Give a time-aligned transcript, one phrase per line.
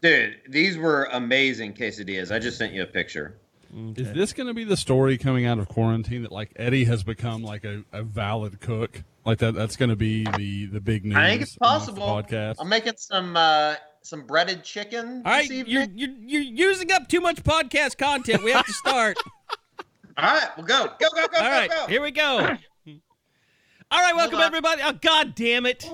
[0.00, 2.32] Dude, these were amazing quesadillas.
[2.34, 3.36] I just sent you a picture.
[3.96, 7.02] Is this going to be the story coming out of quarantine that like Eddie has
[7.02, 9.02] become like a, a valid cook?
[9.26, 11.16] Like that that's going to be the the big news.
[11.16, 12.06] I think it's possible.
[12.06, 12.56] Podcast.
[12.60, 15.22] I'm making some uh some breaded chicken.
[15.26, 18.42] All right, this you're, you're you're using up too much podcast content.
[18.42, 19.18] We have to start.
[20.16, 20.86] All right, we'll go.
[20.98, 21.86] Go, go, go, All go, right, go.
[21.88, 22.56] here we go.
[23.90, 24.80] All right, welcome everybody.
[24.82, 25.84] Oh God damn it!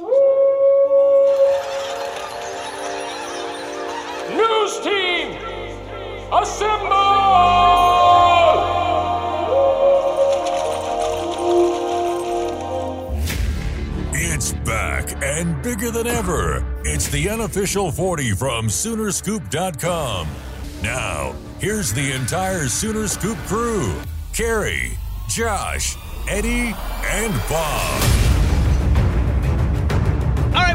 [4.31, 5.37] News team,
[6.33, 7.45] assemble!
[14.13, 16.65] It's back and bigger than ever.
[16.85, 20.29] It's the unofficial 40 from Soonerscoop.com.
[20.83, 23.95] Now, here's the entire Sooner Scoop crew
[24.33, 24.97] Carey,
[25.29, 25.97] Josh,
[26.29, 28.34] Eddie, and Bob.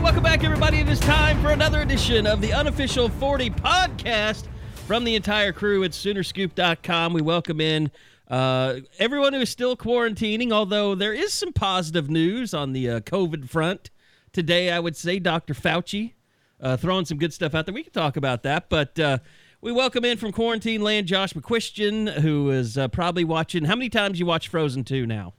[0.09, 0.79] Welcome back, everybody.
[0.79, 4.47] It is time for another edition of the unofficial 40 podcast
[4.87, 7.13] from the entire crew at Soonerscoop.com.
[7.13, 7.91] We welcome in
[8.27, 12.99] uh, everyone who is still quarantining, although there is some positive news on the uh,
[13.01, 13.91] COVID front
[14.33, 14.71] today.
[14.71, 15.53] I would say Dr.
[15.53, 16.13] Fauci
[16.59, 17.75] uh, throwing some good stuff out there.
[17.75, 19.19] We can talk about that, but uh,
[19.61, 23.65] we welcome in from quarantine land Josh McCuistion, who is uh, probably watching.
[23.65, 25.35] How many times you watch Frozen 2 now?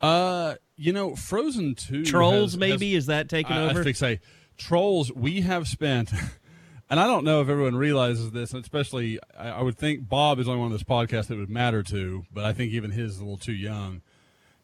[0.00, 2.94] Uh, you know, Frozen Two Trolls, has- maybe?
[2.94, 3.84] has- is that taking I, I over?
[3.84, 4.20] think say
[4.56, 5.12] trolls.
[5.12, 6.10] We have spent,
[6.90, 10.48] and I don't know if everyone realizes this, especially I, I would think Bob is
[10.48, 13.18] only one of this podcast that would matter to, but I think even his is
[13.18, 14.02] a little too young.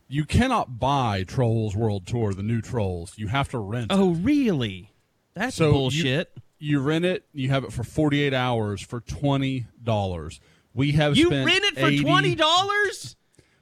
[0.08, 3.14] You cannot buy Trolls World Tour, the new Trolls.
[3.18, 3.88] You have to rent.
[3.90, 4.00] Oh, it.
[4.00, 4.92] Oh, really?
[5.34, 6.32] That's So bullshit.
[6.58, 7.26] You rent it.
[7.34, 10.40] You have it for forty eight hours for twenty dollars.
[10.72, 13.16] We have You rent it for twenty dollars?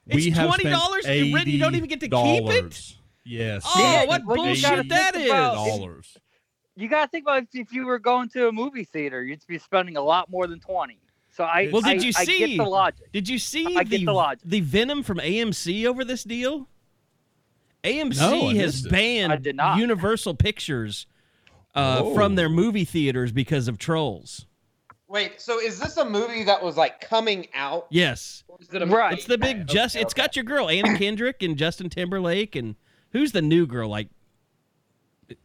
[0.07, 1.07] We It's have twenty dollars.
[1.07, 1.47] You rent.
[1.49, 2.95] You don't even get to keep it.
[3.25, 3.63] Yes.
[3.67, 5.31] Oh, Yeah, what well, bullshit gotta that think is!
[5.31, 6.17] about- dollars.
[6.77, 9.41] You got to think about if, if you were going to a movie theater, you'd
[9.47, 10.99] be spending a lot more than twenty.
[11.31, 12.39] So I Well, did I- you I see?
[12.39, 13.13] get the logic.
[13.13, 14.41] Did you see I the get the logic.
[14.45, 16.69] the Venom from AMC over this deal?
[17.83, 19.79] AMC No, has banned I did not.
[19.79, 21.07] Universal Pictures
[21.75, 22.15] uh, Oh.
[22.15, 24.47] from their movie theaters because of trolls.
[25.15, 27.87] Wait, so is this a movie that was like coming out?
[27.89, 29.17] Yes, Or is it a Right.
[29.17, 29.95] it's the big Okay, just.
[29.95, 30.23] okay, It's okay.
[30.23, 32.75] got your girl Anna Kendrick and Justin Timberlake and
[33.13, 33.89] who's the new girl?
[33.89, 34.09] Like,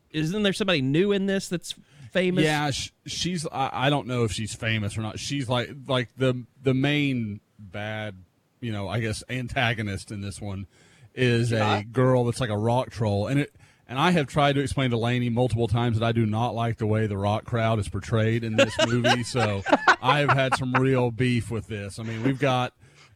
[0.10, 1.76] isn't there somebody new in this that's
[2.12, 2.44] famous?
[2.44, 3.46] Yeah, sh- she's.
[3.52, 5.20] I, I don't know if she's famous or not.
[5.20, 8.16] She's like like the the main bad,
[8.62, 10.66] you know, I guess antagonist in this one
[11.14, 13.54] is a girl that's like a rock troll, and it.
[13.90, 16.78] And I have tried to explain to Laney multiple times that I do not like
[16.78, 19.24] the way the rock crowd is portrayed in this movie.
[19.24, 19.64] so
[20.00, 21.98] I have had some real beef with this.
[21.98, 22.74] I mean, we've got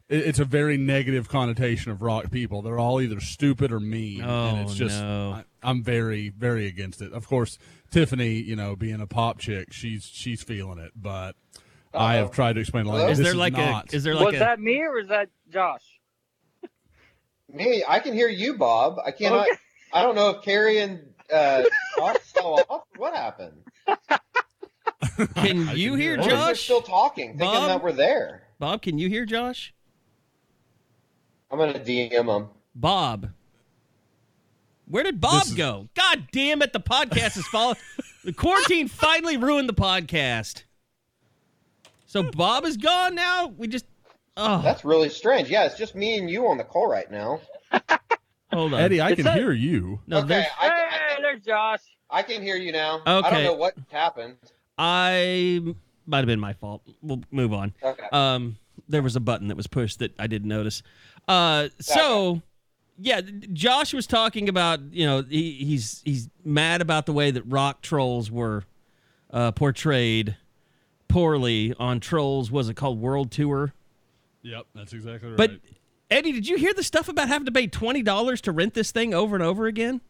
[0.10, 2.62] it's a very negative connotation of rock people.
[2.64, 5.32] They're all either stupid or mean, and oh, it's Oh, just no.
[5.32, 7.14] I, I'm very, very against it.
[7.14, 7.58] Of course,
[7.92, 10.92] Tiffany, you know, being a pop chick, she's she's feeling it.
[10.96, 11.36] But
[11.94, 12.86] I have tried to explain.
[12.86, 13.94] Like, Is this there like not.
[13.94, 13.96] a?
[13.96, 14.40] Is there like was a?
[14.40, 15.84] that me or was that Josh?
[17.52, 18.98] Me, I can hear you, Bob.
[19.06, 19.48] I cannot.
[19.48, 19.58] Okay.
[19.94, 21.00] I don't know if Carey and
[21.32, 21.64] uh,
[21.98, 22.84] Josh fell off.
[22.98, 23.54] What happened?
[25.36, 26.62] Can I you can hear hear Or if they're Josh?
[26.64, 27.68] still talking, thinking Bob?
[27.68, 28.48] that we're there.
[28.58, 29.74] Bob, can you hear Josh?
[31.52, 32.50] I'm gonna DM them.
[32.74, 33.30] Bob.
[34.88, 35.88] Where did Bob This is- go?
[35.94, 37.78] God damn it, the podcast is falling.
[38.24, 40.64] the quarantine finally ruined the podcast.
[42.08, 43.48] So Bob is gone now?
[43.56, 43.86] We just
[44.36, 45.48] Oh, That's really strange.
[45.50, 47.40] Yeah, it's just me and you on the call right now.
[48.54, 48.80] hold on.
[48.80, 50.00] Eddie, I It's can a- hear you.
[50.08, 51.80] no, okay, there's I, hey, I, there's Josh.
[52.10, 53.02] I can hear you now.
[53.06, 54.38] I don't know what happened.
[54.78, 55.62] I
[56.06, 56.82] might have been my fault.
[57.02, 57.74] We'll move on.
[57.82, 58.04] Okay.
[58.12, 58.58] Um,
[58.90, 60.84] there was a button that was pushed that I didn't notice.
[61.28, 62.42] Uh, so
[63.00, 63.22] yeah,
[63.54, 67.82] Josh was talking about you know he, he's he's mad about the way that rock
[67.82, 68.64] trolls were
[69.32, 70.36] uh, portrayed
[71.08, 72.52] poorly on Trolls.
[72.52, 73.74] Was it called World Tour?
[74.42, 75.38] Yep, that's exactly right.
[75.38, 75.52] But
[76.14, 78.92] Eddie, did you hear the stuff about having to pay twenty dollars to rent this
[78.92, 80.02] thing over and over again?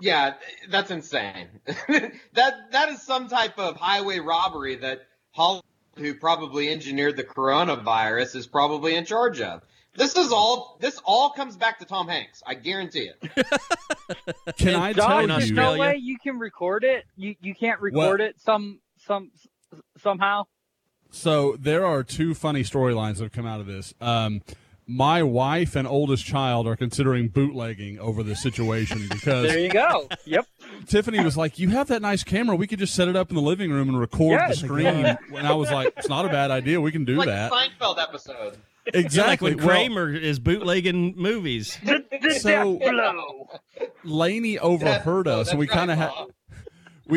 [0.00, 0.34] Yeah,
[0.70, 1.48] that's insane.
[1.66, 5.64] that that is some type of highway robbery that Hollywood,
[5.98, 9.62] who probably engineered the coronavirus, is probably in charge of.
[9.94, 10.78] This is all.
[10.80, 12.42] This all comes back to Tom Hanks.
[12.46, 13.20] I guarantee it.
[14.56, 15.56] can I Josh, tell in there's you?
[15.56, 17.04] no way you can record it.
[17.16, 18.40] You you can't record it.
[18.40, 19.30] Some some
[19.98, 20.44] somehow?
[21.10, 23.92] So there are two funny storylines that have come out of this.
[24.00, 24.40] Um,
[24.92, 30.08] my wife and oldest child are considering bootlegging over this situation because There you go.
[30.24, 30.46] Yep.
[30.86, 32.56] Tiffany was like, "You have that nice camera.
[32.56, 34.60] We could just set it up in the living room and record Yes.
[34.60, 36.80] the screen." and I was like, "It's not a bad idea.
[36.80, 38.56] We can do like that." the Seinfeld episode.
[38.94, 39.50] Exactly.
[39.52, 41.78] Like when Well, Kramer is bootlegging movies.
[41.84, 43.90] The, the So- death.
[44.04, 46.10] Laney overheard us, that's and we kind of had.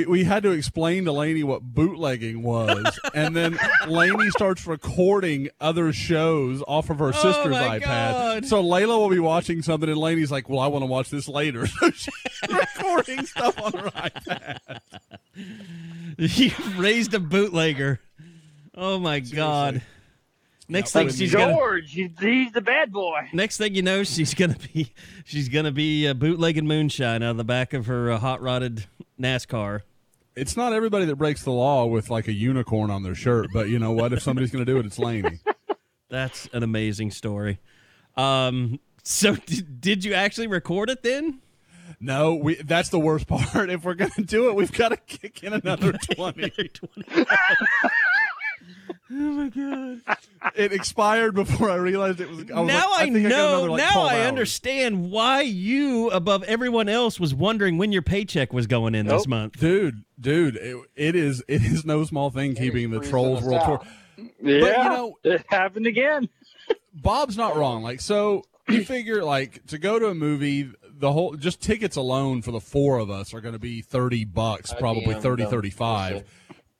[0.03, 0.07] Bob.
[0.09, 3.57] We, we had to explain to Laney what bootlegging was, and then
[3.88, 7.81] Laney starts recording other shows off of her sister's Oh my iPad.
[7.81, 8.45] God.
[8.45, 11.27] So Layla will be watching something, and Laney's like, "Well, I want to watch this
[11.27, 12.13] later." So she's
[12.50, 14.80] recording stuff on her iPad.
[16.18, 18.00] you raised a bootlegger.
[18.74, 19.81] Oh my god.
[20.68, 23.30] Next thing Like she's gonna George, he's, he's the bad boy.
[23.33, 24.91] next thing you know she's gonna be
[25.24, 28.86] she's gonna be uh, bootlegging moonshine out of the back of her uh, hot rodded
[29.19, 29.81] NASCAR.
[30.35, 33.69] It's not everybody that breaks the law with like a unicorn on their shirt, but
[33.69, 34.12] you know what?
[34.12, 35.39] If somebody's going to do it, it's Laney.
[36.09, 37.59] That's an amazing story.
[38.17, 41.39] Um, so did, did you actually record it then?
[42.00, 42.56] No, we.
[42.56, 43.69] That's the worst part.
[43.69, 46.51] If we're going to do it, we've got to kick in another twenty.
[49.11, 50.01] oh my god!
[50.55, 52.39] It expired before I realized it was.
[52.51, 53.49] I was now like, I, think got know.
[53.49, 54.27] another, like, now I hours.
[54.27, 59.27] understand why you, above everyone else, was wondering when your paycheck was going in this
[59.27, 59.59] month.
[59.59, 60.03] dude.
[60.19, 61.43] Dude, it, it is.
[61.47, 63.73] It is no small thing keeping the Trolls us World Tour.
[63.73, 63.87] out.
[64.41, 64.59] Yeah.
[64.89, 66.29] know- it happened again.
[66.93, 67.83] Bob's not wrong.
[67.83, 72.41] Like, so you figure like to go to a movie, the whole just tickets alone
[72.41, 75.51] for the four of us are going to be thirty bucks, probably damn, 30, dumb
[75.51, 76.23] 35.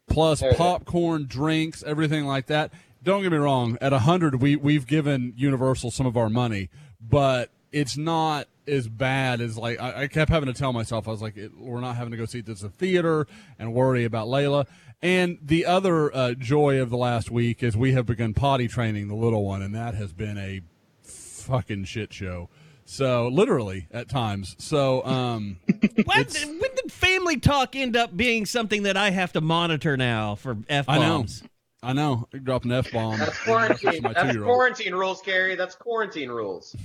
[0.08, 0.54] Plus go.
[0.54, 2.72] popcorn, drinks, everything like that.
[3.04, 3.78] Don't get me wrong.
[3.82, 6.70] At a hundred, we we've given Universal some of our money,
[7.00, 11.08] but it's not as bad as like I, I kept having to tell myself.
[11.08, 13.28] I was like, it, we're not having to go see this at theater
[13.60, 14.66] and worry about Layla.
[15.02, 19.08] And the other uh, joy of the last week is we have begun potty training
[19.08, 20.62] the little one, and that has been a
[21.04, 22.50] fucking shit show.
[22.86, 24.56] So literally at times.
[24.60, 25.58] So um,
[26.06, 29.98] When, It's- when did family talk end up being something that I have to monitor
[29.98, 31.18] now for f I know.
[31.18, 31.44] bombs?
[31.82, 32.40] I know I know.
[32.44, 33.20] dropping f bomb.
[33.20, 34.04] That's quarantine.
[34.04, 35.56] That's quarantine rules, Carey.
[35.56, 36.76] That's quarantine rules.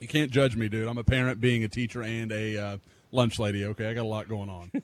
[0.00, 0.88] You can't judge me, dude.
[0.88, 2.76] I'm a parent, being a teacher, and a uh,
[3.12, 3.66] lunch lady.
[3.66, 4.70] Okay, I got a lot going on.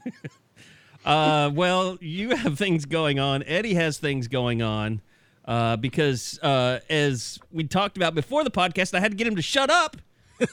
[1.05, 3.45] Uh, well, you have things going on.
[3.45, 5.01] Eddie has things going on
[5.45, 9.37] uh, because, uh, as we talked about before the podcast, I had to get him
[9.37, 9.97] to shut up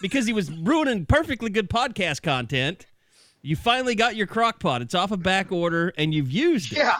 [0.01, 2.85] because he was ruining perfectly good podcast content.
[3.41, 4.81] You finally got your crock pot.
[4.81, 6.77] It's off of back order, and you've used it.
[6.77, 6.97] Yeah.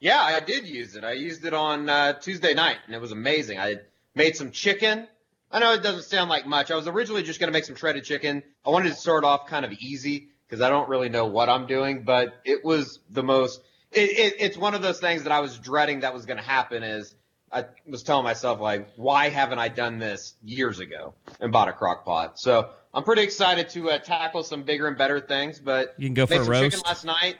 [0.00, 1.04] Yeah, I did use it.
[1.04, 3.58] I used it on uh, Tuesday night, and it was amazing.
[3.58, 3.76] I
[4.14, 5.06] made some chicken.
[5.50, 6.70] I know it doesn't sound like much.
[6.70, 8.42] I was originally just going to make some shredded chicken.
[8.64, 11.66] I wanted to start off kind of easy because I don't really know what I'm
[11.66, 13.60] doing, but it was the most.
[13.92, 16.42] It, it, it's one of those things that I was dreading that was going to
[16.42, 16.82] happen.
[16.82, 17.14] Is
[17.52, 21.72] I was telling myself like, why haven't I done this years ago and bought a
[21.72, 22.38] crock pot?
[22.38, 25.58] So I'm pretty excited to uh, tackle some bigger and better things.
[25.58, 26.64] But You can go for made a some roast.
[26.76, 27.36] chicken last night.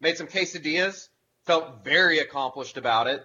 [0.00, 1.08] Made some quesadillas.
[1.46, 3.24] Felt very accomplished about it.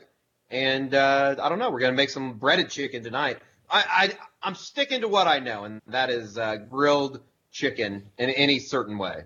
[0.49, 1.69] And uh, I don't know.
[1.71, 3.37] We're gonna make some breaded chicken tonight.
[3.69, 7.19] I, I I'm sticking to what I know, and that is uh, grilled
[7.51, 9.23] chicken in any certain way.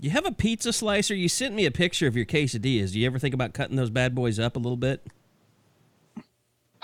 [0.00, 1.14] You have a pizza slicer.
[1.14, 2.92] You sent me a picture of your quesadillas.
[2.92, 5.06] Do you ever think about cutting those bad boys up a little bit?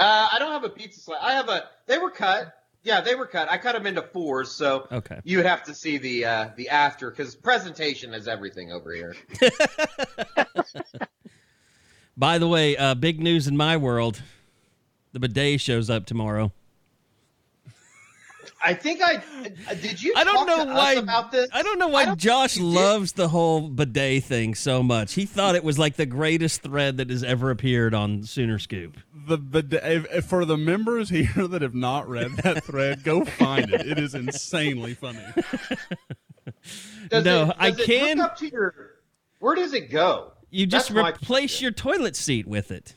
[0.01, 1.19] Uh, I don't have a pizza slice.
[1.21, 1.65] I have a.
[1.87, 2.55] They were cut.
[2.83, 3.51] Yeah, they were cut.
[3.51, 5.21] I cut them into fours, so Okay.
[5.23, 9.15] you would have to see the uh, the after because presentation is everything over here.
[12.17, 14.23] By the way, uh, big news in my world:
[15.13, 16.53] the bidet shows up tomorrow.
[18.63, 19.17] I think I
[19.71, 20.03] uh, did.
[20.03, 20.93] You I don't talk know to why.
[20.95, 21.49] about this?
[21.53, 22.79] I don't know why don't Josh think you did.
[22.81, 25.15] loves the whole bidet thing so much.
[25.15, 28.99] He thought it was like the greatest thread that has ever appeared on Sooner Scoop.
[29.27, 33.25] the but if, if for the members here that have not read that thread, go
[33.25, 33.87] find it.
[33.87, 35.25] It is insanely funny.
[37.09, 38.75] Does No, it, I does it can- Hook up to your,
[39.39, 40.33] where does it go?
[40.51, 42.95] You just That's replace your toilet seat with it.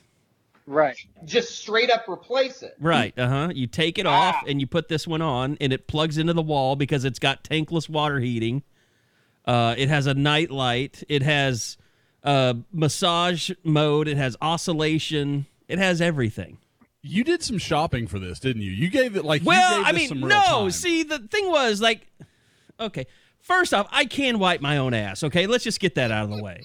[0.66, 0.98] Right.
[1.26, 2.76] Just straight up replace it.
[2.80, 3.18] Right.
[3.18, 3.52] Uh huh.
[3.54, 6.42] You take it off and you put this one on, and it plugs into the
[6.42, 8.64] wall because it's got tankless water heating.
[9.46, 11.04] Uh, it has a night light.
[11.10, 11.78] It has
[12.24, 14.08] uh, massage mode.
[14.08, 15.48] It has oscillation.
[15.68, 16.60] It has everything.
[17.02, 18.72] You did some shopping for this, didn't you?
[18.72, 20.42] You gave it like you Well, gave I mean, some no.
[20.42, 20.72] time.
[20.72, 22.08] See, the thing was like,
[22.80, 23.06] okay.
[23.42, 25.22] First off, I can wipe my own ass.
[25.22, 26.62] Okay, let's just get that out of the way.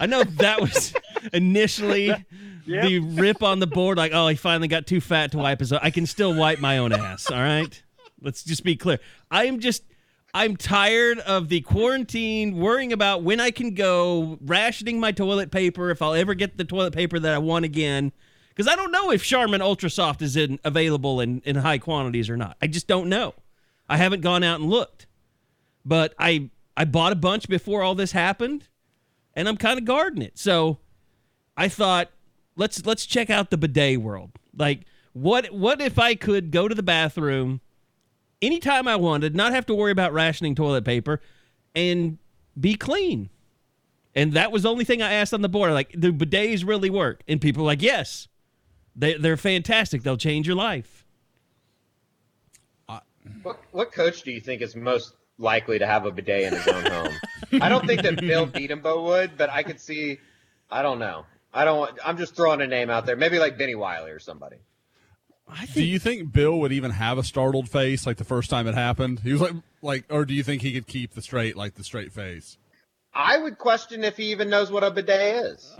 [0.00, 0.92] I know that was
[1.32, 2.12] initially
[2.68, 5.72] the rip on the board, like, oh, he finally got too fat to wipe his.
[5.72, 7.30] I can still wipe my own ass.
[7.30, 7.82] All right,
[8.20, 8.98] let's just be clear.
[9.30, 9.82] I am just
[10.34, 15.90] I'm tired of the quarantine, worrying about when I can go, rationing my toilet paper
[15.90, 18.12] if I'll ever get the toilet paper that I want again.
[18.50, 22.28] Because I don't know if Charmin Ultra Soft is in, available in, in high quantities
[22.28, 22.56] or not.
[22.60, 23.34] I just don't know.
[23.88, 25.06] I haven't gone out and looked.
[25.84, 28.68] But I I bought a bunch before all this happened,
[29.34, 30.38] and I'm kind of guarding it.
[30.38, 30.78] So
[31.56, 32.10] I thought
[32.58, 34.32] let's let's check out the bidet world.
[34.54, 34.82] Like
[35.14, 37.60] what what if I could go to the bathroom
[38.42, 41.20] anytime I wanted, not have to worry about rationing toilet paper,
[41.74, 42.18] and
[42.58, 43.30] be clean.
[44.14, 45.72] And that was the only thing I asked on the board.
[45.72, 47.22] Like, do bidets really work?
[47.28, 48.26] And people were like, yes,
[48.96, 50.02] they, they're fantastic.
[50.02, 51.04] They'll change your life.
[53.42, 56.66] What, what coach do you think is most likely to have a bidet in his
[56.66, 57.14] own home?
[57.60, 60.18] I don't think that Bill Bedenbaugh would, but I could see.
[60.70, 61.26] I don't know.
[61.52, 61.78] I don't.
[61.78, 63.16] want- I'm just throwing a name out there.
[63.16, 64.56] Maybe like Bennie Wylie or somebody.
[65.50, 68.66] I Do you think Bill would even have a startled face like the first time
[68.66, 69.20] it happened?
[69.20, 71.84] He was like, like, or do you think he could keep the straight, like the
[71.84, 72.58] straight face?
[73.14, 75.74] I would question if he even knows what a bidet is.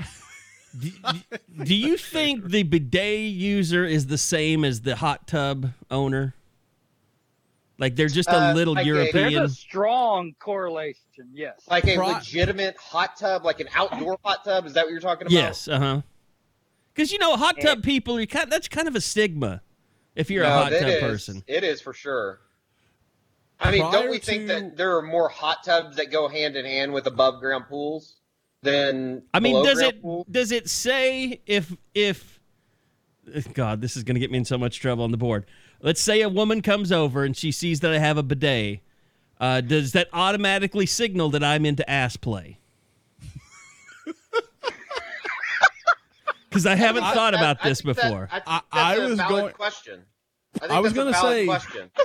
[1.65, 6.35] do you think the bidet user is the same as the hot tub owner?
[7.79, 9.43] Like they're just a Uh, little like a- There's European.
[9.45, 11.29] a strong correlation.
[11.33, 11.63] Yes.
[11.71, 14.67] Like a Pro- legitimate hot tub, like an outdoor hot tub.
[14.67, 15.33] Is that what you're talking about?
[15.33, 16.01] Yes, uh huh.
[16.93, 19.63] Because you know, hot tub people, you kind that's kind of a stigma
[20.17, 21.45] if you're a hot tub is- person.
[21.47, 22.41] It is for sure.
[23.61, 26.55] I mean, don't Prior we think that there are more hot tubs that go hand
[26.57, 28.17] in hand with above ground pools
[28.63, 30.27] than I mean, below does it pools?
[30.31, 32.39] does it say if if
[33.55, 35.45] God, this is going to get me in so much trouble on the board.
[35.81, 38.81] Let's say a woman comes over and she sees that I have a bidet.
[39.41, 42.59] Uh, does that automatically signal that I'm into ass play?
[46.49, 48.29] Because I haven't I- thought I- about I this think that- before.
[48.33, 50.03] I, think I- that's I a was valid going- question.
[50.57, 51.91] I, think I was gonna say- question.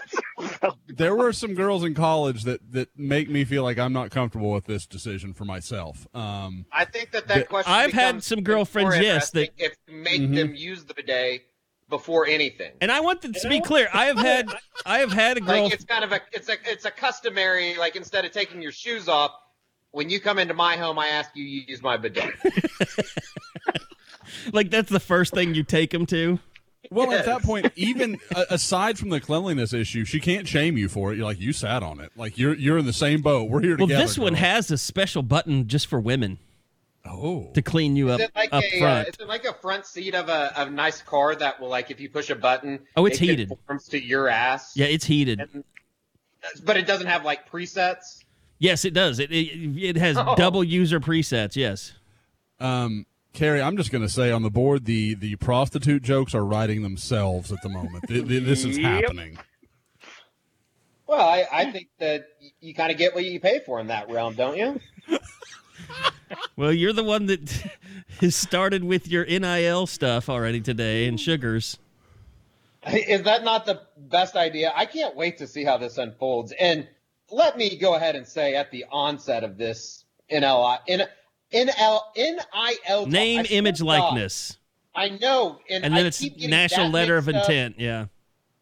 [0.88, 4.52] There were some girls in college that that make me feel like I'm not comfortable
[4.52, 6.06] with this decision for myself.
[6.14, 7.72] Um, I think that that The- question.
[7.74, 10.36] I've had some girlfriends, yes, that- interesting if you make Mhm.
[10.36, 11.42] them use the bidet
[11.94, 12.72] before anything.
[12.82, 13.88] And I want this to be clear.
[13.94, 14.48] I have had
[14.84, 15.66] I have had a girl.
[15.66, 18.72] Like it's kind of a it's a it's a customary like instead of taking your
[18.72, 19.32] shoes off,
[19.92, 22.34] when you come into my home, I ask you you use my bidet.
[24.54, 26.40] like that's the first thing you take them to.
[26.90, 28.18] well, at that point, even
[28.50, 31.18] aside from the cleanliness issue, she can't shame you for it.
[31.18, 32.12] You're like you sat on it.
[32.16, 33.52] Like you're you're in the same boat.
[33.52, 34.00] We're here Well, together.
[34.00, 34.42] Well, this one girl.
[34.42, 36.40] has a special button just for women
[37.06, 39.08] oh to clean you up Is like up a uh, front.
[39.10, 41.92] is it like a front seat of a of a nice car that will like
[41.92, 43.48] if you push a button, Oh, it's it heated.
[43.50, 44.74] conforms to your ass.
[44.76, 45.42] yeah, it's heated.
[46.64, 48.24] but it doesn't have like presets.
[48.60, 49.20] Yes, it does.
[49.20, 50.36] It it, it has Oh.
[50.38, 51.56] double user presets.
[51.56, 51.94] Yes.
[52.60, 56.46] Um, Carrie, I'm just going to say on the board, the the prostitute jokes are
[56.46, 58.06] writing themselves at the moment.
[58.08, 59.04] Th- th- this is Yep.
[59.04, 59.38] happening.
[61.08, 62.28] Well, I, I think that
[62.62, 64.80] you kind of get what you pay for in that realm, don't you?
[66.56, 67.50] Well, you're the one that
[68.20, 71.78] has started with your NIL stuff already today and sugars.
[72.88, 74.72] Is that not the best idea?
[74.76, 76.54] I can't wait to see how this unfolds.
[76.60, 76.88] And
[77.32, 81.08] let me go ahead and say at the onset of this NLI, N,
[81.54, 84.58] NL, NIL Name, image, God, likeness,
[84.96, 87.36] I know, and, and then I it's national letter of up.
[87.36, 87.76] intent.
[87.80, 88.06] Yeah.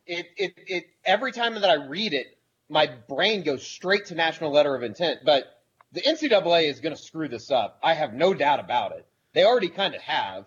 [0.06, 2.38] It, it, it, every time that I read it,
[2.70, 5.22] my brain goes straight to national letter of intent.
[5.26, 5.61] But
[5.92, 7.80] the NCAA is going to screw this up.
[7.84, 9.06] I have no doubt about it.
[9.34, 10.46] They already kind of have,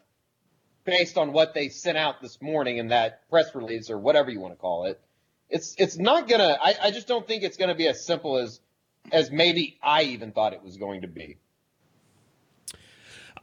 [0.84, 4.40] based on what they sent out this morning in that press release or whatever you
[4.40, 5.00] want to call it.
[5.50, 6.56] It's it's not gonna.
[6.62, 8.60] I, I just don't think it's going to be as simple as
[9.12, 11.36] as maybe I even thought it was going to be.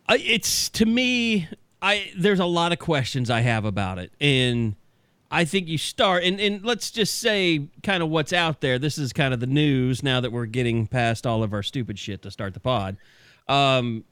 [0.09, 1.47] It's to me
[1.81, 4.75] i there's a lot of questions i have about it and
[5.31, 8.79] i think you start and, and let's just say kind of what's out there.
[8.79, 11.97] This is kind of the news now that we're getting past all of our stupid
[11.97, 12.97] shit to start the pod.
[13.47, 14.03] Um,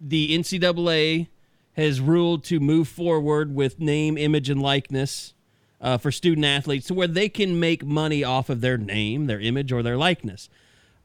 [0.00, 1.28] the ncaa
[1.74, 5.34] has ruled to move forward with name image and likeness
[5.80, 9.40] uh, for student athletes to where they can make money off of their name their
[9.40, 10.48] image or their likeness.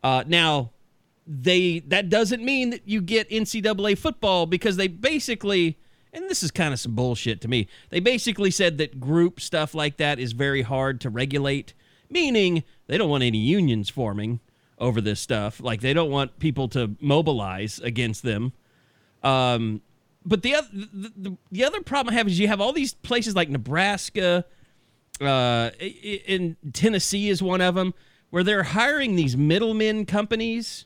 [0.04, 0.72] Uh, now
[1.26, 5.78] they that doesn't mean that you get NCAA football because they basically
[6.14, 7.68] and this is kind of some bullshit to me.
[7.90, 11.74] They basically said that group stuff like that is very hard to regulate,
[12.10, 14.40] meaning they don't want any unions forming
[14.78, 15.60] over this stuff.
[15.60, 18.54] Like they don't want people to mobilize against them.
[19.24, 19.82] Um,
[20.26, 22.94] but the other the, the, the other problem I have is you have all these
[22.94, 24.46] places like Nebraska,
[25.22, 27.94] uh, in Tennessee is one of them
[28.30, 30.86] where they're hiring these middlemen companies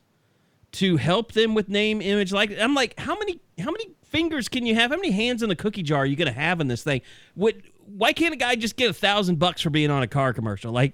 [0.73, 4.65] to help them with name image like i'm like how many how many fingers can
[4.65, 6.83] you have how many hands in the cookie jar are you gonna have in this
[6.83, 7.01] thing
[7.35, 10.33] what why can't a guy just get a thousand bucks for being on a car
[10.33, 10.93] commercial like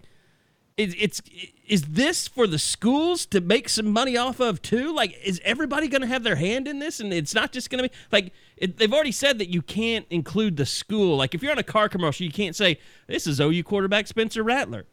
[0.77, 1.21] It, it's
[1.67, 4.93] is this for the schools to make some money off of too?
[4.93, 6.99] Like, is everybody going to have their hand in this?
[6.99, 10.05] And it's not just going to be like it, they've already said that you can't
[10.09, 11.15] include the school.
[11.15, 14.43] Like, if you're on a car commercial, you can't say this is OU quarterback Spencer
[14.43, 14.85] Rattler.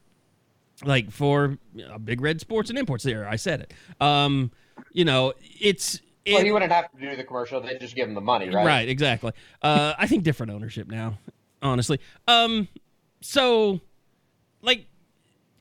[0.85, 3.75] Like for you know, Big Red Sports and Imports, there I said it.
[4.01, 4.51] Um,
[4.93, 8.09] you know, it's it, well, he wouldn't have to do the commercial; they'd just give
[8.09, 8.67] him the money, right?
[8.67, 9.33] Right, exactly.
[9.63, 11.19] Uh, I think different ownership now,
[11.63, 12.01] honestly.
[12.29, 12.69] Um,
[13.21, 13.81] so,
[14.63, 14.87] like,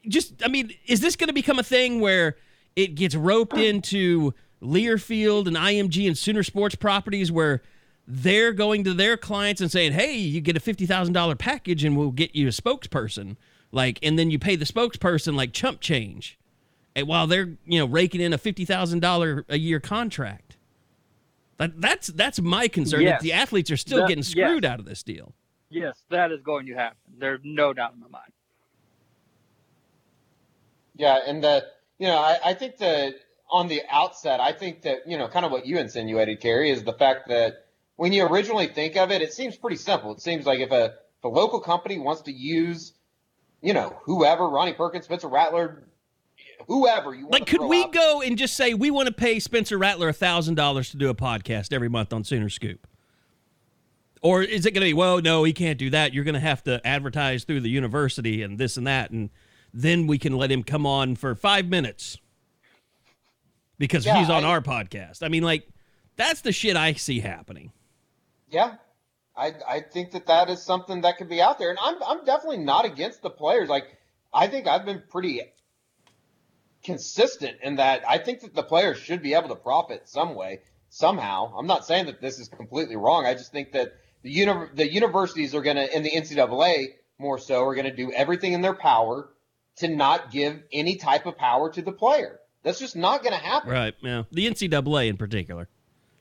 [0.08, 2.36] just I mean, is this going to become a thing where
[2.76, 7.62] it gets roped into Learfield and IMG and Sooner Sports properties where
[8.06, 11.84] they're going to their clients and saying, "Hey, you get a fifty thousand dollar package,
[11.84, 13.38] and we'll get you a spokesperson."
[13.72, 16.38] Like, and then you pay the spokesperson like chump change,
[16.96, 20.49] and while they're you know raking in a fifty thousand dollar a year contract.
[21.60, 23.02] That, that's that's my concern.
[23.02, 23.20] Yes.
[23.20, 24.72] That the athletes are still That- getting screwed yes.
[24.72, 25.36] out of this deal.
[25.70, 26.98] Yes, that is going to happen.
[27.20, 28.32] There's no doubt in my mind.
[30.96, 31.66] Yeah, and the
[32.00, 33.14] you know, I, I think that
[33.52, 36.84] on the outset, I think that you know, kind of what you insinuated, Carey, is
[36.84, 37.66] the fact that
[37.98, 40.14] when you originally think of it, it seems pretty simple.
[40.14, 40.86] It seems like if a
[41.18, 42.94] if a local company wants to use,
[43.62, 45.84] you know, whoever, Ronnie Perkins, Spencer Rattler,
[46.68, 49.40] whoever you want Like, could we out- go and just say we want to pay
[49.40, 52.86] Spencer Rattler thousand dollars to do a podcast every month on Sooner Scoop?
[54.22, 56.14] Or is it going to be, well, no, he can't do that.
[56.14, 59.30] You're going to have to advertise through the university and this and that, and
[59.74, 62.18] then we can let him come on for five minutes
[63.78, 65.24] because Yeah, he's on I- our podcast.
[65.24, 65.68] I mean, like,
[66.18, 67.72] that's the shit I see happening.
[68.50, 68.76] Yeah,
[69.38, 72.26] I I think that that is something that could be out there, and I'm I'm
[72.26, 73.70] definitely not against the players.
[73.70, 73.86] Like
[74.34, 75.40] I think I've been pretty
[76.90, 80.62] consistent in that I think that the players should be able to profit some way
[80.90, 81.54] somehow.
[81.56, 83.28] I'm not saying that this is completely wrong.
[83.28, 83.94] I just think that
[84.24, 87.96] the uni- the universities are going to, and the NCAA more so, are going to
[87.96, 89.30] do everything in their power
[89.78, 92.40] to not give any type of power to the player.
[92.64, 93.70] That's just not going to happen.
[93.70, 93.94] Right.
[94.02, 94.24] Yeah.
[94.32, 95.70] The NCAA in particular.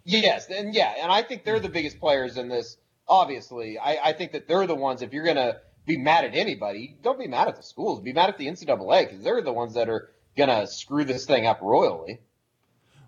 [0.05, 2.77] Yes, and yeah, and I think they're the biggest players in this.
[3.09, 5.01] Obviously, I, I think that they're the ones.
[5.03, 8.01] If you're gonna be mad at anybody, don't be mad at the schools.
[8.01, 11.47] Be mad at the NCAA because they're the ones that are gonna screw this thing
[11.47, 12.21] up royally.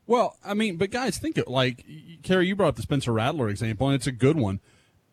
[0.06, 1.86] Well, I mean, but guys, think of like
[2.22, 2.48] Carey.
[2.48, 4.60] You brought up the Spencer Rattler example, and it's a good one.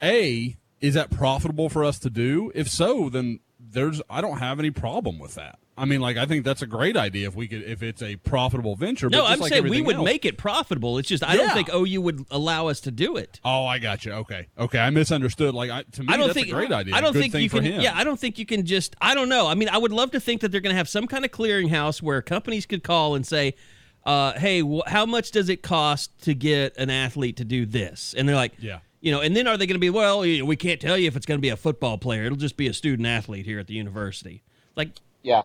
[0.01, 2.51] A, is that profitable for us to do?
[2.55, 5.59] If so, then there's I don't have any problem with that.
[5.77, 8.15] I mean, like I think that's a great idea if we could if it's a
[8.15, 9.09] profitable venture.
[9.09, 10.97] No, but I'm like saying we would else- make it profitable.
[10.97, 11.53] It's just I don't Yeah.
[11.53, 13.39] think OU would allow us to do it.
[13.45, 14.13] Oh, I got you.
[14.13, 15.53] Okay, okay, I misunderstood.
[15.53, 16.95] Like I, to me, I don't that's think a great idea.
[16.95, 17.63] I don't Good think you can.
[17.63, 17.81] him.
[17.81, 18.95] Yeah, I don't think you can just.
[19.01, 19.45] I don't know.
[19.47, 21.31] I mean, I would love to think that they're going to have some kind of
[21.31, 23.53] clearinghouse where companies could call and say,
[24.05, 28.15] uh, "Hey, wh- how much does it cost to get an athlete to do this?"
[28.17, 28.79] And they're like, Yeah.
[28.99, 29.91] You know, and then are they going to be?
[29.91, 32.23] Well, we can't tell you if it's going to be a football player.
[32.23, 34.41] It'll just be a student athlete here at the university.
[34.75, 34.89] Like,
[35.27, 35.41] Yeah,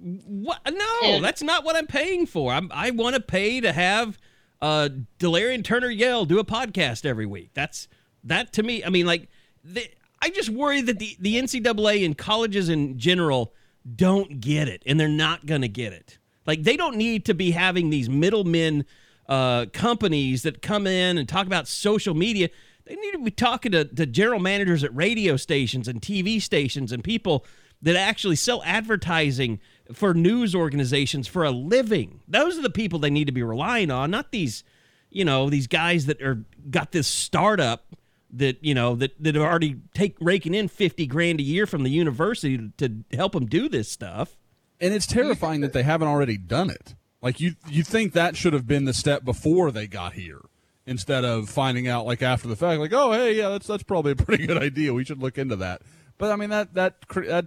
[0.00, 0.60] what?
[0.72, 2.52] No, And- that's not what I'm paying for.
[2.52, 4.18] I'm, I want to pay to have
[4.60, 7.50] uh, Delarrin Turner Yell do a podcast every week.
[7.54, 7.88] That's
[8.24, 8.82] that to me.
[8.84, 9.28] I mean, like,
[9.64, 9.86] the,
[10.20, 13.52] I just worry that the the NCAA and colleges in general
[13.96, 16.18] don't get it, and they're not going to get it.
[16.46, 18.84] Like, they don't need to be having these middlemen
[19.28, 22.48] uh, companies that come in and talk about social media.
[22.84, 26.90] They need to be talking to, to general managers at radio stations and TV stations
[26.90, 27.44] and people
[27.82, 29.60] that actually sell advertising
[29.92, 32.20] for news organizations for a living.
[32.28, 34.64] Those are the people they need to be relying on, not these,
[35.10, 37.86] you know, these guys that are got this startup
[38.34, 41.82] that you know that that are already take raking in fifty grand a year from
[41.82, 44.36] the university to help them do this stuff.
[44.80, 46.94] and it's terrifying that they haven't already done it.
[47.22, 50.40] Like you, you think that should have been the step before they got here,
[50.86, 54.12] instead of finding out like after the fact, like, oh, hey, yeah, that's that's probably
[54.12, 54.92] a pretty good idea.
[54.92, 55.82] We should look into that.
[56.18, 57.46] But I mean, that that that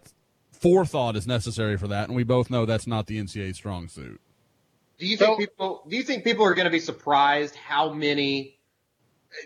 [0.65, 4.19] forethought is necessary for that, and we both know that's not the NCAA strong suit.
[4.97, 5.83] Do you So- think people?
[5.87, 8.57] Do you think people are going to be surprised how many,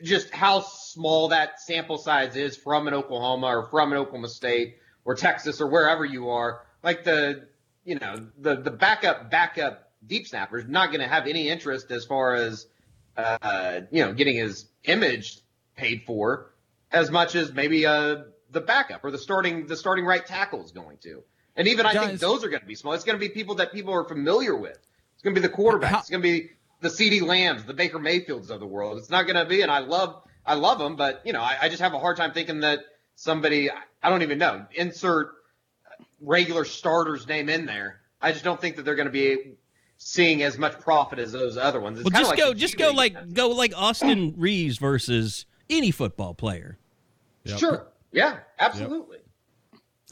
[0.01, 4.77] just how small that sample size is from an Oklahoma or from an Oklahoma State
[5.03, 6.61] or Texas or wherever you are?
[6.83, 7.47] Like the,
[7.83, 11.91] you know, the the backup backup deep snapper is not going to have any interest
[11.91, 12.65] as far as,
[13.17, 15.39] uh, you know, getting his image
[15.75, 16.51] paid for
[16.91, 18.17] as much as maybe uh
[18.51, 21.23] the backup or the starting the starting right tackle is going to.
[21.55, 22.93] And even I think those are going to be small.
[22.93, 24.77] It's going to be people that people are familiar with.
[25.15, 25.83] It's going to be the quarterbacks.
[25.87, 26.49] How- It's going to be
[26.81, 28.97] the CeeDee Lambs, the Baker Mayfields of the world.
[28.97, 31.57] It's not going to be, and I love, I love them, but you know, I,
[31.63, 32.79] I just have a hard time thinking that
[33.15, 33.69] somebody,
[34.01, 35.31] I don't even know, insert
[36.21, 38.01] regular starter's name in there.
[38.21, 39.53] I just don't think that they're going to be
[39.97, 41.99] seeing as much profit as those other ones.
[41.99, 45.91] It's Well, kinda just like go, just go like go like Austin Reaves versus any
[45.91, 46.77] football player.
[47.43, 47.59] Yep.
[47.59, 47.87] Sure.
[48.11, 49.19] Yeah, absolutely.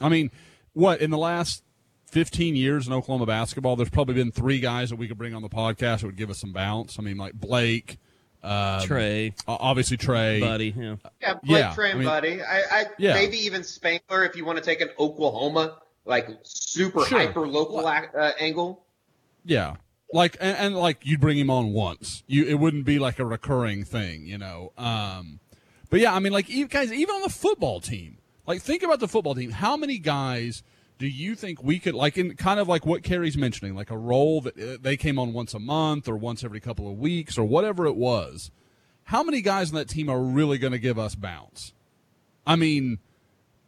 [0.00, 0.30] I mean,
[0.72, 1.62] what in the last
[2.10, 5.42] 15 years in Oklahoma basketball, there's probably been three guys that we could bring on
[5.42, 6.98] the podcast that would give us some bounce.
[6.98, 7.98] I mean, like Blake,
[8.42, 12.40] um, Trey, obviously Trey, Buddy, yeah, yeah, Blake, Yeah, Trey, I mean- Buddy.
[12.42, 13.14] I, I Yeah.
[13.14, 17.18] maybe even Spangler if you want to take an Oklahoma like super Sure.
[17.18, 18.84] hyper local uh, angle.
[19.44, 19.76] Yeah.
[20.12, 22.22] Like and, and like you'd bring him on once.
[22.26, 24.72] You it wouldn't be like a recurring thing, you know.
[24.78, 25.40] Um
[25.90, 28.18] but yeah, I mean like guys even on the football team.
[28.46, 29.50] Like think about the football team.
[29.50, 30.62] How many guys
[30.98, 33.96] do you think we could like in kind of like what Carey's mentioning, like a
[33.96, 37.38] role that uh, they came on once a month or once every couple of weeks
[37.38, 38.50] or whatever it was.
[39.04, 41.72] How many guys on that team are really going to give us bounce?
[42.46, 42.98] I mean,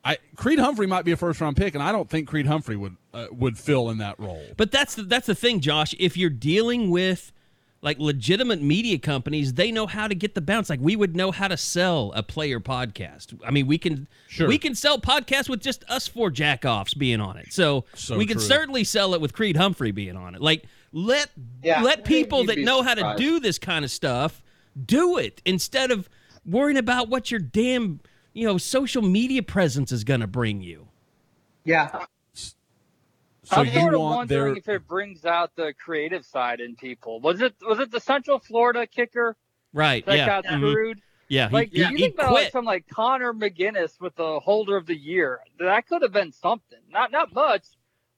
[0.04, 2.76] I Creed Humphrey might be a first round pick, and I don't think Creed Humphrey
[2.76, 4.44] would uh, would fill in that role.
[4.56, 5.94] But that's the, that's the thing, Josh.
[5.98, 7.32] If you're dealing with
[7.82, 10.68] like legitimate media companies, they know how to get the bounce.
[10.68, 13.38] Like we would know how to sell a player podcast.
[13.44, 14.46] I mean, we can Sure.
[14.46, 17.52] we can sell podcasts with just us four jackoffs being on it.
[17.52, 20.42] So, So we can certainly sell it with Creed Humphrey being on it.
[20.42, 21.30] Like let
[21.62, 24.42] Yeah, let people you'd that be know how to do this kind of stuff
[24.86, 26.08] do it instead of
[26.44, 28.00] worrying about what your damn
[28.34, 30.86] you know social media presence is going to bring you.
[31.64, 32.04] Yeah,
[33.50, 36.60] So I'm you sort of want wondering their if it brings out the creative side
[36.60, 37.20] in people.
[37.20, 39.36] Was it was it the Central Florida kicker
[39.72, 40.04] Right?
[40.06, 40.26] that yeah.
[40.26, 40.70] got Mhm.
[40.70, 41.00] screwed?
[41.28, 41.48] Yeah.
[41.48, 44.76] He, Like he, you he think about like something like Connor McGinnis with the holder
[44.76, 45.40] of the year.
[45.58, 46.78] That could have been something.
[46.90, 47.64] Not not much,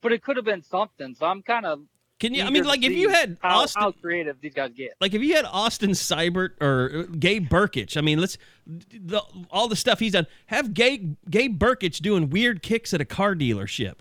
[0.01, 1.15] but it could have been something.
[1.15, 1.81] So I'm kind of
[2.21, 2.45] Can you?
[2.45, 4.93] I mean, like if you had how, Austin, how creative these guys get.
[5.01, 9.67] like if you had Austin Seibert or uh, Gabe Brkic, I mean, let's the, all
[9.69, 10.27] the stuff he's done.
[10.47, 13.97] Have Gabe Gabe Brkic doing weird kicks at a car dealership.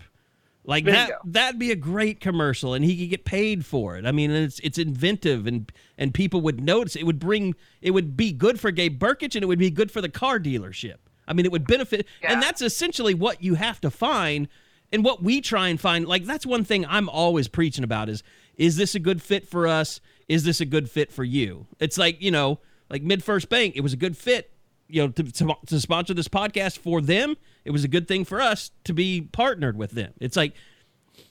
[0.64, 4.06] Like that that'd be a great commercial and he could get paid for it.
[4.06, 6.94] I mean, it's it's inventive and and people would notice.
[6.94, 9.90] It would bring it would be good for Gabe Brkic and it would be good
[9.90, 10.96] for the car dealership.
[11.26, 14.48] I mean, it would benefit and that's essentially what you have to find
[14.92, 16.06] and what we try and find.
[16.06, 18.22] Like that's one thing I'm always preaching about is
[18.56, 20.00] is this a good fit for us?
[20.28, 21.66] Is this a good fit for you?
[21.80, 24.52] It's like, you know, like MidFirst Bank, it was a good fit
[24.92, 28.24] you know to, to, to sponsor this podcast for them it was a good thing
[28.24, 30.12] for us to be partnered with them.
[30.20, 30.54] It's like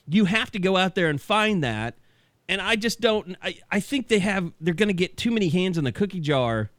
[0.06, 1.96] you have to go out there and find that.
[2.48, 5.48] And i just don't i, I think they have they're going to get too many
[5.48, 6.70] hands in the cookie jar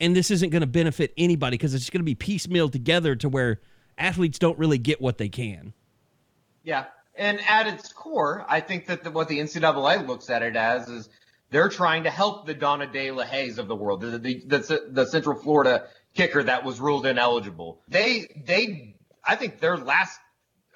[0.00, 3.28] and this isn't going to benefit anybody because it's going to be piecemeal together to
[3.28, 3.60] where
[3.96, 5.72] athletes don't really get what they can.
[6.62, 10.56] Yeah, and at its core, I think that the, what the NCAA looks at it
[10.56, 11.08] as is
[11.50, 14.88] they're trying to help the Donald De La Hayes of the world, the, the, the,
[14.90, 17.80] the Central Florida kicker that was ruled ineligible.
[17.88, 20.18] They, they, I think their last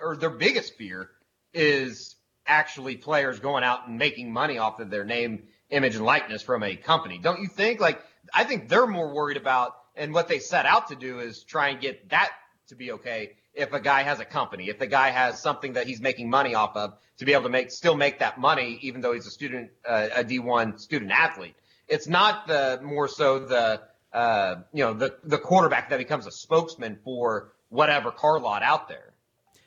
[0.00, 1.10] or their biggest fear
[1.54, 2.16] is
[2.46, 6.62] actually players going out and making money off of their name, image, and likeness from
[6.62, 7.18] a company.
[7.18, 7.80] Don't you think?
[7.80, 8.02] Like,
[8.34, 11.68] I think they're more worried about, and what they set out to do is try
[11.68, 12.30] and get that
[12.68, 15.86] to be okay if a guy has a company, if the guy has something that
[15.86, 19.00] he's making money off of, to be able to make still make that money, even
[19.00, 21.54] though he's a student, uh, a D1 student athlete.
[21.86, 26.30] It's not the more so the uh, you know the the quarterback that becomes a
[26.30, 29.14] spokesman for whatever car lot out there.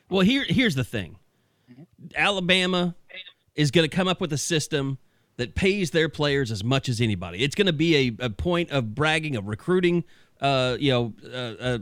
[0.08, 1.16] Well, here here's the thing.
[2.14, 2.94] Alabama
[3.54, 4.98] is going to come up with a system
[5.36, 7.42] that pays their players as much as anybody.
[7.42, 10.04] It's going to be a, a point of bragging, of recruiting,
[10.40, 11.80] uh, you know, uh, a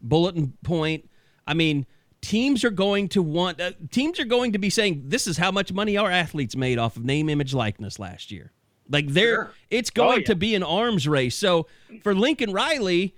[0.00, 1.08] bulletin point.
[1.46, 1.86] I mean,
[2.20, 5.50] teams are going to want uh, teams are going to be saying this is how
[5.50, 8.52] much money our athletes made off of name, image, likeness last year.
[8.88, 9.54] Like they're Sure.
[9.70, 10.26] it's oh, going yeah.
[10.26, 11.36] to be an arms race.
[11.36, 11.66] So
[12.02, 13.14] for Lincoln Riley,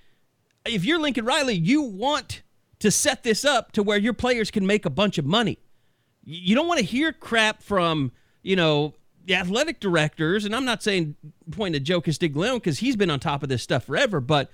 [0.65, 2.43] if you're Lincoln Riley, you want
[2.81, 5.59] to set this up to where your players can make a bunch of money.
[6.23, 8.95] You don't want to hear crap from, you know,
[9.27, 11.17] the athletic directors, and I'm not saying
[11.51, 14.51] point to Joe Castiglione because he's been on top of this stuff forever, but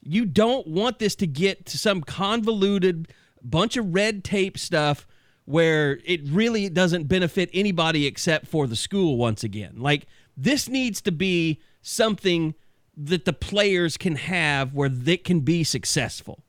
[0.00, 5.06] you don't want this to get to some convoluted bunch of red tape stuff
[5.44, 9.74] where it really doesn't benefit anybody except for the school once again.
[9.76, 10.06] Like
[10.40, 12.54] this needs to be something
[12.96, 16.44] that the players can have where they can be successful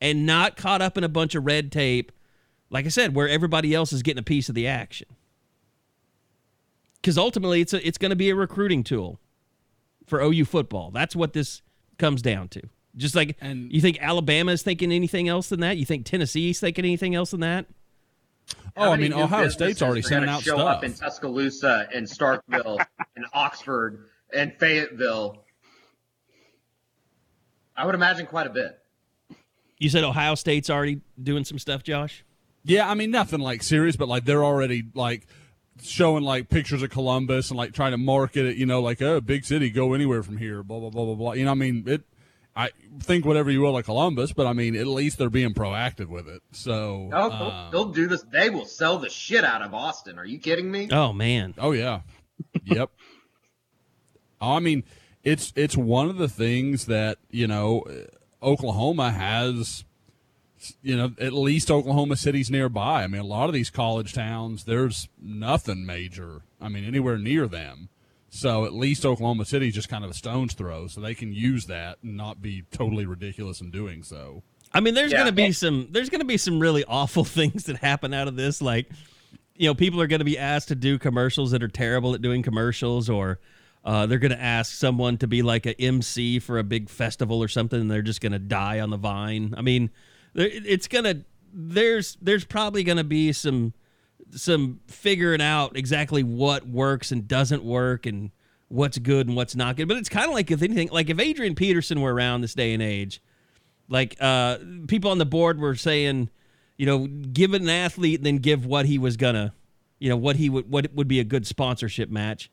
[0.00, 2.10] and not caught up in a bunch of red tape
[2.70, 5.06] like I said where everybody else is getting a piece of the action.
[7.02, 9.20] Cuz ultimately it's a, it's going to be a recruiting tool
[10.06, 10.90] for OU football.
[10.90, 11.62] That's what this
[11.98, 12.62] comes down to.
[12.96, 15.76] Just like And- you think Alabama is thinking anything else than that?
[15.76, 17.66] You think Tennessee is thinking anything else than that?
[18.76, 20.78] Oh, I mean, Ohio State's already sending out show stuff.
[20.78, 22.84] up in Tuscaloosa and Starkville
[23.16, 25.44] and Oxford and Fayetteville.
[27.76, 28.78] I would imagine quite a bit.
[29.78, 32.24] You said Ohio State's already doing some stuff, Josh?
[32.64, 35.26] Yeah, I mean nothing like serious, but like they're already like
[35.82, 39.20] showing like pictures of Columbus and like trying to market it, you know, like oh,
[39.20, 41.32] big city, go anywhere from here, blah blah blah blah blah.
[41.32, 42.02] You know, I mean it.
[42.56, 46.06] I think whatever you will of Columbus, but I mean, at least they're being proactive
[46.06, 46.40] with it.
[46.52, 48.24] So, Oh, they'll, um, they'll do this.
[48.32, 50.18] They will sell the shit out of Austin.
[50.18, 50.88] Are you kidding me?
[50.92, 51.54] Oh man.
[51.58, 52.00] Oh yeah.
[52.64, 52.90] yep.
[54.40, 54.84] I mean,
[55.22, 57.84] it's it's one of the things that you know
[58.42, 59.84] Oklahoma has.
[60.82, 63.02] You know, at least Oklahoma City's nearby.
[63.02, 66.40] I mean, a lot of these college towns, there's nothing major.
[66.58, 67.90] I mean, anywhere near them.
[68.36, 71.66] So at least Oklahoma City's just kind of a stone's throw, so they can use
[71.66, 74.42] that and not be totally ridiculous in doing so.
[74.72, 75.18] I mean, there's Yeah.
[75.18, 78.60] gonna be some there's gonna be some really awful things that happen out of this.
[78.60, 78.90] Like,
[79.54, 82.42] you know, people are gonna be asked to do commercials that are terrible at doing
[82.42, 83.38] commercials, or
[83.84, 87.46] uh, they're gonna ask someone to be like a MC for a big festival or
[87.46, 89.54] something, and they're just gonna die on the vine.
[89.56, 89.90] I mean,
[90.34, 91.20] it's gonna
[91.52, 93.74] there's there's probably gonna be some
[94.36, 98.30] some figuring out exactly what works and doesn't work and
[98.68, 99.88] what's good and what's not good.
[99.88, 102.74] But it's kind of like if anything, like if Adrian Peterson were around this day
[102.74, 103.22] and age,
[103.88, 106.30] like uh, people on the board were saying,
[106.76, 109.54] you know, give an athlete then give what he was gonna,
[109.98, 112.50] you know, what he would what would be a good sponsorship match.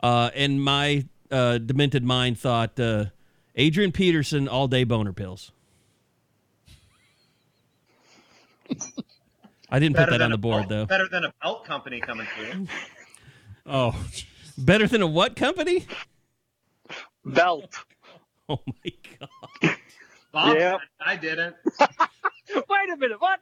[0.00, 3.06] Uh, and my uh, demented mind thought uh,
[3.54, 5.52] Adrian Peterson all day boner pills.
[9.74, 10.86] I didn't put that on the board belt- though.
[10.86, 12.68] Better than a belt company coming through.
[13.66, 13.98] Oh,
[14.56, 15.84] Better than a what company?
[17.24, 17.74] Belt.
[18.48, 18.92] Oh my
[19.62, 19.76] god!
[20.30, 20.78] Bob Yep.
[20.80, 21.56] said I didn't.
[21.80, 23.18] Wait a minute.
[23.18, 23.40] What?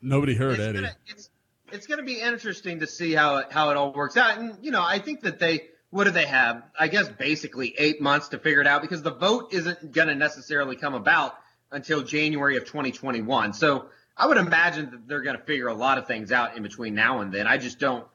[0.00, 0.78] nobody heard it's Eddie.
[0.78, 1.28] Gonna, it's,
[1.72, 4.38] it's going to be interesting to see how it, how it all works out.
[4.38, 6.62] And, you know, I think that they, what do they have?
[6.78, 10.14] I guess basically eight months to figure it out because the vote isn't going to
[10.14, 11.34] necessarily come about
[11.72, 13.52] until January of 2021.
[13.52, 16.62] So I would imagine that they're going to figure a lot of things out in
[16.62, 17.46] between now and then.
[17.46, 18.06] I just don't,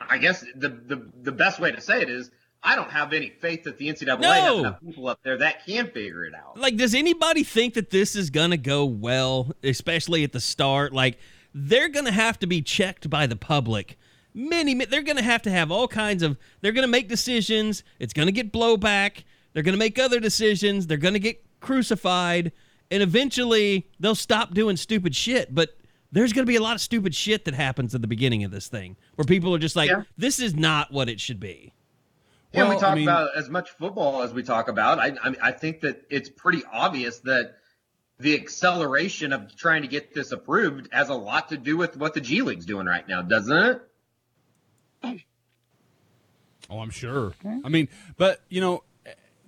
[0.00, 2.30] I guess the, the, the best way to say it is
[2.62, 4.28] I don't have any faith that the NCAA No.
[4.32, 6.58] has enough people up there that can figure it out.
[6.58, 10.92] Like, does anybody think that this is gonna go well, especially at the start?
[10.94, 11.18] Like,
[11.52, 13.98] they're gonna have to be checked by the public.
[14.32, 16.38] Many, they're gonna have to have all kinds of.
[16.62, 17.84] They're gonna make decisions.
[18.00, 19.24] It's gonna get blowback.
[19.52, 20.86] They're gonna make other decisions.
[20.86, 22.50] They're gonna get crucified,
[22.94, 25.52] and eventually they'll stop doing stupid shit.
[25.54, 25.76] But
[26.12, 28.68] there's gonna be a lot of stupid shit that happens at the beginning of this
[28.68, 30.04] thing, where people are just like, Yeah.
[30.16, 31.72] "This is not what it should be."
[32.52, 35.00] Yeah, we talk I mean- about as much football as we talk about.
[35.00, 37.56] I, I, I think that it's pretty obvious that
[38.20, 42.14] the acceleration of trying to get this approved has a lot to do with what
[42.14, 43.82] the G League's doing right now, doesn't it?
[46.70, 47.32] Oh, I'm sure.
[47.64, 48.84] I mean, but you know,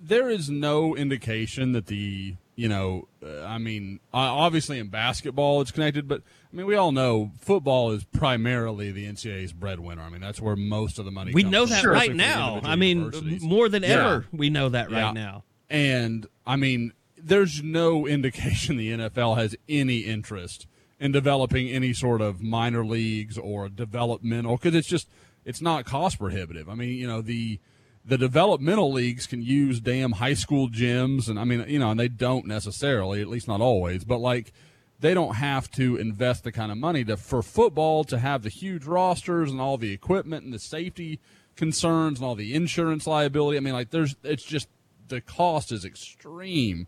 [0.01, 5.71] there is no indication that the you know, uh, I mean, obviously in basketball it's
[5.71, 10.01] connected, but I mean, we all know football is primarily the NCAA's breadwinner.
[10.01, 11.31] I mean, that's where most of the money.
[11.33, 12.59] We know that right now.
[12.63, 13.11] I mean,
[13.43, 13.89] more than Yeah.
[13.89, 15.11] ever, we know that right Yeah.
[15.11, 15.43] now.
[15.69, 20.65] And I mean, there's no indication the NFL has any interest
[20.99, 25.07] in developing any sort of minor leagues or developmental because it's just
[25.45, 26.67] it's not cost prohibitive.
[26.67, 27.59] I mean, you know the
[28.07, 31.99] the developmental leagues can use damn high school gyms, and I mean, you know, and
[31.99, 34.53] they don't necessarily, at least not always, but like
[34.99, 38.49] they don't have to invest the kind of money to for football to have the
[38.49, 41.19] huge rosters and all the equipment and the safety
[41.57, 43.57] concerns and all the insurance liability.
[43.57, 44.69] I mean, like there's it's just
[45.09, 46.87] the cost is extreme.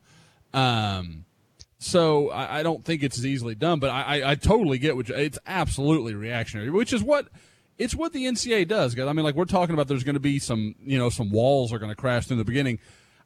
[0.54, 1.26] Um,
[1.80, 4.96] so I, I don't think it's as easily done, but I, I, I totally get
[4.96, 7.28] what you, it's absolutely reactionary, which is what
[7.80, 9.08] it's what the NCAA does, guys.
[9.08, 11.74] I mean, like we're talking about, there's going to be some, you know, some walls
[11.74, 12.78] are going to crash in the beginning.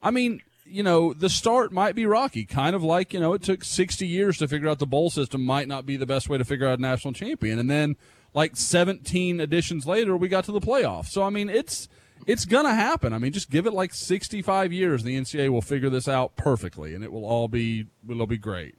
[0.02, 3.42] I mean, you know, the start might be rocky, kind of like you know, it
[3.42, 6.38] took 60 years to figure out the bowl system might not be the best way
[6.38, 7.98] to figure out a national champion, and then
[8.34, 11.08] like 17 editions later, we got to the playoffs.
[11.08, 11.90] So I mean, it's
[12.26, 13.12] it's gonna happen.
[13.12, 16.96] I mean, just give it like 65 years, the NCAA will figure this out perfectly,
[16.96, 18.76] and it will all be it'll be great.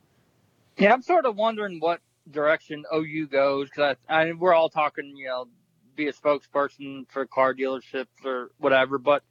[0.78, 5.14] Yeah, I'm sort of wondering what direction OU goes because I, I we're all talking,
[5.16, 5.48] you know,
[5.96, 9.22] be a spokesperson for car dealerships or whatever, but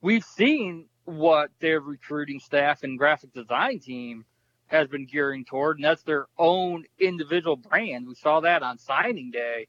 [0.00, 4.24] we've seen what their recruiting staff and graphic design team
[4.66, 8.08] has been gearing toward, and that's their own individual brand.
[8.08, 9.68] We saw that on signing day.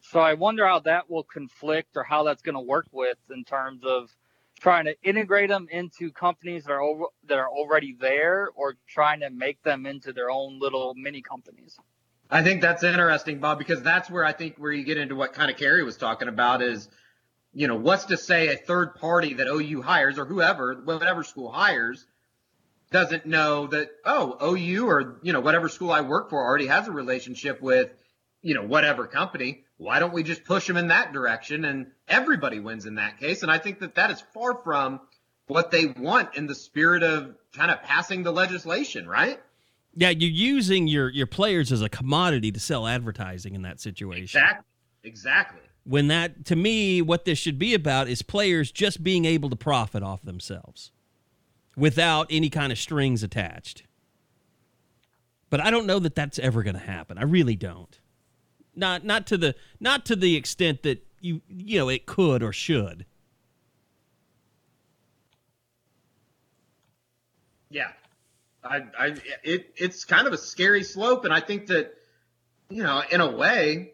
[0.00, 3.44] So I wonder how that will conflict or how that's going to work with in
[3.44, 4.10] terms of
[4.58, 9.20] trying to integrate them into companies that are over, that are already there or trying
[9.20, 11.78] to make them into their own little mini companies.
[12.30, 15.34] I think that's interesting, Bob, because that's where I think where you get into what
[15.34, 16.88] kind of Carey was talking about is,
[17.52, 21.52] you know, what's to say a third party that OU hires or whoever, whatever school
[21.52, 22.06] hires,
[22.90, 26.88] doesn't know that, oh, OU or, you know, whatever school I work for already has
[26.88, 27.90] a relationship with,
[28.42, 29.64] you know, whatever company.
[29.76, 33.42] Why don't we just push them in that direction and everybody wins in that case?
[33.42, 35.00] And I think that that is far from
[35.46, 39.40] what they want in the spirit of kind of passing the legislation, right?
[39.94, 44.40] Yeah, you're using your your players as a commodity to sell advertising in that situation.
[44.40, 44.64] Exactly.
[45.04, 45.60] Exactly.
[45.84, 49.56] When that to me what this should be about is players just being able to
[49.56, 50.92] profit off themselves
[51.76, 53.82] without any kind of strings attached.
[55.50, 57.18] But I don't know that that's ever going to happen.
[57.18, 57.98] I really don't.
[58.74, 62.52] Not not to the not to the extent that you you know it could or
[62.52, 63.04] should.
[67.68, 67.92] Yeah,
[68.64, 71.94] I, I, it, it's kind of a scary slope, and I think that,
[72.70, 73.92] you know, in a way,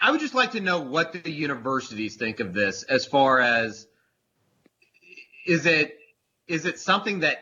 [0.00, 3.86] I would just like to know what the universities think of this, as far as
[5.46, 5.98] is it
[6.46, 7.38] is it something that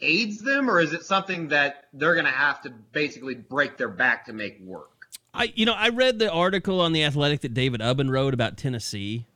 [0.00, 3.88] aids them, or is it something that they're going to have to basically break their
[3.88, 5.06] back to make work?
[5.32, 8.56] I, you know, I read the article on the Athletic that David Ubben wrote about
[8.56, 9.26] Tennessee.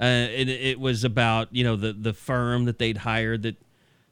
[0.00, 3.56] Uh, it, it was about you know the the firm that they'd hired that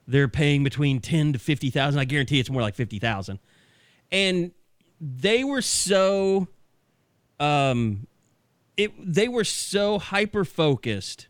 [0.07, 2.01] they're paying between ten to fifty thousand.
[2.01, 3.39] I guarantee it's more like fifty thousand,
[4.11, 4.53] and
[5.01, 6.49] they were so,
[7.39, 8.07] um,
[8.77, 11.29] it they were so hyper focused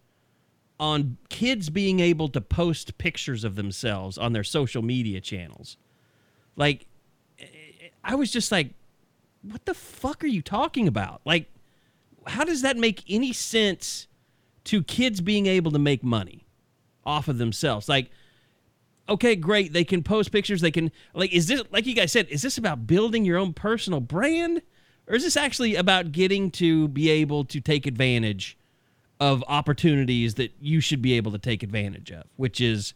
[0.78, 5.78] on kids being able to post pictures of themselves on their social media channels.
[6.54, 6.86] Like,
[8.04, 8.74] I was just like,
[9.42, 11.22] what the fuck are you talking about?
[11.24, 11.50] Like,
[12.26, 14.06] how does that make any sense
[14.64, 16.44] to kids being able to make money
[17.04, 17.88] off of themselves?
[17.88, 18.10] Like,
[19.08, 20.60] okay, great, they can post pictures.
[20.60, 23.52] They can, like, is this, like you guys said, is this about building your own
[23.52, 24.62] personal brand?
[25.08, 28.58] Or is this actually about getting to be able to take advantage
[29.20, 32.92] of opportunities that you should be able to take advantage of, which is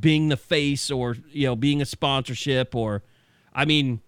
[0.00, 3.02] being the face or, you know, being a sponsorship or,
[3.52, 4.00] I mean,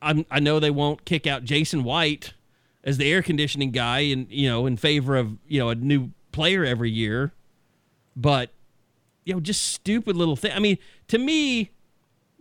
[0.00, 2.32] I'm, I know they won't kick out Jason White
[2.84, 6.10] as the air conditioning guy and you know in favor of you know a new
[6.32, 7.32] player every year,
[8.16, 8.50] but
[9.24, 10.52] you know just stupid little thing.
[10.52, 10.78] I mean,
[11.08, 11.70] to me,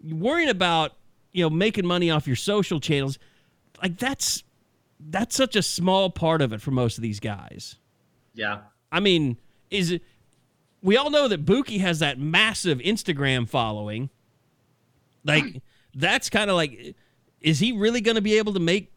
[0.04, 0.94] worrying about
[1.34, 3.20] you know making money off your social channels,
[3.82, 4.44] like that's
[5.00, 7.76] that's such a small part of it for most of these guys.
[8.34, 8.60] Yeah,
[8.92, 9.38] I mean,
[9.70, 10.04] is it?
[10.82, 14.10] We all know that Bookie has that massive Instagram following.
[15.26, 15.62] Like
[15.94, 16.96] that's kind of like
[17.42, 18.92] is he really going to be able to make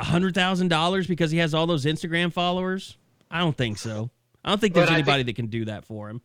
[0.00, 2.96] $100,000 because he has all those Instagram followers?
[3.30, 4.10] I don't think so.
[4.44, 6.20] I don't think there's But anybody think- that can do that for him.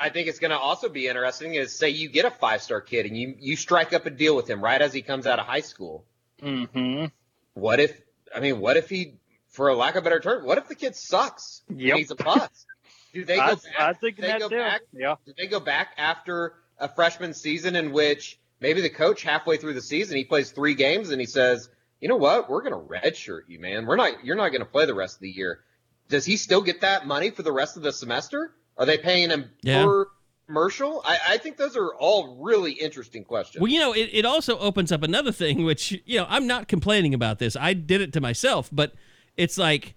[0.00, 2.80] I think it's going to also be interesting is say you get a five star
[2.80, 5.38] kid and you you strike up a deal with him right as he comes out
[5.38, 6.04] of high school.
[6.42, 7.06] Mm-hmm.
[7.54, 8.00] What if
[8.34, 9.14] I mean what if he
[9.48, 11.62] for a lack of a better term what if the kid sucks?
[11.68, 11.96] and Yep.
[11.96, 12.66] he's a bust.
[13.12, 13.60] Do they go I, back?
[13.80, 14.56] I think they go too.
[14.56, 14.82] back?
[14.92, 15.16] Yeah.
[15.26, 19.74] Do they go back after a freshman season in which maybe the coach halfway through
[19.74, 21.68] the season he plays three games and he says,
[22.00, 22.48] "You know what?
[22.48, 23.86] We're going to redshirt you, man.
[23.86, 24.24] We're not.
[24.24, 25.60] You're not going to play the rest of the year."
[26.08, 28.52] Does he still get that money for the rest of the semester?
[28.78, 29.84] Are they paying him Yeah.
[29.84, 30.06] per
[30.46, 31.02] commercial?
[31.04, 33.60] I, I think those are all really interesting questions.
[33.60, 36.68] Well, you know, it, it also opens up another thing, which, you know, I'm not
[36.68, 37.56] complaining about this.
[37.56, 38.94] I did it to myself, but
[39.36, 39.94] it's like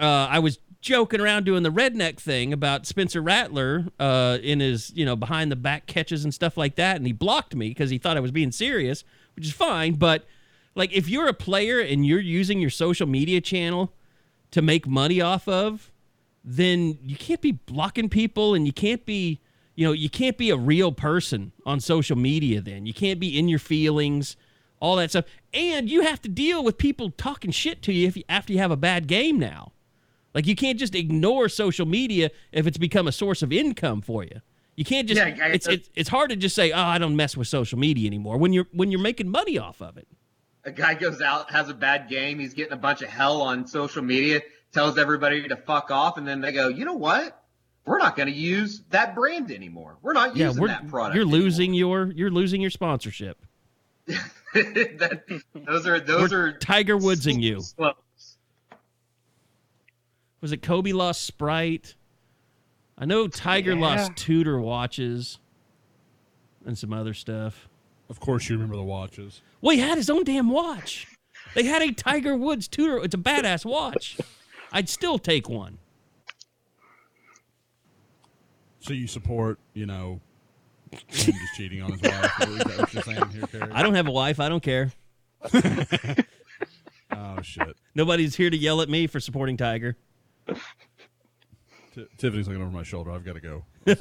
[0.00, 4.92] uh, I was joking around doing the redneck thing about Spencer Rattler uh, in his,
[4.94, 6.96] you know, behind the back catches and stuff like that.
[6.96, 9.04] And he blocked me because he thought I was being serious,
[9.36, 9.94] which is fine.
[9.94, 10.26] But
[10.74, 13.92] like, if you're a player and you're using your social media channel
[14.50, 15.90] to make money off of,
[16.44, 19.40] then you can't be blocking people and you can't be
[19.74, 22.86] you know you can't be a real person on social media then.
[22.86, 24.36] You can't be in your feelings
[24.80, 25.24] all that stuff.
[25.54, 28.58] And you have to deal with people talking shit to you if you, after you
[28.58, 29.72] have a bad game now.
[30.34, 34.24] Like you can't just ignore social media if it's become a source of income for
[34.24, 34.42] you.
[34.76, 37.14] You can't just Yeah, I- it's, it's it's hard to just say oh i don't
[37.16, 40.06] mess with social media anymore when you're when you're making money off of it.
[40.66, 43.66] A guy goes out, has a bad game, he's getting a bunch of hell on
[43.66, 44.40] social media,
[44.74, 47.40] tells everybody to fuck off, and then they go, you know what?
[47.86, 49.96] We're not going to use that brand anymore.
[50.02, 51.16] We're not yeah using we're, that product.
[51.16, 53.44] you're losing your you're losing your sponsorship
[54.54, 55.22] That-
[55.54, 58.36] those are those We're are tiger woodsing you slopes.
[60.40, 61.94] Was it Kobe lost Sprite?
[62.98, 63.80] I know Tiger Yeah.
[63.80, 65.38] lost Tudor watches
[66.64, 67.68] and some other stuff.
[68.08, 69.40] Of course, you remember the watches.
[69.60, 71.06] Well, he had his own damn watch.
[71.54, 72.98] They had a Tiger Woods Tudor.
[73.02, 74.18] It's a badass watch.
[74.74, 75.78] I'd still take one.
[78.80, 80.20] So you support, you know,
[80.90, 82.40] him just cheating on his wife.
[82.42, 83.68] Is that what you're saying here?
[83.72, 84.38] I don't have a wife.
[84.40, 84.92] I don't care.
[87.16, 87.76] Oh shit.
[87.94, 89.96] Nobody's here to yell at me for supporting Tiger.
[90.48, 93.12] T- Tiffany's looking over my shoulder.
[93.12, 93.64] I've got to go.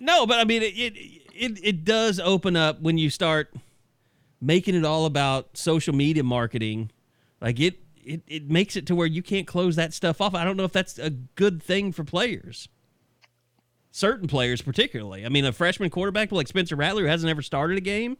[0.00, 0.96] No, but I mean, it, it
[1.34, 3.52] it it does open up when you start
[4.40, 6.90] making it all about social media marketing.
[7.40, 10.34] Like it, it, it makes it to where you can't close that stuff off.
[10.34, 12.68] I don't know if that's a good thing for players.
[13.92, 15.26] Certain players, particularly.
[15.26, 18.16] I mean, a freshman quarterback like Spencer Rattler who hasn't ever started a game,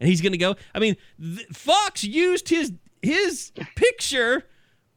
[0.00, 0.56] and he's going to go.
[0.74, 4.44] I mean, th- Fox used his his picture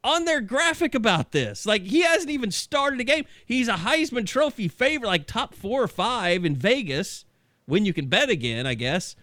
[0.04, 1.66] on their graphic about this.
[1.66, 3.26] Like he hasn't even started a game.
[3.46, 7.26] He's a Heisman Trophy favorite, like top four or five in Vegas
[7.66, 9.16] when you can bet again, I guess.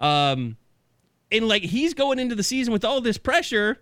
[0.00, 0.56] Um,
[1.30, 3.78] and like he's going into the season with all this pressure.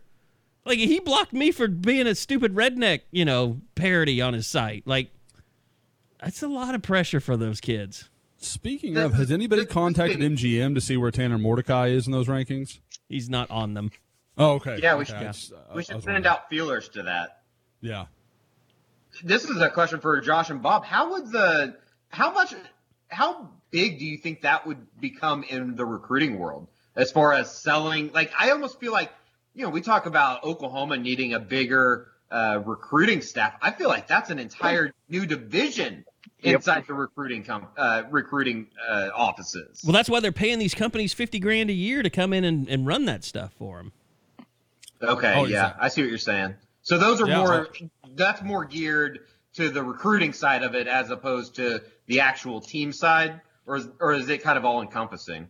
[0.64, 4.82] Like he blocked me for being a stupid redneck, you know, parody on his site.
[4.86, 5.10] Like
[6.20, 8.08] that's a lot of pressure for those kids.
[8.38, 12.80] Speaking of, has anybody contacted MGM to see where Tanner Mordecai is in those rankings?
[13.08, 13.90] He's not on them.
[14.36, 14.78] Oh, okay.
[14.82, 16.26] Yeah, we Okay, should, I just- uh, I- we should send wondering.
[16.26, 17.42] out feelers to that.
[17.80, 18.06] Yeah.
[19.24, 20.84] This is a question for Josh and Bob.
[20.84, 21.76] How would the
[22.08, 22.54] how much
[23.08, 27.50] how big do you think that would become in the recruiting world as far as
[27.54, 28.10] selling?
[28.12, 29.12] Like I almost feel like
[29.54, 33.54] you know we talk about Oklahoma needing a bigger uh, recruiting staff.
[33.62, 36.04] I feel like that's an entire new division
[36.42, 36.54] Yep.
[36.56, 39.80] inside the recruiting com- uh, recruiting uh, offices.
[39.84, 42.68] Well, that's why they're paying these companies fifty grand a year to come in and,
[42.68, 43.92] and run that stuff for them.
[45.02, 45.74] Okay, Oh, yeah.
[45.80, 46.54] I see what you're saying.
[46.82, 47.38] So those are Yeah.
[47.38, 47.68] more
[48.14, 49.20] that's more geared
[49.54, 53.88] to the recruiting side of it as opposed to the actual team side, or is,
[54.00, 55.48] or is it kind of all encompassing?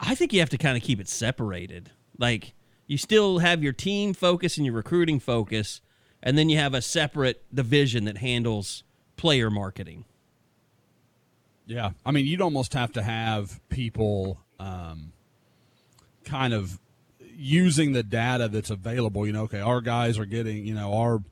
[0.00, 1.90] I think you have to kind of keep it separated.
[2.18, 2.54] Like
[2.86, 5.80] you still have your team focus and your recruiting focus,
[6.22, 8.82] and then you have a separate division that handles
[9.16, 10.06] player marketing.
[11.66, 15.12] Yeah, I mean, you'd almost have to have people um,
[16.24, 16.80] kind of
[17.20, 19.26] using the data that's available.
[19.26, 21.22] You know, okay, our guys are getting, you know, our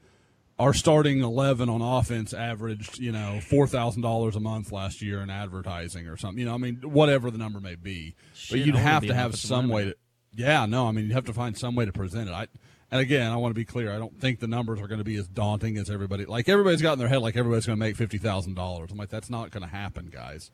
[0.58, 5.20] our starting eleven on offense averaged, you know, four thousand dollars a month last year
[5.20, 6.38] in advertising or something.
[6.38, 9.36] You know, I mean, whatever the number may be, Shit, but you'd have to have
[9.36, 9.96] some way to.
[10.34, 12.32] Yeah, no, I mean, you have to find some way to present it.
[12.32, 12.46] I,
[12.90, 13.92] and again, I want to be clear.
[13.92, 16.24] I don't think the numbers are going to be as daunting as everybody.
[16.24, 18.90] Like everybody's got in their head, like everybody's going to make fifty thousand dollars.
[18.90, 20.50] I'm like, that's not going to happen, guys.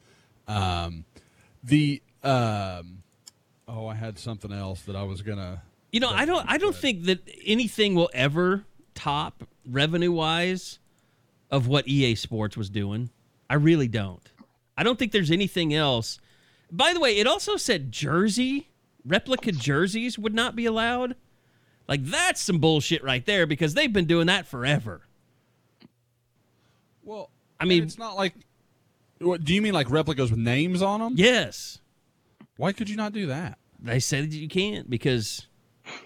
[0.46, 1.04] Um,
[1.62, 3.02] the um,
[3.68, 5.62] oh, I had something else that I was gonna.
[5.92, 10.78] You know, I don't I don't think that anything will ever top revenue wise
[11.50, 13.10] of what EA Sports was doing.
[13.48, 14.30] I really don't.
[14.76, 16.18] I don't think there's anything else.
[16.70, 18.68] By the way, it also said jersey
[19.04, 21.14] replica jerseys would not be allowed.
[21.86, 25.02] Like that's some bullshit right there because they've been doing that forever.
[27.02, 28.34] Well, I mean- it's not like.
[29.20, 31.14] What do you mean, like replicas with names on them?
[31.16, 31.78] Yes.
[32.56, 33.58] Why could you not do that?
[33.80, 35.46] They said you can't because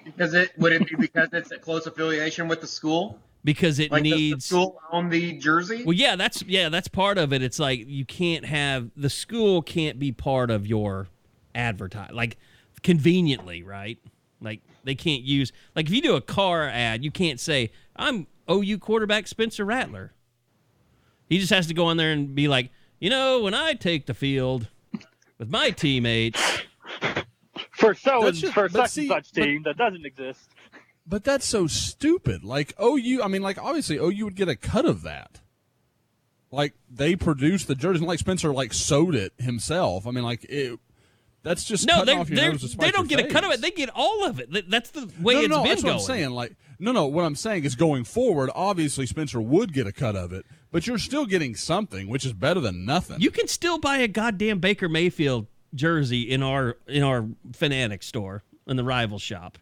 [0.04, 3.18] Because it would it be because it's a close affiliation with the school?
[3.48, 5.82] Because it Like does the needs school own the jersey?
[5.82, 7.42] Well, yeah, that's yeah, that's part of it.
[7.42, 11.08] It's like you can't have the school can't be part of your
[11.54, 12.36] advertise like
[12.82, 13.96] conveniently, right?
[14.42, 18.26] Like they can't use like if you do a car ad, you can't say I'm
[18.50, 20.12] OU quarterback Spencer Rattler.
[21.30, 22.70] He just has to go on there and be like,
[23.00, 24.68] you know, when I take the field
[25.38, 26.38] with my teammates,
[27.70, 30.50] For so and just- for such see, and such but- team that doesn't exist.
[31.08, 32.44] But that's so stupid.
[32.44, 35.40] Like OU, I mean, like obviously OU would get a cut of that.
[36.50, 40.06] Like they produced the jersey, and like Spencer like sewed it himself.
[40.06, 40.78] I mean, like it.
[41.42, 43.52] That's just no, they off your they're- nose to they don't get a cut of
[43.52, 43.60] it.
[43.62, 44.70] They get all of it.
[44.70, 45.94] That's the way no, it's no, been that's going.
[45.94, 46.30] what I'm saying.
[46.30, 47.06] Like, no, no.
[47.06, 50.86] What I'm saying is, going forward, obviously Spencer would get a cut of it, but
[50.86, 53.20] you're still getting something, which is better than nothing.
[53.20, 58.42] You can still buy a goddamn Baker Mayfield jersey in our in our Fanatic store
[58.66, 59.58] in the rival shop.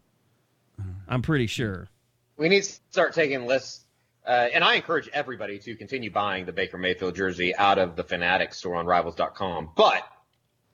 [1.09, 1.89] I'm pretty sure.
[2.37, 3.85] We need to start taking lists,
[4.27, 8.05] uh, and I encourage everybody to continue buying the Baker Mayfield jersey out of the
[8.05, 9.71] Fanatic store on Rivals.com.
[9.77, 10.03] But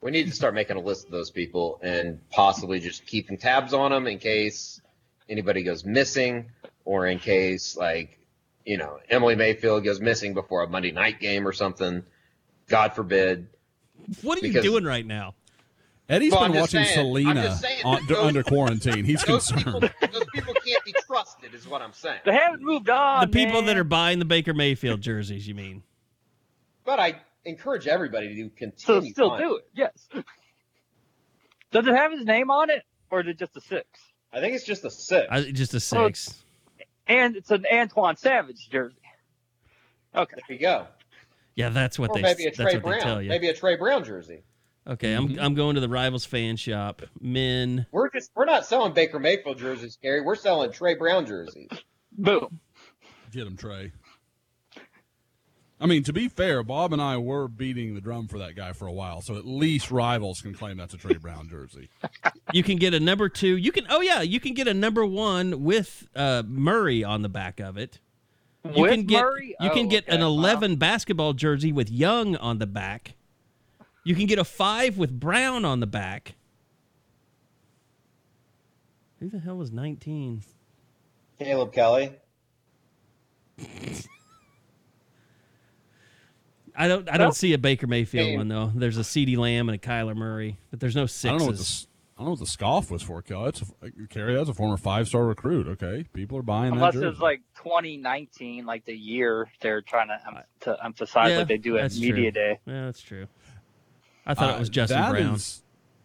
[0.00, 3.72] we need to start making a list of those people and possibly just keeping tabs
[3.74, 4.80] on them in case
[5.28, 6.50] anybody goes missing,
[6.84, 8.18] or in case like
[8.64, 12.02] you know Emily Mayfield goes missing before a Monday night game or something.
[12.68, 13.48] God forbid.
[14.22, 15.34] What are you Because- doing right now?
[16.12, 19.04] Eddie's Well, been watching saying- Selena on, those- under quarantine.
[19.04, 19.94] He's Those people, concerned.
[20.12, 22.20] those people can't be trusted, is what I'm saying.
[22.24, 23.22] They haven't moved on.
[23.22, 23.66] the people man.
[23.66, 25.82] that are buying the Baker Mayfield jerseys, you mean?
[26.84, 29.12] But I encourage everybody to so continue.
[29.12, 29.42] still buying.
[29.42, 29.68] do it.
[29.74, 30.08] Yes.
[31.70, 33.86] Does it have his name on it, or is it just a six?
[34.32, 35.26] I think it's just a six.
[35.30, 36.44] I, just a Well, six.
[37.06, 38.96] And it's an Antoine Savage jersey.
[40.14, 40.36] Okay.
[40.48, 40.86] There you go.
[41.54, 43.24] Yeah, that's what Or they maybe a that's Trey what they tell Brown.
[43.24, 43.28] you.
[43.30, 44.42] Maybe a Trey Brown jersey.
[44.86, 47.02] Okay, I'm I'm going to the rivals fan shop.
[47.20, 47.86] Men.
[47.92, 50.20] We're just we're not selling Baker Mayfield jerseys, Gary.
[50.20, 51.68] We're selling Trey Brown jerseys.
[52.18, 52.58] Boom.
[53.30, 53.92] Get him, Trey.
[55.80, 58.72] I mean, to be fair, Bob and I were beating the drum for that guy
[58.72, 61.88] for a while, so at least rivals can claim that's a Trey Brown jersey.
[62.52, 63.56] You can get a number two.
[63.56, 63.86] You can.
[63.88, 67.78] Oh yeah, you can get a number one with uh, Murray on the back of
[67.78, 67.98] it.
[68.74, 69.56] You With can get Murray?
[69.58, 70.22] you can Oh, get an okay.
[70.22, 70.28] Wow.
[70.28, 73.14] 11 basketball jersey with Young on the back.
[74.04, 76.34] You can get a 5 with Brown on the back.
[79.20, 80.42] Who the hell was 19?
[81.38, 82.12] Caleb Kelly.
[86.74, 88.36] I don't I don't see a Baker Mayfield Hey.
[88.36, 88.72] one though.
[88.74, 91.22] There's a CeeDee Lamb and a Kyler Murray, but there's no I sixes.
[91.30, 91.86] don't know what the s-
[92.16, 93.48] I don't know what the scoff was for, Kelly.
[93.50, 95.66] It's a, Carey, that's a former five star recruit.
[95.68, 97.10] Okay, people are buying Unless that it jersey.
[97.10, 101.58] was like 2019, like the year they're trying to, em- to emphasize, Yeah, like they
[101.58, 102.30] do at media true.
[102.30, 102.58] day.
[102.66, 103.26] Yeah, that's true.
[104.26, 105.34] I thought Uh, it was Justin that Brown.
[105.34, 105.62] is-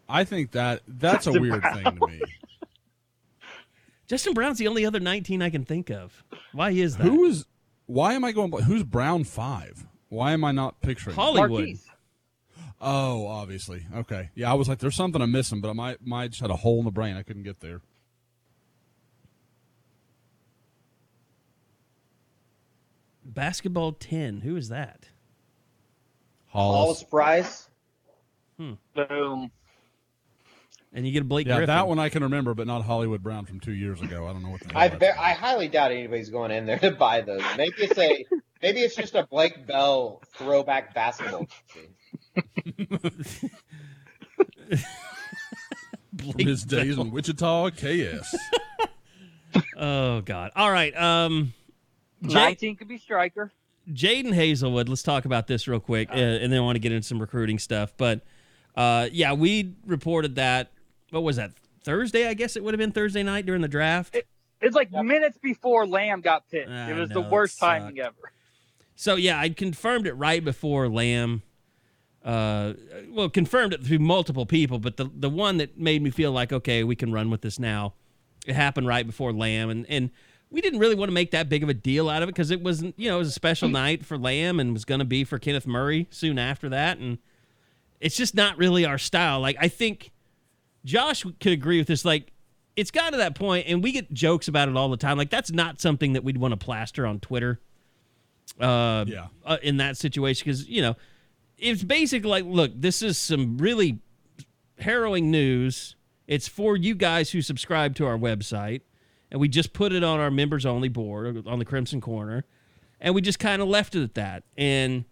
[0.09, 2.22] I think that that's a Justin weird thing to me.
[4.07, 6.24] Justin Brown's the only other 19 I can think of.
[6.53, 7.03] Why is that?
[7.03, 7.45] Who is?
[7.88, 8.51] Why am I going?
[8.63, 9.86] Who's Brown five?
[10.09, 11.15] Why am I not picturing?
[11.15, 11.49] Hollywood?
[11.51, 11.86] Marquise.
[12.80, 13.86] Oh, obviously.
[13.93, 14.30] Okay.
[14.36, 16.55] Yeah, I was like, there's something I'm missing, but I might, might just had a
[16.55, 17.18] hole in the brain.
[17.18, 17.82] I couldn't get there.
[23.26, 24.41] Basketball 10.
[24.41, 25.09] Who is that?
[26.47, 27.03] Hollis.
[27.03, 27.66] Price.
[28.58, 29.51] Boom.
[30.93, 31.76] And you get a Blake Yeah, Griffin.
[31.76, 34.26] that one I can remember, but not Hollywood Brown from two years ago.
[34.26, 36.91] I don't know what the I be- I highly doubt anybody's going in there to
[36.91, 37.41] buy those.
[37.58, 38.26] Maybe it's a
[38.64, 41.45] maybe it's just a Blake Bell throwback basketball.
[41.74, 43.51] jersey.
[46.18, 48.36] From his days in Wichita, KS.
[49.78, 50.51] Oh God!
[50.55, 51.53] All right, um,
[52.24, 53.51] Jay- 19 could be striker.
[53.91, 54.89] Jaden Hazelwood.
[54.89, 57.20] Let's talk about this real quick, uh, and then I want to get into some
[57.20, 57.93] recruiting stuff.
[57.97, 58.22] But
[58.78, 60.71] uh, yeah, we reported that.
[61.09, 61.51] What was that?
[61.84, 64.15] Thursday, I guess it would have been Thursday night during the draft.
[64.61, 66.69] It's like minutes before Lamb got picked.
[66.69, 68.15] I it was know, the worst timing ever.
[68.95, 71.41] So yeah, I confirmed it right before Lamb.
[72.23, 72.73] Uh,
[73.09, 76.51] well, confirmed it through multiple people, but the the one that made me feel like
[76.51, 77.93] okay, we can run with this now.
[78.45, 80.11] It happened right before Lamb, and and
[80.49, 82.51] we didn't really want to make that big of a deal out of it because
[82.51, 85.05] it wasn't you know it was a special night for Lamb and was going to
[85.05, 87.19] be for Kenneth Murray soon after that, and
[87.99, 89.39] it's just not really our style.
[89.39, 90.11] Like I think
[90.85, 92.05] Josh could agree with this.
[92.05, 92.31] Like
[92.75, 95.17] it's gotten to that point, and we get jokes about it all the time.
[95.17, 97.59] Like that's not something that we'd want to plaster on Twitter
[98.59, 99.27] uh, Yeah.
[99.45, 100.95] uh, in that situation because you know
[101.57, 103.99] it's basically like, look, this is some really
[104.79, 105.95] harrowing news.
[106.27, 108.81] It's for you guys who subscribe to our website,
[109.31, 112.45] and we just put it on our members only board on the Crimson Corner,
[113.01, 114.43] and we just kind of left it at that.
[114.55, 115.05] And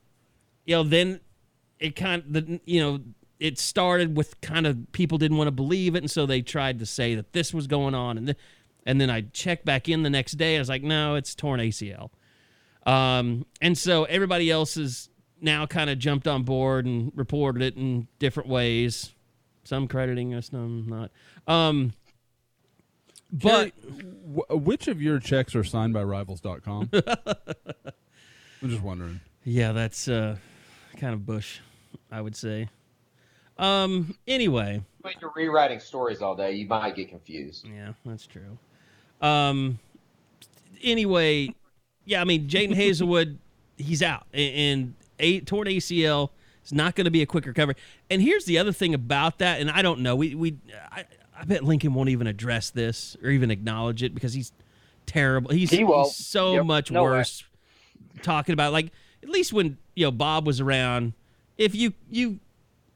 [0.66, 1.20] you know, then
[1.80, 3.00] it kind of the you know
[3.40, 6.80] it started with kind of people didn't want to believe it, and so they tried
[6.80, 8.38] to say that this was going on, and th-
[8.86, 10.56] and then I checked back in the next day.
[10.56, 12.12] I was like, no, it's torn ACL.
[12.86, 15.10] Um, and so everybody else has
[15.42, 19.12] now kind of jumped on board and reported it in different ways.
[19.64, 21.12] Some crediting us, some not.
[21.52, 21.94] Um,
[23.32, 23.72] but
[24.36, 26.90] wh- which of your checks are signed by Rivals.com?
[26.94, 29.20] I'm just wondering.
[29.44, 30.38] yeah, that's uh,
[30.98, 31.60] kind of Bush,
[32.12, 32.70] I would say.
[33.58, 37.66] Um, anyway, When you're rewriting stories all day, you might get confused.
[37.66, 38.58] yeah, that's true.
[39.22, 39.80] Um,
[40.84, 41.54] anyway,
[42.06, 43.38] yeah, I mean, Jaden Hazelwood,
[43.78, 46.30] he's out, and a torn ACL
[46.66, 47.76] is not going to be a quick recovery.
[48.10, 50.58] And here's the other thing about that, and I don't know, we we
[50.92, 51.06] I,
[51.38, 54.52] I bet Lincoln won't even address this or even acknowledge it because he's
[55.06, 55.52] terrible.
[55.52, 57.12] He's, He he's so Yep, much no way.
[57.12, 57.44] worse
[58.22, 58.92] talking about like
[59.26, 61.14] at least when you know Bob was around,
[61.58, 62.40] if you you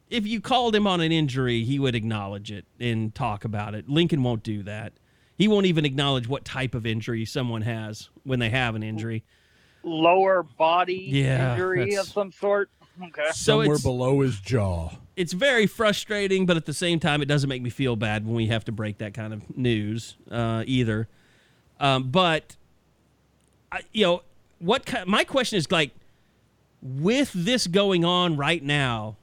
[0.09, 3.89] if you called him on an injury, he would acknowledge it and talk about it.
[3.89, 4.93] Lincoln won't do that.
[5.37, 9.23] He won't even acknowledge what type of injury someone has when they have an injury.
[9.83, 12.69] Lower body Yeah, injury of some sort.
[13.01, 13.21] Okay.
[13.31, 14.89] So Somewhere it's below his jaw.
[15.15, 18.35] it's very frustrating, but at the same time, it doesn't make me feel bad when
[18.35, 21.07] we have to break that kind of news uh, either.
[21.79, 22.57] Um, but
[23.71, 24.23] I, you know
[24.59, 24.85] what?
[24.85, 25.91] ki- My question is like,
[26.81, 29.17] with this going on right now,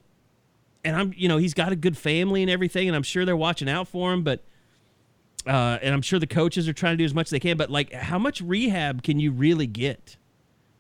[0.85, 3.37] and I'm you know he's got a good family and everything, and I'm sure they're
[3.37, 4.43] watching out for him, but.
[5.47, 7.57] Uh, and I'm sure the coaches are trying to do as much as they can,
[7.57, 10.17] but like, how much rehab can you really get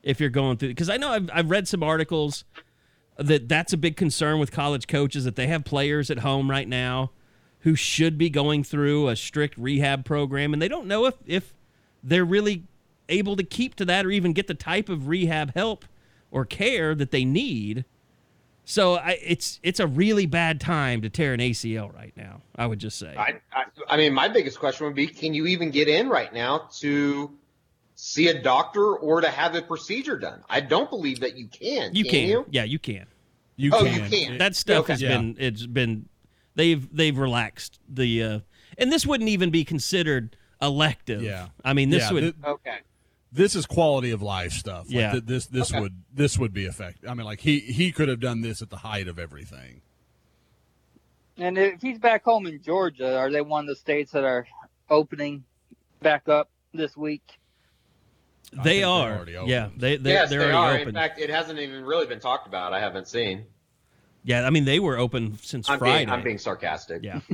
[0.02, 0.70] if you're going through?
[0.70, 2.42] Because I know I've, I've read some articles
[3.16, 6.68] that that's a big concern with college coaches that they have players at home right
[6.68, 7.10] now
[7.60, 11.54] who should be going through a strict rehab program and they don't know if if
[12.02, 12.64] they're really
[13.08, 15.84] able to keep to that or even get the type of rehab help
[16.36, 17.86] or care that they need.
[18.66, 22.42] So I, it's it's a really bad time to tear an ACL right now.
[22.56, 23.14] I would just say.
[23.16, 26.32] I, I, I mean, my biggest question would be: Can you even get in right
[26.34, 27.32] now to
[27.94, 30.44] see a doctor or to have a procedure done.
[30.50, 31.94] I don't believe that you can.
[31.94, 32.28] You can, can.
[32.28, 32.46] you?
[32.50, 33.06] Yeah, you can.
[33.56, 33.94] You Oh, can.
[34.12, 34.38] you can.
[34.38, 34.92] That stuff Okay.
[34.92, 35.16] has Yeah.
[35.16, 36.06] been it's been
[36.56, 38.40] they've they've relaxed the uh
[38.76, 41.22] and this wouldn't even be considered elective.
[41.22, 41.48] Yeah.
[41.64, 42.78] I mean this Yeah, would th- Okay.
[43.36, 44.86] This is quality of life stuff.
[44.86, 45.12] Like, Yeah.
[45.12, 45.80] th- this this Okay.
[45.80, 47.08] would this would be effective.
[47.08, 49.82] I mean, like he he could have done this at the height of everything.
[51.38, 54.46] And if he's back home in Georgia, are they one of the states that are
[54.88, 55.44] opening
[56.00, 57.38] back up this week?
[58.64, 59.46] They they're open.
[59.48, 60.68] Yeah, they they yes, they're they are.
[60.68, 62.72] already In fact, it hasn't even really been talked about.
[62.72, 63.44] I haven't seen.
[64.24, 65.98] yeah, I mean they were open since I'm Friday.
[66.06, 67.02] being, I'm being sarcastic.
[67.02, 67.20] Yeah.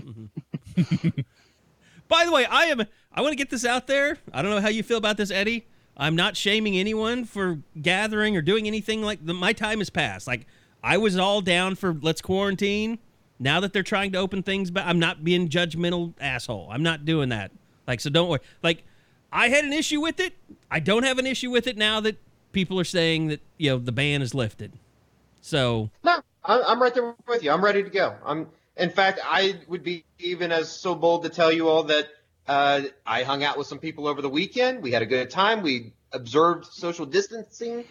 [0.74, 1.24] Mhm.
[2.08, 2.82] By the way, I am.
[3.14, 4.18] I want to get this out there.
[4.32, 5.66] I don't know how you feel about this, Eddie.
[5.96, 10.26] I'm not shaming anyone for gathering or doing anything like the, my time has passed.
[10.26, 10.46] Like
[10.82, 12.98] I was all down for let's quarantine.
[13.38, 16.68] Now that they're trying to open things back, I'm not being judgmental asshole.
[16.70, 17.50] I'm not doing that.
[17.86, 18.40] Like so, don't worry.
[18.62, 18.84] Like
[19.32, 20.34] I had an issue with it.
[20.70, 22.18] I don't have an issue with it now that
[22.52, 24.72] people are saying that you know the ban is lifted.
[25.40, 27.50] So No, I'm right there with you.
[27.50, 28.14] I'm ready to go.
[28.24, 28.48] I'm.
[28.76, 32.08] In fact, I would be even as so bold to tell you all that
[32.46, 34.82] uh, I hung out with some people over the weekend.
[34.82, 35.62] We had a good time.
[35.62, 37.84] We observed social distancing,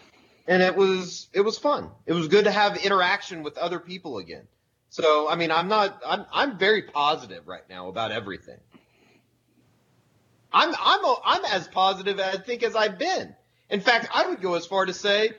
[0.46, 1.90] and it was it was fun.
[2.06, 4.46] It was good to have interaction with other people again.
[4.90, 6.00] So, I mean, I'm not.
[6.06, 8.58] I'm I'm very positive right now about everything.
[10.52, 13.34] I'm I'm I'm as positive I think as I've been.
[13.70, 15.30] In fact, I would go as far to say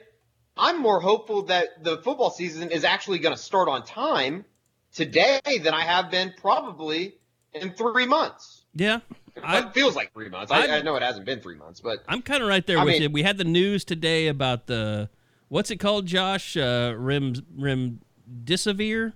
[0.57, 4.45] I'm more hopeful that the football season is actually going to start on time
[4.93, 7.15] today than I have been probably
[7.53, 8.52] in three months.
[8.75, 8.99] Yeah,
[9.43, 10.51] I, it feels like three months.
[10.51, 12.77] I, I- I know it hasn't been three months, but I'm kind of right there
[12.79, 13.09] I with mean- you.
[13.09, 15.09] We had the news today about the
[15.49, 16.57] what's it called, Josh?
[16.57, 19.13] Uh, Rem remdesivir.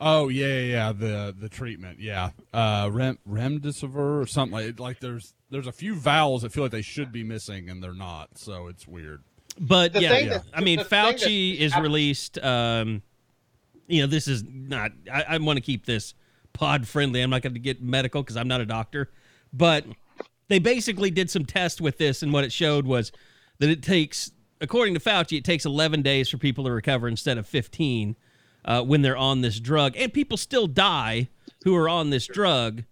[0.00, 0.92] Oh yeah, yeah, yeah.
[0.92, 2.30] The the treatment, yeah.
[2.52, 5.00] Uh, rem remdesivir or something like like.
[5.00, 8.36] There's there's a few vowels that feel like they should be missing and they're not.
[8.38, 9.22] So it's weird.
[9.60, 10.28] But The yeah, yeah.
[10.30, 12.38] that- I mean, the thing that Fauci is happened- released.
[12.42, 13.02] Um,
[13.86, 14.90] you know, this is not.
[15.12, 16.14] I, I want to keep this
[16.52, 17.20] pod friendly.
[17.20, 19.10] I'm not going to get medical because I'm not a doctor.
[19.52, 19.84] But
[20.48, 23.12] they basically did some tests with this, and what it showed was
[23.58, 27.38] that it takes, according to Fauci, it takes 11 days for people to recover instead
[27.38, 28.16] of 15
[28.64, 31.28] uh, when they're on this drug, and people still die
[31.64, 32.84] who are on this drug.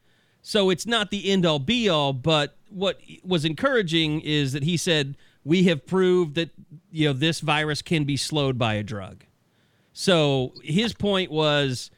[0.43, 4.77] So it's not the end all be all, but what was encouraging is that he
[4.77, 6.51] said we have proved that
[6.91, 9.25] you know this virus can be slowed by a drug.
[9.93, 11.91] So his point was,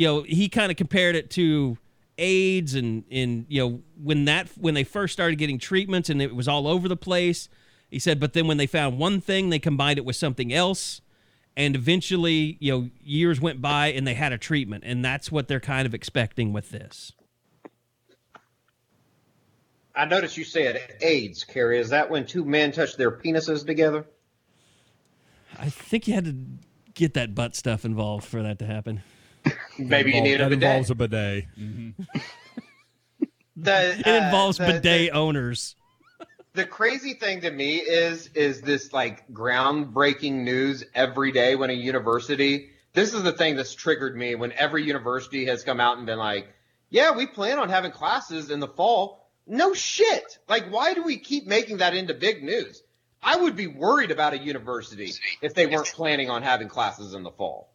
[0.00, 1.76] you know, he kind of compared it to
[2.16, 6.34] AIDS and in you know when that when they first started getting treatments and it
[6.34, 7.50] was all over the place.
[7.90, 11.02] He said, but then when they found one thing, they combined it with something else,
[11.54, 15.48] and eventually, you know, years went by and they had a treatment, and that's what
[15.48, 17.12] they're kind of expecting with this.
[19.94, 21.78] I noticed you said AIDS, Carey.
[21.78, 24.06] Is that when two men touch their penises together?
[25.58, 26.36] I think you had to
[26.94, 29.02] get that butt stuff involved for that to happen.
[29.88, 30.62] Maybe you need a that bidet.
[30.62, 31.44] involves a bidet.
[31.58, 31.94] Mhm.
[33.56, 35.76] The, It uh, involves the- bidet owners.
[36.54, 41.74] the crazy thing to me is is this like groundbreaking news every day when a
[41.74, 46.06] university this is the thing that's triggered me when every university has come out and
[46.06, 46.48] been like
[46.88, 51.18] yeah we plan on having classes in the fall no shit like why do we
[51.18, 52.82] keep making that into big news
[53.22, 55.12] i would be worried about a university
[55.42, 57.72] if they weren't planning on having classes in the fall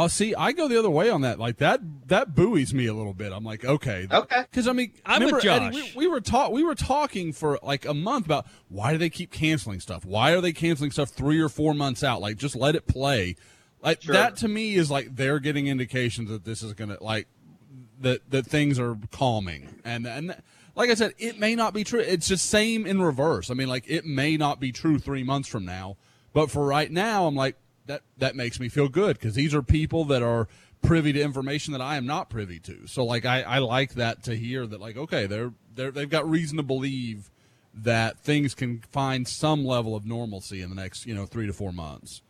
[0.00, 1.38] Oh, see, I go the other way on that.
[1.38, 3.32] Like that, that buoys me a little bit.
[3.32, 4.42] I'm like, okay, Okay.
[4.42, 5.94] Because I mean, I'm with remember, Eddie, Josh.
[5.96, 9.10] we, we were talk, we were talking for like a month about why do they
[9.10, 10.04] keep canceling stuff?
[10.04, 12.20] Why are they canceling stuff three or four months out?
[12.20, 13.34] Like, just let it play.
[13.82, 14.12] Like Sure.
[14.14, 17.26] that to me is like they're getting indications that this is gonna like
[18.00, 20.36] that that things are calming and and.
[20.76, 21.98] Like I said, it may not be true.
[21.98, 23.50] It's just same in reverse.
[23.50, 25.96] I mean, like it may not be true three months from now,
[26.32, 27.56] but for right now, I'm like
[27.88, 28.02] that.
[28.18, 30.48] That makes me feel good because these are people that are
[30.80, 32.86] privy to information that I am not privy to.
[32.86, 36.28] So like I, I like that to hear that like okay they're they're they've got
[36.28, 37.30] reason to believe
[37.74, 41.52] that things can find some level of normalcy in the next you know three to
[41.52, 42.22] four months.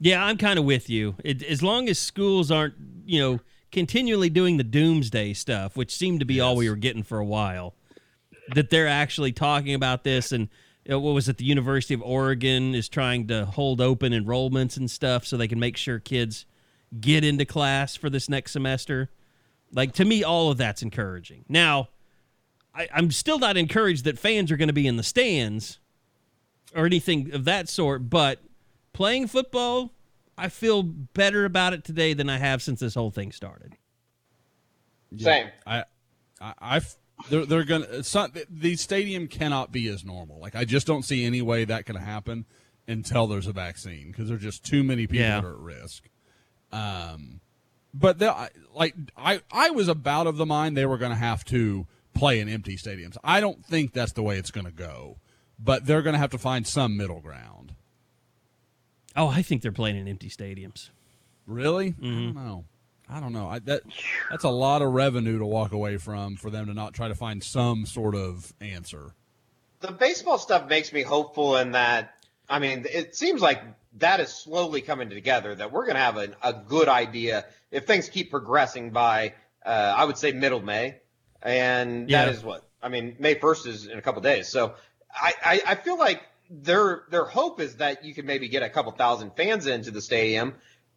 [0.00, 1.14] Yeah, I'm kind of with you.
[1.24, 2.74] It, as long as schools aren't,
[3.06, 3.40] you know,
[3.72, 7.24] continually doing the doomsday stuff, which seemed to be all we were getting for a
[7.24, 7.74] while,
[8.54, 10.32] that they're actually talking about this.
[10.32, 10.48] And
[10.90, 11.38] Uh, what was it?
[11.38, 15.58] The University of Oregon is trying to hold open enrollments and stuff so they can
[15.58, 16.46] make sure kids
[17.00, 19.10] get into class for this next semester.
[19.72, 21.44] Like to me, all of that's encouraging.
[21.48, 21.88] Now,
[22.74, 25.78] I, I'm still not encouraged that fans are going to be in the stands
[26.74, 28.40] or anything of that sort, but
[28.92, 29.92] playing football,
[30.36, 33.76] I feel better about it today than I have since this whole thing started.
[35.16, 35.48] Same.
[35.66, 35.84] I,
[36.40, 36.96] I, I f-
[37.30, 37.86] they're they're gonna.
[38.14, 40.38] Not, the stadium cannot be as normal.
[40.40, 42.44] Like I just don't see any way that can happen
[42.86, 45.40] until there's a vaccine because there's just too many people Yeah.
[45.40, 46.04] that are at risk.
[46.72, 47.40] Um,
[47.92, 48.20] but
[48.74, 52.40] like I I was about of the mind they were going to have to play
[52.40, 53.16] in empty stadiums.
[53.24, 55.18] I don't think that's the way it's going to go,
[55.58, 57.74] but they're going to have to find some middle ground.
[59.16, 60.90] Oh, I think they're playing in empty stadiums.
[61.46, 61.92] Really?
[61.92, 62.06] Mm-hmm.
[62.06, 62.64] I don't know.
[63.08, 63.48] I don't know.
[63.48, 63.82] I, that
[64.30, 67.14] that's a lot of revenue to walk away from for them to not try to
[67.14, 69.12] find some sort of answer.
[69.80, 72.14] the baseball stuff makes me hopeful in that
[72.48, 73.62] I mean it seems like
[73.98, 77.86] that is slowly coming together that we're going to have a, a good idea if
[77.86, 79.34] things keep progressing by
[79.64, 80.96] uh, I would say middle May
[81.42, 82.30] and that Yeah.
[82.30, 84.74] is what I mean May 1st is in a couple days so
[85.14, 88.68] I, I, I feel like their their hope is that you can maybe get a
[88.68, 90.54] couple thousand fans into the stadium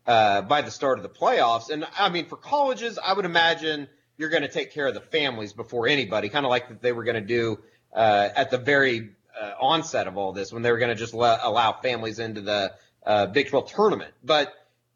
[0.08, 3.88] uh, by the start of the playoffs and I mean for colleges I would imagine
[4.18, 6.92] you're going to take care of the families before anybody kind of like that they
[6.92, 7.60] were going to do
[7.94, 11.14] uh, at the very uh, onset of all this when they were going to just
[11.14, 12.74] let, allow families into the
[13.06, 14.14] uh, Big 12 tournament.
[14.24, 14.54] But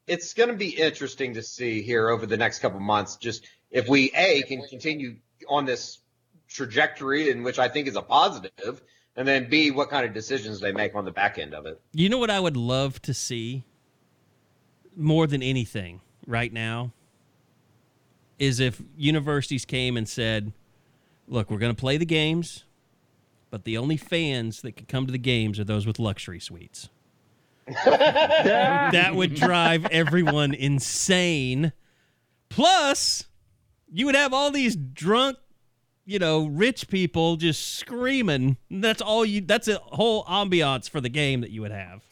[0.08, 3.88] it's going to be interesting to see here over the next couple months just if
[3.88, 6.00] we a can continue on this
[6.50, 8.82] trajectory in which I think is a positive,
[9.16, 11.80] and then b what kind of decisions they make on the back end of it.
[11.94, 13.64] You know what I would love to see
[14.96, 16.92] more than anything right now
[18.40, 20.52] is if universities came and said,
[21.28, 22.66] "Look, we're going to play the games,
[23.50, 26.90] but the only fans that can come to the games are those with luxury suites."
[27.86, 31.72] that would drive everyone insane.
[32.50, 33.26] Plus,
[33.92, 35.38] you would have all these drunk,
[36.06, 38.58] you know, rich people just screaming.
[38.70, 39.42] That's all you.
[39.42, 42.04] That's a whole ambiance for the game that you would have.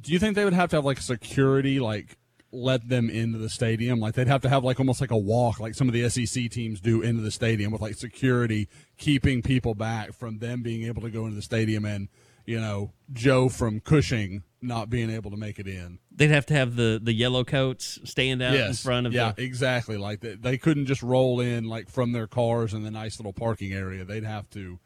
[0.00, 2.16] Do you think they would have to have like security, like
[2.52, 4.00] let them into the stadium?
[4.00, 6.50] Like they'd have to have like almost like a walk, like some of the SEC
[6.50, 11.02] teams do into the stadium with like security keeping people back from them being able
[11.02, 12.08] to go into the stadium and
[12.46, 15.98] you know Joe from Cushing not being able to make it in.
[16.10, 19.42] They'd have to have the the yellow coats stand out in front of yeah, the.
[19.42, 19.96] exactly.
[19.96, 23.32] Like they, they couldn't just roll in like from their cars in the nice little
[23.32, 24.04] parking area.
[24.04, 24.78] They'd have to.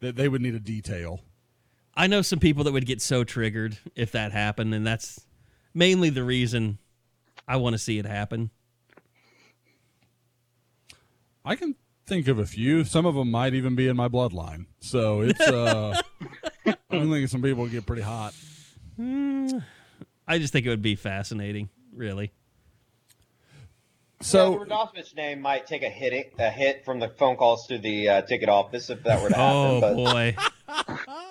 [0.00, 1.20] They, they would need a detail.
[1.94, 5.20] I know some people that would get so triggered if that happened, and that's
[5.74, 6.78] mainly the reason
[7.46, 8.50] I want to see it happen.
[11.44, 11.74] I can
[12.06, 12.84] think of a few.
[12.84, 14.66] Some of them might even be in my bloodline.
[14.80, 15.40] So it's.
[15.40, 16.00] uh
[16.66, 18.34] I think some people get pretty hot.
[18.98, 22.32] I just think it would be fascinating, really.
[24.22, 27.78] So yeah, the name might take a hit a hit from the phone calls to
[27.78, 29.56] the uh, ticket office if that were to happen.
[29.56, 30.36] Oh but boy.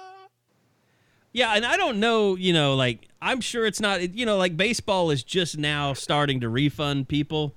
[1.32, 4.58] yeah, and I don't know, you know, like I'm sure it's not, you know, like
[4.58, 7.56] baseball is just now starting to refund people.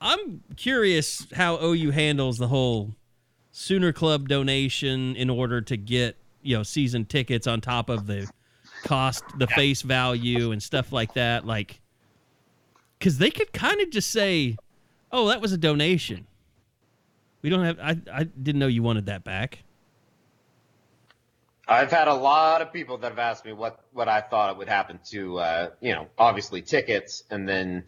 [0.00, 2.94] I'm curious how OU handles the whole
[3.52, 8.28] Sooner Club donation in order to get, you know, season tickets on top of the
[8.82, 11.80] cost, the face value and stuff like that, like
[13.00, 14.56] cuz they could kind of just say,
[15.10, 16.26] "Oh, that was a donation."
[17.40, 19.63] We don't have I I didn't know you wanted that back.
[21.66, 24.68] I've had a lot of people that have asked me what, what I thought would
[24.68, 27.84] happen to, uh, you know, obviously tickets, and then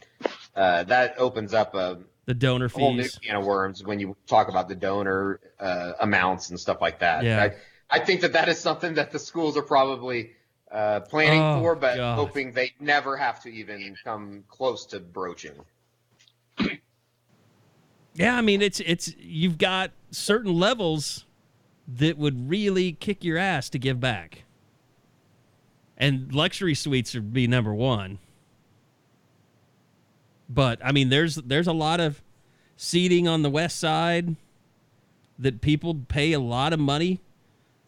[0.55, 4.49] uh, that opens up a The donor whole new can of worms when you talk
[4.49, 7.25] about the donor uh, amounts and stuff like that.
[7.25, 7.43] Yeah.
[7.91, 10.33] I, I think that that is something that the schools are probably
[10.73, 12.15] uh, planning Oh, for, but God.
[12.17, 15.53] hoping they never have to even come close to broaching.
[18.15, 21.26] Yeah, I mean it's it's you've got certain levels
[21.89, 24.45] that would really kick your ass to give back.
[25.97, 28.19] And luxury suites would be number 1.
[30.49, 32.23] But I mean there's there's a lot of
[32.77, 34.37] seating on the west side
[35.39, 37.21] that people pay a lot of money.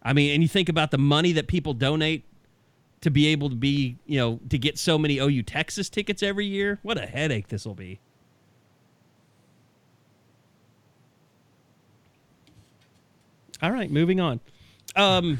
[0.02, 2.24] I mean, and you think about the money that people donate
[3.00, 6.46] to be able to be, you know, to get so many OU Texas tickets every
[6.46, 6.78] year.
[6.82, 8.00] What a headache this will be.
[13.62, 14.40] All right, moving on.
[14.96, 15.38] Um,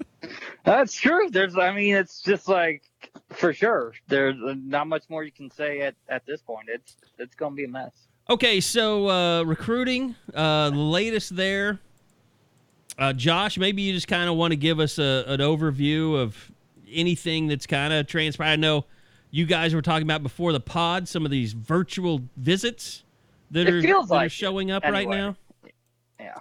[0.64, 1.28] That's true.
[1.30, 2.82] There's, I mean, it's just like
[3.30, 3.92] for sure.
[4.08, 6.68] There's not much more you can say at, at this point.
[6.68, 7.92] It's it's gonna be a mess.
[8.30, 11.78] okay, so uh, recruiting, uh, the latest there.
[12.98, 16.52] Uh, Josh, maybe you just kind of want to give us a, an overview of
[16.90, 18.52] anything that's kind of transpired.
[18.52, 18.84] I know
[19.30, 23.02] you guys were talking about before the pod some of these virtual visits
[23.50, 25.16] that It are, that like it, showing up right anyway.
[25.16, 25.36] now.
[26.20, 26.38] Yeah.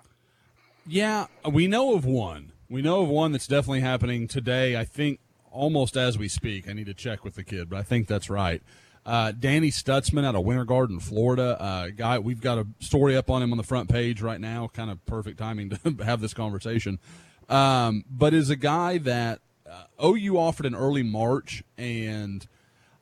[0.92, 2.52] Yeah, we know of one.
[2.70, 4.76] We know of one that's definitely happening today.
[4.76, 6.68] I think almost as we speak.
[6.68, 8.62] I need to check with the kid, but I think that's right.
[9.06, 11.56] Uh, Danny Stutsman out of Winter Garden, Florida.
[11.62, 14.68] Uh, guy, we've got a story up on him on the front page right now.
[14.68, 17.00] Kind of perfect timing to have this conversation.
[17.48, 22.46] Um, but is a guy that uh, OU offered in early March, and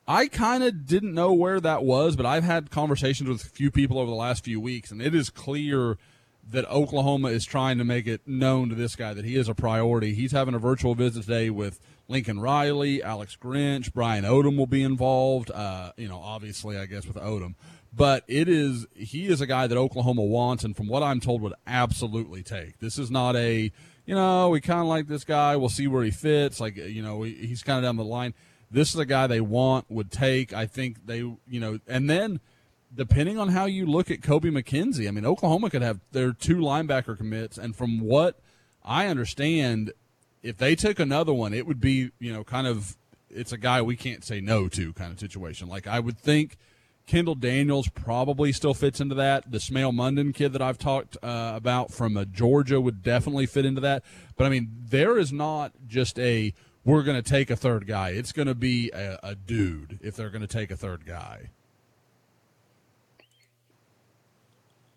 [0.06, 2.14] I kind of didn't know where that was.
[2.14, 5.12] But I've had conversations with a few people over the last few weeks, and it
[5.12, 5.98] is clear
[6.50, 9.54] that Oklahoma is trying to make it known to this guy that he is a
[9.54, 10.14] priority.
[10.14, 14.82] He's having a virtual visit today with Lincoln Riley, Alex Grinch, Brian Odom will be
[14.82, 15.50] involved.
[15.50, 17.54] Uh, you know, obviously, I guess with Odom,
[17.92, 21.40] but it is he is a guy that Oklahoma wants, and from what I'm told,
[21.42, 22.80] would absolutely take.
[22.80, 23.70] This is not a
[24.06, 25.56] you know we kind of like this guy.
[25.56, 26.60] We'll see where he fits.
[26.60, 28.34] Like you know he's kind of down the line.
[28.72, 30.52] This is a guy they want would take.
[30.52, 32.40] I think they you know, and then
[32.94, 36.56] depending on how you look at Kobie McKinzie, I mean Oklahoma could have their two
[36.56, 38.40] linebacker commits, and from what
[38.84, 39.92] I understand,
[40.42, 42.96] if they took another one, it would be, you know, kind of
[43.30, 45.68] it's a guy we can't say no to kind of situation.
[45.68, 46.56] Like I would think
[47.06, 49.50] Kendall Daniels probably still fits into that.
[49.50, 53.64] The Smael Mondon kid that I've talked uh, about from uh, Georgia would definitely fit
[53.64, 54.04] into that.
[54.36, 58.10] But I mean, there is not just a we're going to take a third guy.
[58.10, 61.50] It's going to be a, a dude if they're going to take a third guy.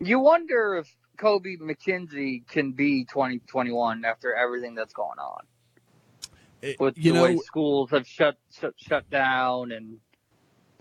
[0.06, 5.44] You wonder if Kobie McKinzie can be 2021 after everything that's going on.
[6.62, 10.00] It, with you the know, way schools have shut, shut shut down and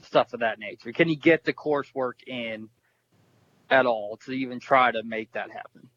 [0.03, 0.93] stuff of that nature.
[0.93, 2.69] Can he get the coursework in
[3.69, 5.89] at all to even try to make that happen?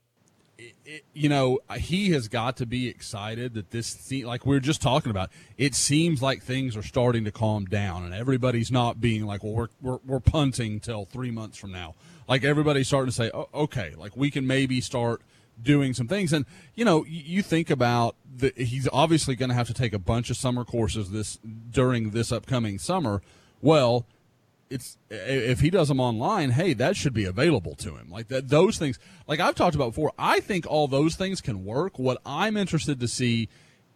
[0.57, 4.81] it, you know, he has got to be excited that this, like we were just
[4.81, 9.25] talking about, it seems like things are starting to calm down and everybody's not being
[9.25, 11.95] like, well, we're, we're, we're punting till three months from now.
[12.27, 15.21] Like everybody's starting to say, oh, okay, like we can maybe start
[15.61, 16.33] doing some things.
[16.33, 19.99] And, you know, you, think about the, he's obviously going to have to take a
[19.99, 23.21] bunch of summer courses this during this upcoming summer.
[23.61, 24.05] Well,
[24.69, 28.09] it's if he does them online, hey, that should be available to him.
[28.09, 28.99] Like that, those things.
[29.27, 31.99] Like I've talked about before, I think all those things can work.
[31.99, 33.47] What I'm interested to see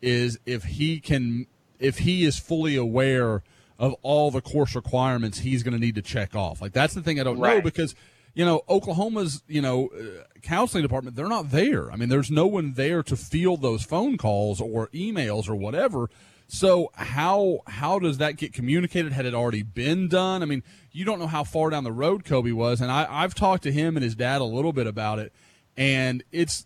[0.02, 1.48] is if he can,
[1.80, 3.44] if he is fully aware
[3.80, 6.62] of all the course requirements he's going to need to check off.
[6.62, 7.58] Like that's the thing I don't right.
[7.58, 7.96] know because
[8.34, 11.92] you know Oklahoma's you know uh, counseling department they're not there.
[11.92, 16.10] I mean, there's no one there to field those phone calls or emails or whatever.
[16.48, 19.12] So how how does that get communicated?
[19.12, 20.42] Had it already been done?
[20.42, 23.36] I mean, you don't know how far down the road Kobie was, and I, I've
[23.36, 25.32] talked to him and his dad a little bit about it,
[25.78, 26.66] and it's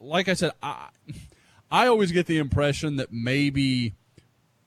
[0.00, 0.88] like I said, I
[1.70, 3.94] I always get the impression that maybe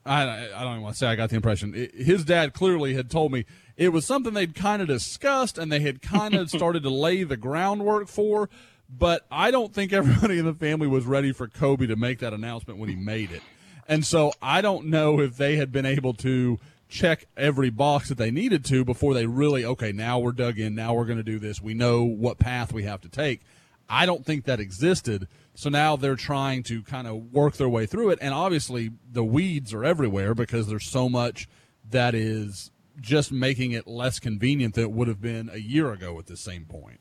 [0.06, 3.10] I I don't even want to say I got the impression his dad clearly had
[3.10, 3.46] told me
[3.82, 7.24] it was something they'd kind of discussed and they had kind of started to lay
[7.24, 8.48] the groundwork for.
[8.88, 12.32] But I don't think everybody in the family was ready for Kobie to make that
[12.32, 13.42] announcement when he made it.
[13.88, 16.60] And so I don't know if they had been able to
[16.90, 20.76] check every box that they needed to before they really, okay, now we're dug in.
[20.76, 21.60] Now we're going to do this.
[21.60, 23.42] We know what path we have to take.
[23.90, 25.28] I don't think that existed.
[25.56, 28.20] So now they're trying to kind of work their way through it.
[28.22, 31.48] And obviously the weeds are everywhere because there's so much
[31.90, 36.18] that is just making it less convenient than it would have been a year ago
[36.20, 37.00] at the same point.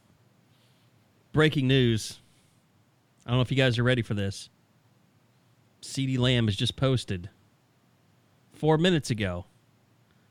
[1.32, 2.20] Breaking news.
[3.26, 4.48] I don't know if you guys are ready for this.
[5.82, 7.30] CeeDee Lamb has just posted
[8.52, 9.46] four minutes ago.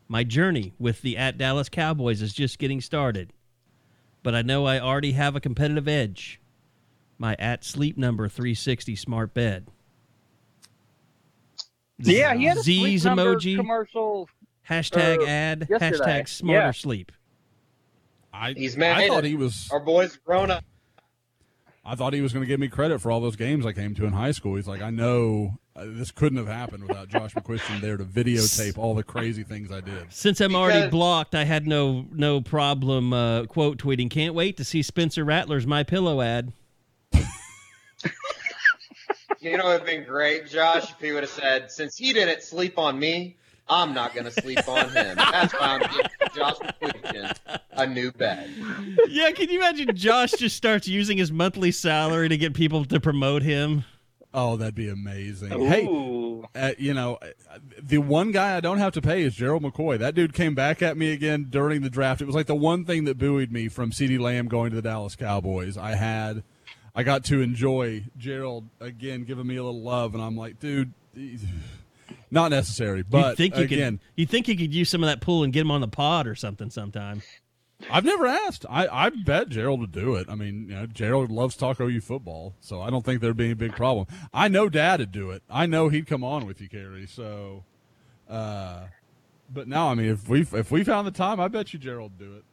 [0.08, 3.32] My journey with the at Dallas Cowboys is just getting started,
[4.24, 6.40] but I know I already have a competitive edge.
[7.18, 9.68] My at sleep number 360 smart bed.
[12.00, 13.56] Yeah, he had a Z's sleep number emoji.
[13.58, 14.30] commercial.
[14.70, 15.68] Hashtag uh, ad.
[15.70, 15.98] yesterday.
[15.98, 16.72] Hashtag smarter Yeah.
[16.72, 17.12] sleep.
[18.32, 18.98] I, He's mad.
[18.98, 19.68] I thought he was.
[19.72, 20.64] Our boy's grown up.
[21.84, 23.96] I thought he was going to give me credit for all those games I came
[23.96, 24.56] to in high school.
[24.56, 28.78] He's like, I know uh, this couldn't have happened without Josh McCuistion there to videotape
[28.78, 30.06] all the crazy things I did.
[30.14, 34.12] Since I'm already Because- blocked, I had no no problem uh, quote tweeting.
[34.12, 36.54] Can't wait to see Spencer Rattler's My Pillow ad.
[39.42, 42.78] You know, it'd been great, Josh, if he would have said, since he didn't sleep
[42.78, 43.38] on me,
[43.70, 45.16] I'm not going to sleep on him.
[45.16, 46.06] That's why I'm giving
[46.36, 48.50] Josh McCuistion a new bed.
[49.08, 53.00] yeah, can you imagine Josh just starts using his monthly salary to get people to
[53.00, 53.86] promote him?
[54.34, 55.50] Oh, that'd be amazing.
[55.68, 55.88] Hey,
[56.54, 59.98] uh, you know, uh, the one guy I don't have to pay is Gerald McCoy.
[59.98, 62.22] That dude came back at me again during the draft.
[62.22, 64.84] It was like the one thing that buoyed me from CeeDee Lamb going to the
[64.84, 65.78] Dallas Cowboys.
[65.78, 66.44] I had,
[66.94, 70.94] I got to enjoy Gerald again giving me a little love, and I'm like, dude,
[72.32, 73.04] not necessary.
[73.04, 75.44] But you think you again, could you think you could use some of that pool
[75.44, 77.22] and get him on the pod or something sometime?
[77.90, 78.66] I've never asked.
[78.70, 80.28] I, I bet Gerald would do it.
[80.30, 83.46] I mean, you know, Gerald loves talk OU football, so I don't think there'd be
[83.46, 84.06] any big problem.
[84.34, 85.44] I know Dad would do it.
[85.50, 87.08] I know he'd come on with you, Carey.
[87.08, 87.64] So,
[88.30, 88.82] uh,
[89.50, 92.20] But now, I mean, if we if we found the time, I bet you Gerald
[92.20, 92.44] would do it.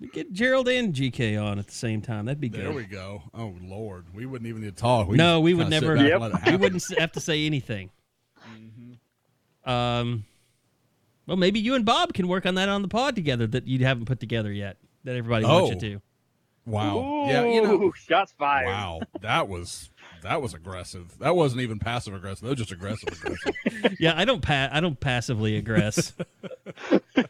[0.00, 2.24] We Get Gerald and GK on at the same time.
[2.24, 2.62] That'd be good.
[2.62, 3.22] There we go.
[3.34, 5.08] Oh Lord, we wouldn't even need to talk.
[5.08, 5.94] We no, we would never.
[5.94, 6.46] Yep.
[6.46, 7.90] We wouldn't have to say anything.
[9.70, 10.24] Um,
[11.26, 13.84] well, maybe you and Bob can work on that on the pod together that you
[13.84, 14.76] haven't put together yet.
[15.04, 15.80] That everybody wants you Oh.
[15.80, 16.02] to.
[16.66, 17.24] Wow.
[17.28, 17.92] Yeah, you know.
[17.96, 18.66] Shots fired.
[18.66, 19.90] Wow, that was
[20.22, 21.16] that was aggressive.
[21.18, 22.42] That wasn't even passive aggressive.
[22.42, 23.96] That was just aggressive aggressive.
[24.00, 26.12] Yeah, I don't pa- I don't passively aggress.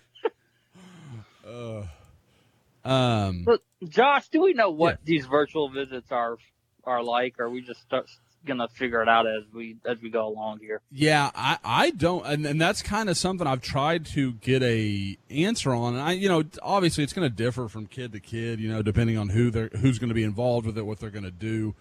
[2.83, 4.97] Um, But Josh, do we know what Yeah.
[5.05, 6.39] these virtual visits are
[6.85, 7.39] are like?
[7.39, 8.09] Or are we just start,
[8.47, 10.81] gonna figure it out as we as we go along here?
[10.91, 15.19] Yeah, I, I don't, and, and that's kind of something I've tried to get a
[15.31, 15.95] answer on.
[15.95, 19.19] And I, you know, obviously it's to differ from kid to kid, you know, depending
[19.19, 21.75] on who they're who's to be involved with it, what they're to do.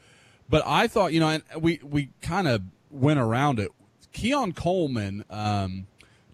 [0.49, 3.71] But I thought, you know, and we we kind of went around it.
[4.11, 5.85] Keon Coleman um,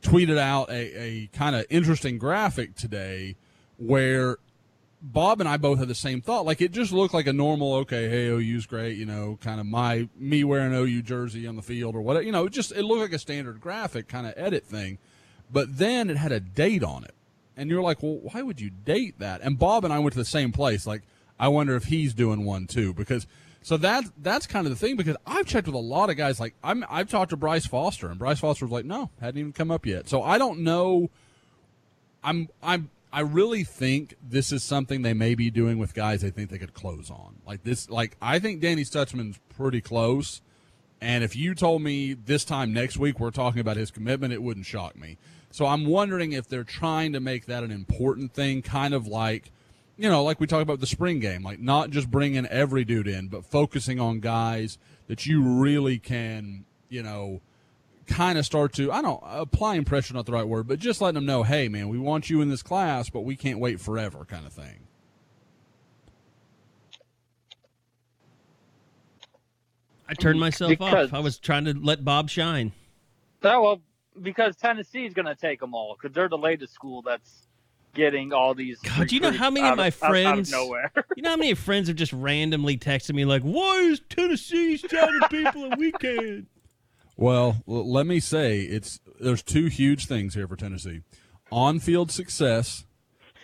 [0.01, 3.35] tweeted out a, a kind of interesting graphic today
[3.77, 4.37] where
[5.07, 6.45] Bob and I both had the same thought.
[6.45, 9.67] Like it just looked like a normal, okay, hey, OU's great, you know, kind of
[9.67, 12.25] my me wearing OU jersey on the field or whatever.
[12.25, 14.97] You know, it just it looked like a standard graphic kind of edit thing.
[15.51, 17.13] But then it had a date on it.
[17.55, 19.41] And you're like, well, why would you date that?
[19.41, 20.87] And Bob and I went to the same place.
[20.87, 21.03] Like,
[21.39, 22.93] I wonder if he's doing one too.
[22.93, 23.27] Because
[23.61, 26.39] so that that's kind of the thing because I've checked with a lot of guys.
[26.39, 29.53] Like I'm I've talked to Bryce Foster and Bryce Foster was like, no, hadn't even
[29.53, 30.09] come up yet.
[30.09, 31.11] So I don't know
[32.25, 36.31] I'm I'm I really think this is something they may be doing with guys they
[36.31, 37.37] think they could close on.
[37.47, 40.41] Like this like I think Danny Stutsman's pretty close.
[40.99, 44.43] And if you told me this time next week we're talking about his commitment, it
[44.43, 45.17] wouldn't shock me.
[45.49, 49.53] So I'm wondering if they're trying to make that an important thing, kind of like,
[49.95, 53.07] you know, like we talk about the spring game, like not just bringing every dude
[53.07, 57.39] in, but focusing on guys that you really can, you know,
[58.07, 61.15] kind of start to I don't applying pressure not the right word, but just letting
[61.15, 64.25] them know, hey man, we want you in this class, but we can't wait forever,
[64.25, 64.87] kind of thing.
[70.07, 71.13] I turned myself Because- off.
[71.13, 72.71] I was trying to let Bob shine.
[73.43, 73.81] Oh well,
[74.21, 77.47] because Tennessee's gonna take them all because they're the latest school that's
[77.93, 78.79] getting all these.
[78.81, 80.91] God, do you know how many of my out- out of friends- nowhere?
[81.15, 85.21] You know how many friends have just randomly texted me like, "Why is Tennessee signing
[85.29, 86.47] people a weekend?"
[87.17, 91.01] Well, let me say it's there's two huge things here for Tennessee:
[91.51, 92.85] on-field success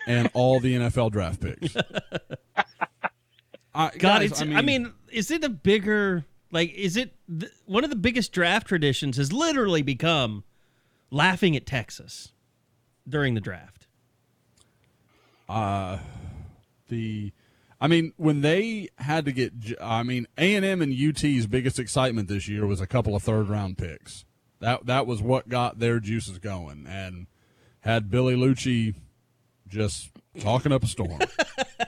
[0.08, 1.76] and all the NFL draft picks.
[3.74, 4.42] I, God, guys, it's.
[4.42, 6.74] I mean, is it a bigger like?
[6.74, 9.16] Is it th- one of the biggest draft traditions?
[9.18, 10.44] Has literally become
[11.10, 12.34] laughing at Texas
[13.08, 13.88] during the draft.
[15.48, 16.00] Uh,
[16.90, 17.32] the
[17.82, 19.52] I mean when they had to get,
[19.82, 23.80] I mean A&M and UT's biggest excitement this year was a couple of third round
[23.80, 24.24] picks.
[24.60, 27.26] That that was what got their juices going and
[27.80, 28.94] had Billy Liucci
[29.68, 31.20] just talking up a storm.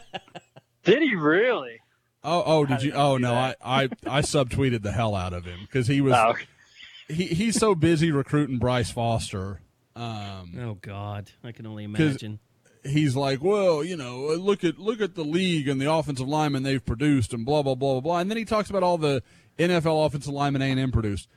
[0.84, 1.80] Did he really?
[2.26, 3.58] oh oh did you did I oh no I that?
[3.64, 6.36] I I subtweeted the hell out of him cuz he was Oh,
[7.10, 9.62] he, he's so busy recruiting Bryce Foster.
[9.96, 12.39] Um Oh God, I can only imagine.
[12.86, 16.63] He's like, well, you know, look at look at the league and the offensive linemen
[16.63, 18.17] they've produced and blah blah blah blah blah.
[18.19, 19.23] And then he talks about all the
[19.57, 21.27] NFL offensive linemen A and M produced.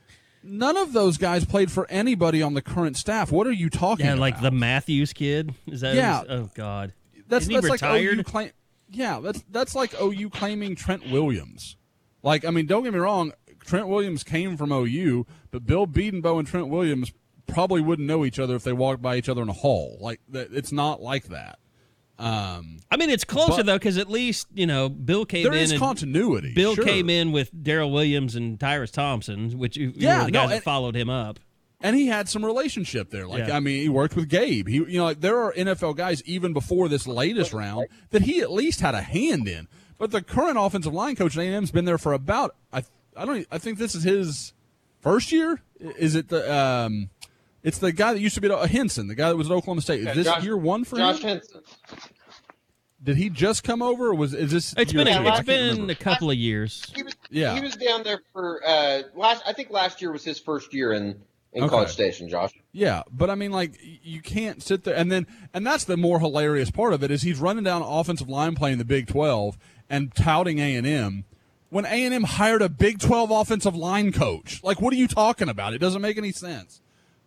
[0.43, 3.33] None of those guys played for anybody on the current staff.
[3.33, 4.21] What are you talking Yeah, about?
[4.21, 5.55] like the Matthews kid.
[5.67, 5.95] Is that?
[5.95, 6.23] Yeah.
[6.29, 6.93] Oh God.
[7.29, 8.03] that's Isn't that's like?
[8.03, 8.51] OU claim.
[8.91, 11.77] Yeah, that's that's like OU claiming Trent Williams.
[12.23, 13.33] Like, I mean, don't get me wrong,
[13.65, 17.13] Trent Williams came from OU, but Bill Bedenbaugh and Trent Williams
[17.47, 19.97] probably wouldn't know each other if they walked by each other in a hall.
[20.01, 21.59] Like, it's not like that.
[22.19, 25.53] Um, I mean, it's closer But- though, because at least you know Bill came there
[25.53, 26.55] in is and continuity.
[26.55, 26.85] Bill sure.
[26.85, 30.51] came in with Daryl Williams and Tyrus Thompson, which you, Yeah, were the no, guys
[30.51, 31.39] that followed him up.
[31.83, 33.27] and he had some relationship there.
[33.27, 33.57] Like, Yeah.
[33.57, 34.67] I mean, he worked with Gabe.
[34.67, 38.41] He, you know, like there are NFL guys even before this latest round that he
[38.41, 39.69] at least had a hand in.
[39.99, 42.83] But the current offensive line coach at A&M's been there for about I,
[43.15, 44.55] I don't, I think this is his
[45.01, 45.61] first year.
[45.99, 47.11] Is it the, um,
[47.63, 49.55] it's the guy that used to be at uh, Henson, the guy that was at
[49.55, 50.01] Oklahoma State.
[50.01, 51.29] Is Yeah, this Josh- year one for Josh him?
[51.29, 51.61] Henson.
[53.03, 54.09] Did he just come over?
[54.09, 54.75] Or was is this?
[54.77, 55.23] It's year been two?
[55.23, 55.93] a, I it's can't been remember.
[55.93, 56.91] a couple of years.
[56.95, 57.55] He was, Yeah.
[57.55, 59.43] he was down there for uh, last.
[59.47, 61.21] I think last year was his first year in
[61.53, 61.69] in Okay.
[61.71, 62.29] College Station.
[62.29, 62.53] Josh.
[62.73, 66.21] Yeah, but I mean, like you can't sit there and then, and that's the more
[66.21, 69.57] hilarious part of it is he's running down offensive line playing the Big Twelve
[69.89, 71.25] and touting A and M
[71.69, 74.63] when A and M hired a Big Twelve offensive line coach.
[74.65, 75.75] Like, what are you talking about?
[75.75, 76.81] It doesn't make any sense.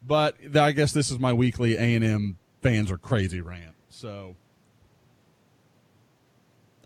[0.06, 3.76] But I guess this is my weekly A and M fans are crazy rant.
[3.90, 4.36] So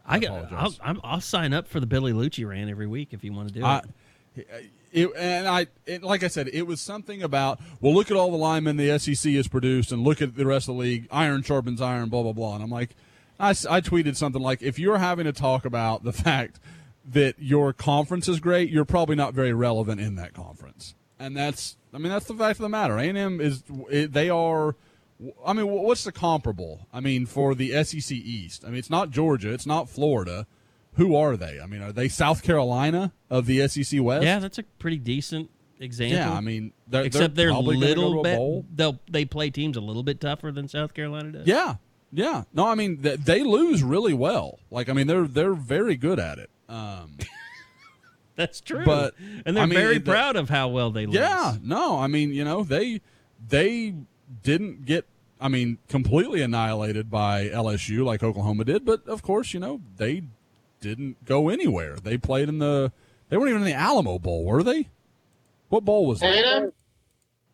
[0.05, 3.23] I, I got, I'll, I'll sign up for the Billy Liucci rant every week if
[3.23, 3.81] you want to do I,
[4.35, 4.47] it.
[4.51, 4.57] Uh,
[4.91, 8.29] it, and I, it, like I said, it was something about well, look at all
[8.31, 11.07] the linemen the SEC has produced, and look at the rest of the league.
[11.11, 12.55] Iron sharpens iron, blah blah blah.
[12.55, 12.95] And I'm like,
[13.39, 16.59] I, I tweeted something like, if you're having to talk about the fact
[17.05, 20.95] that your conference is great, you're probably not very relevant in that conference.
[21.19, 22.97] And that's, I mean, that's the fact of the matter.
[22.97, 24.75] A&M is, it, they are.
[25.45, 26.87] I mean, what's the comparable?
[26.91, 30.47] I mean, for the SEC East, I mean, it's not Georgia, it's not Florida
[30.95, 31.59] who are they?
[31.59, 34.23] I mean, are they South Carolina of the SEC West?
[34.23, 35.49] Yeah, that's a pretty decent
[35.79, 36.17] example.
[36.17, 38.77] Yeah, I mean, they're, except they're, they're, little go a bit.
[38.77, 41.47] They'll they play teams a little bit tougher than South Carolina does.
[41.47, 41.75] Yeah,
[42.11, 42.43] yeah.
[42.53, 44.59] No, I mean they, they lose really well.
[44.69, 46.49] Like, I mean, they're they're very good at it.
[46.69, 47.17] Um,
[48.35, 48.85] that's true.
[48.85, 49.15] But,
[49.45, 51.15] and they're I mean, very the- proud of how well they lose.
[51.15, 53.01] yeah, no, I mean, you know, they
[53.47, 53.93] they
[54.43, 55.05] didn't get.
[55.41, 60.23] I mean, completely annihilated by LSU like Oklahoma did, but of course, you know, they
[60.79, 61.97] didn't go anywhere.
[61.97, 62.91] They played in the.
[63.29, 64.87] They weren't even in the Alamo Bowl, were they?
[65.69, 66.33] What bowl was that?
[66.33, 66.71] A&M?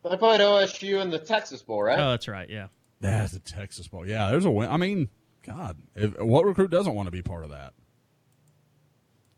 [0.03, 1.97] They played OSU in the Texas Bowl, right?
[1.97, 2.49] Oh, that's right.
[2.49, 2.67] Yeah.
[3.01, 4.05] That's the Texas Bowl.
[4.05, 4.69] Yeah, there's a win.
[4.69, 5.07] I mean,
[5.45, 7.73] God, if, what recruit doesn't want to be part of that?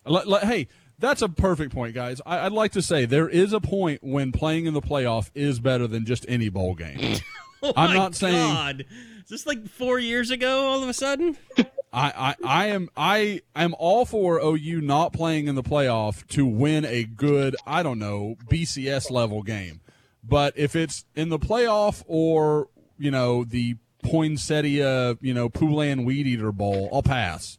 [0.06, 0.68] Let- let- hey,
[1.02, 2.22] that's a perfect point, guys.
[2.26, 5.60] I, I'd like to say there is a point when playing in the playoff is
[5.60, 7.18] better than just any bowl game.
[7.64, 8.86] Oh I'm not saying- God.
[9.24, 10.66] Is this like four years ago?
[10.66, 11.38] All of a sudden.
[11.60, 16.44] I, I, I am I am all for OU not playing in the playoff to
[16.48, 19.82] win a good, I don't know, BCS level game.
[20.24, 26.26] But if it's in the playoff or, you know, the Poinsettia, you know, Poulan Weed
[26.28, 27.58] Eater Bowl, I'll pass.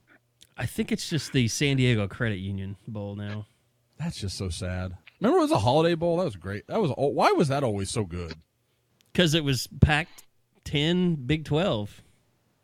[0.56, 3.46] I think it's just the San Diego Credit Union Bowl now.
[3.98, 4.96] That's just so sad.
[5.20, 6.16] Remember it was a holiday bowl?
[6.18, 6.66] That was great.
[6.66, 8.34] That was al- why was that always so good?
[9.12, 10.24] Because it was packed
[10.64, 12.02] 10, Big 12.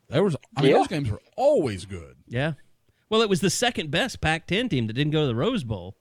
[0.08, 0.78] There was I mean Yeah.
[0.78, 2.16] those games were always good.
[2.26, 2.54] Yeah.
[3.10, 5.64] Well, it was the second best Pac 10 team that didn't go to the Rose
[5.64, 5.94] Bowl.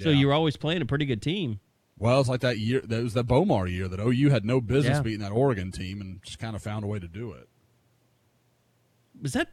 [0.00, 0.16] So Yeah.
[0.18, 1.60] you were always playing a pretty good team.
[1.98, 4.96] Well, it's like that year that was that Bomar year that OU had no business
[4.98, 5.02] Yeah.
[5.02, 7.48] beating that Oregon team and just kind of found a way to do it.
[9.20, 9.48] Was that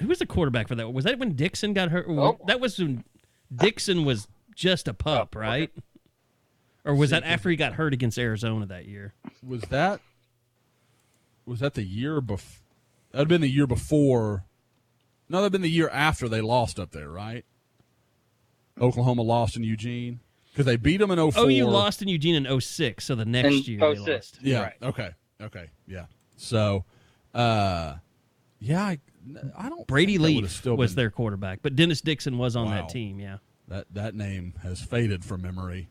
[0.00, 0.92] who was the quarterback for that?
[0.92, 2.06] Was that when Dixon got hurt?
[2.08, 2.38] Oh.
[2.46, 3.04] That was when
[3.54, 5.70] Dixon was just a pup, right?
[6.84, 9.14] Or was that after he got hurt against Arizona that year?
[9.42, 10.00] was that
[11.46, 12.60] was that the year before?
[13.12, 14.44] That'd been the year before.
[15.28, 17.44] No, that'd been the year after they lost up there, right?
[18.80, 20.20] Oklahoma lost in Eugene
[20.50, 21.44] because they beat them in 04.
[21.44, 24.38] Oh, you lost in Eugene in 06, so the next In year they lost.
[24.42, 24.62] Yeah.
[24.62, 24.74] Right.
[24.82, 25.10] Okay.
[25.40, 25.70] Okay.
[25.86, 26.06] Yeah.
[26.36, 26.84] So,
[27.32, 27.94] uh,
[28.58, 28.98] yeah, I,
[29.56, 29.86] I don't.
[29.86, 32.72] Brady think Leaf still was been- their quarterback, but Dennis Dixon was on Wow.
[32.82, 33.18] that team.
[33.20, 33.38] Yeah.
[33.68, 35.88] That that name has faded from memory.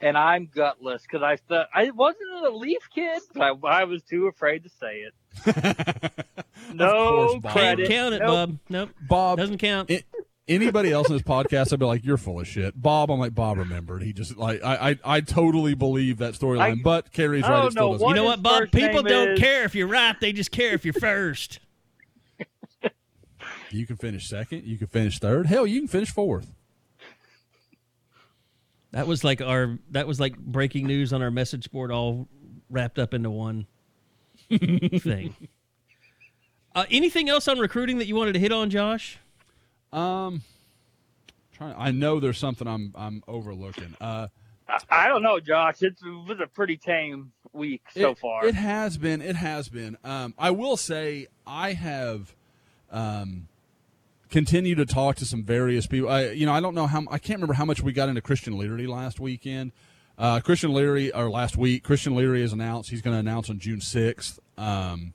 [0.00, 4.02] and I'm gutless because I thought I wasn't a Leaf kid, but I, I was
[4.02, 5.04] too afraid to say
[5.46, 6.24] it.
[6.72, 7.52] No course, Bob.
[7.52, 8.28] Can't count it, Nope.
[8.28, 8.58] Bob.
[8.70, 8.90] Nope.
[9.08, 9.90] Bob Doesn't count.
[9.90, 10.04] it,
[10.48, 13.34] anybody else in this podcast, I'd be like, "You're full of shit." Bob, I'm like,
[13.34, 14.02] Bob remembered.
[14.02, 17.66] He just like I I, I totally believe that storyline, but Carey's right.
[17.66, 18.08] It still know doesn't.
[18.08, 18.70] you know what, Bob?
[18.70, 20.18] People don't is- care if you're right.
[20.20, 21.60] They just care if you're first.
[23.70, 24.64] You can finish second.
[24.64, 25.46] You can finish third.
[25.46, 26.52] Hell, you can finish fourth.
[28.92, 32.28] That was like our that was like breaking news on our message board all
[32.70, 33.66] wrapped up into one
[34.48, 35.34] thing.
[36.72, 39.18] Uh, anything else on recruiting that you wanted to hit on, Josh?
[39.94, 40.42] Um,
[41.52, 41.74] trying.
[41.78, 43.94] I know there's something I'm I'm overlooking.
[44.00, 44.28] Uh,
[44.68, 45.82] I, I don't know, Josh.
[45.82, 48.44] It's, it was a pretty tame week so it, far.
[48.44, 49.22] It has been.
[49.22, 49.96] It has been.
[50.02, 52.34] Um, I will say I have,
[52.90, 53.48] um,
[54.30, 56.08] continued to talk to some various people.
[56.08, 57.04] I, you know, I don't know how.
[57.10, 59.70] I can't remember how much we got into Christian Leary last weekend.
[60.18, 63.58] Uh, Christian Leary, or last week, Christian Leary has announced he's going to announce on
[63.58, 64.40] June sixth.
[64.58, 65.14] Um,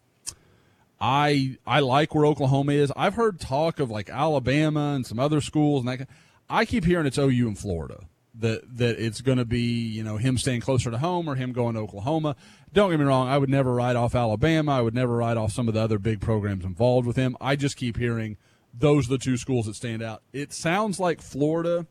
[1.02, 2.92] I I like where Oklahoma is.
[2.96, 6.10] I've heard talk of like Alabama and some other schools, and that.
[6.50, 8.06] I keep hearing it's OU in Florida.
[8.34, 11.52] That that it's going to be you know him staying closer to home or him
[11.52, 12.36] going to Oklahoma.
[12.74, 13.28] Don't get me wrong.
[13.28, 14.72] I would never write off Alabama.
[14.72, 17.36] I would never write off some of the other big programs involved with him.
[17.42, 18.38] I just keep hearing
[18.74, 20.22] those are the two schools that stand out.
[20.34, 21.88] It sounds like Florida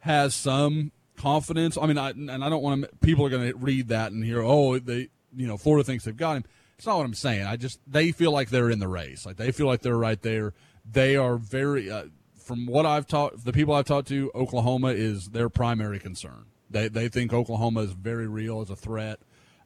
[0.00, 1.76] has some confidence.
[1.80, 2.90] I mean, I, and I don't want to.
[3.00, 6.16] People are going to read that and hear, oh, they, you know, Florida thinks they've
[6.16, 6.44] got him.
[6.78, 7.44] It's not what I'm saying.
[7.44, 9.26] I just they feel like they're in the race.
[9.26, 10.54] Like they feel like they're right there.
[10.90, 11.90] They are very.
[11.90, 12.04] Uh,
[12.36, 16.46] from what I've taught, the people I've talked to, Oklahoma is their primary concern.
[16.70, 19.18] They they think Oklahoma is very real as a threat.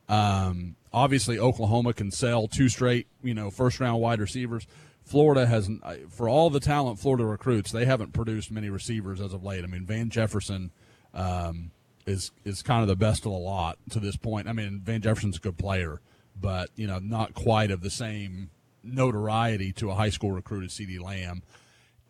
[0.08, 4.66] Um, obviously, Oklahoma can sell two straight, you know, first round wide receivers.
[5.04, 5.68] Florida has,
[6.08, 9.64] for all the talent Florida recruits, they haven't produced many receivers as of late.
[9.64, 10.70] I mean, Van Jefferson
[11.12, 11.72] um,
[12.06, 14.48] is is kind of the best of the lot to this point.
[14.48, 16.00] I mean, Van Jefferson's a good player,
[16.42, 18.50] but you know, not quite of the same
[18.82, 21.42] notoriety to a high school recruit as CeeDee Lamb.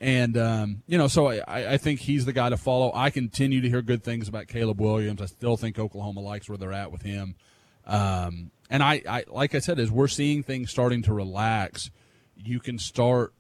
[0.01, 2.91] And um, you know, so I, I think he's the guy to follow.
[2.93, 5.23] I continue to hear good things about Caleb Williams.
[5.23, 7.37] I still think Oklahoma likes where they're at with him.
[7.87, 11.91] Um, and I, I, like I said, as we're seeing things starting to relax,
[12.37, 13.33] you can start.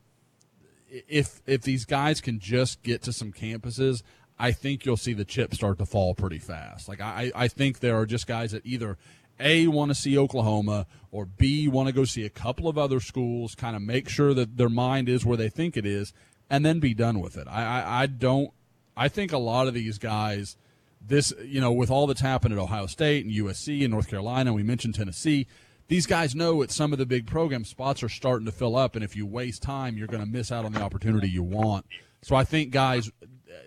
[0.89, 4.02] If if these guys can just get to some campuses,
[4.39, 6.89] I think you'll see the chips start to fall pretty fast.
[6.89, 8.98] Like I, I think there are just guys that either
[9.43, 13.01] a want to see Oklahoma or B want to go see a couple of other
[13.01, 16.12] schools, kind of make sure that their mind is where they think it is,
[16.48, 17.47] and then be done with it.
[17.48, 18.51] I, I, I don't.
[18.97, 20.56] I think a lot of these guys,
[21.01, 24.52] this you know, with all that's happened at Ohio State and USC and North Carolina,
[24.52, 25.47] we mentioned Tennessee.
[25.89, 28.94] These guys know at some of the big program spots are starting to fill up,
[28.94, 31.85] and if you waste time, you're going to miss out on the opportunity you want.
[32.23, 33.10] So I think guys,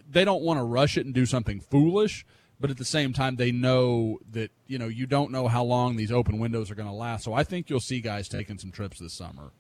[0.10, 2.26] they don't want to rush it and do something foolish
[2.60, 5.96] but at the same time they know that you know you don't know how long
[5.96, 8.72] these open windows are going to last so i think you'll see guys taking some
[8.72, 9.52] trips this summer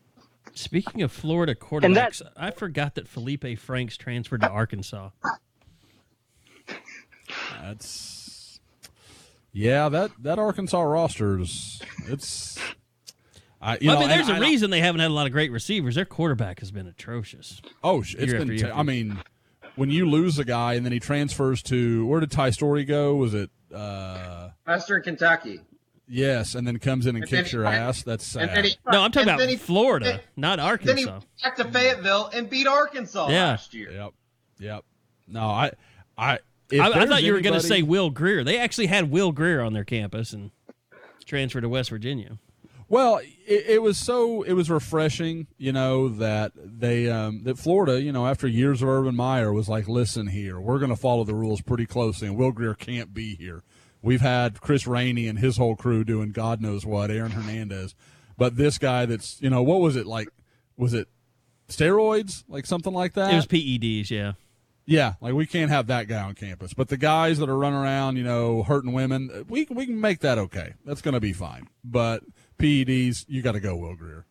[0.53, 5.09] speaking of florida quarterbacks i forgot that felipe franks transferred to arkansas
[7.61, 8.59] that's
[9.51, 12.59] yeah that that arkansas rosters it's
[13.61, 15.51] I, well, know, I mean, there's a reason they haven't had a lot of great
[15.51, 15.95] receivers.
[15.95, 17.63] Their quarterback has been atrocious.
[17.83, 18.49] Oh, it's been.
[18.49, 19.19] T- I mean,
[19.75, 23.15] when you lose a guy and then he transfers to where did Ty Storey go?
[23.15, 25.61] Was it uh, Western Kentucky?
[26.07, 28.03] Yes, and then comes in and, and kicks your ass.
[28.03, 28.65] That's sad.
[28.65, 30.93] He, no, I'm talking about he, Florida, then, not Arkansas.
[30.93, 33.47] Then he back to Fayetteville and beat Arkansas yeah.
[33.47, 33.91] last year.
[33.91, 34.13] Yep,
[34.59, 34.85] yep.
[35.27, 35.71] No, I,
[36.15, 36.39] I, I,
[36.71, 38.43] I thought anybody, you were going to say Will Grier.
[38.43, 40.51] They actually had Will Grier on their campus and
[41.25, 42.37] transferred to West Virginia.
[42.87, 48.01] Well, it, it, was so it was refreshing, you know, that they um, that Florida,
[48.01, 51.23] you know, after years of Urban Meyer was like, listen here, we're going to follow
[51.23, 53.63] the rules pretty closely, and Will Grier can't be here.
[54.01, 57.95] We've had Chris Rainey and his whole crew doing God knows what, Aaron Hernandez,
[58.37, 60.29] but this guy that's you know what was it like?
[60.77, 61.07] Was it
[61.67, 63.33] steroids, like something like that?
[63.33, 64.33] It was PEDs, yeah.
[64.85, 66.75] Yeah, like we can't have that guy on campus.
[66.75, 70.19] But the guys that are running around, you know, hurting women, we we can make
[70.19, 70.73] that okay.
[70.85, 71.67] That's going to be fine.
[71.83, 72.21] But
[72.57, 74.25] PEDs, you got to go, Will Grier.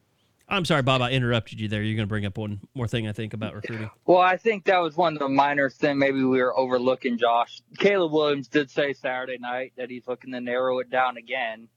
[0.49, 1.01] I'm sorry, Bob.
[1.01, 1.83] I interrupted you there.
[1.83, 3.91] You're going to bring up one more thing, I think, about recruiting.
[4.05, 7.63] Well, I think that was one of the minor things maybe we were overlooking, Josh.
[7.79, 11.69] Caleb Williams did say Saturday night that he's looking to narrow it down again.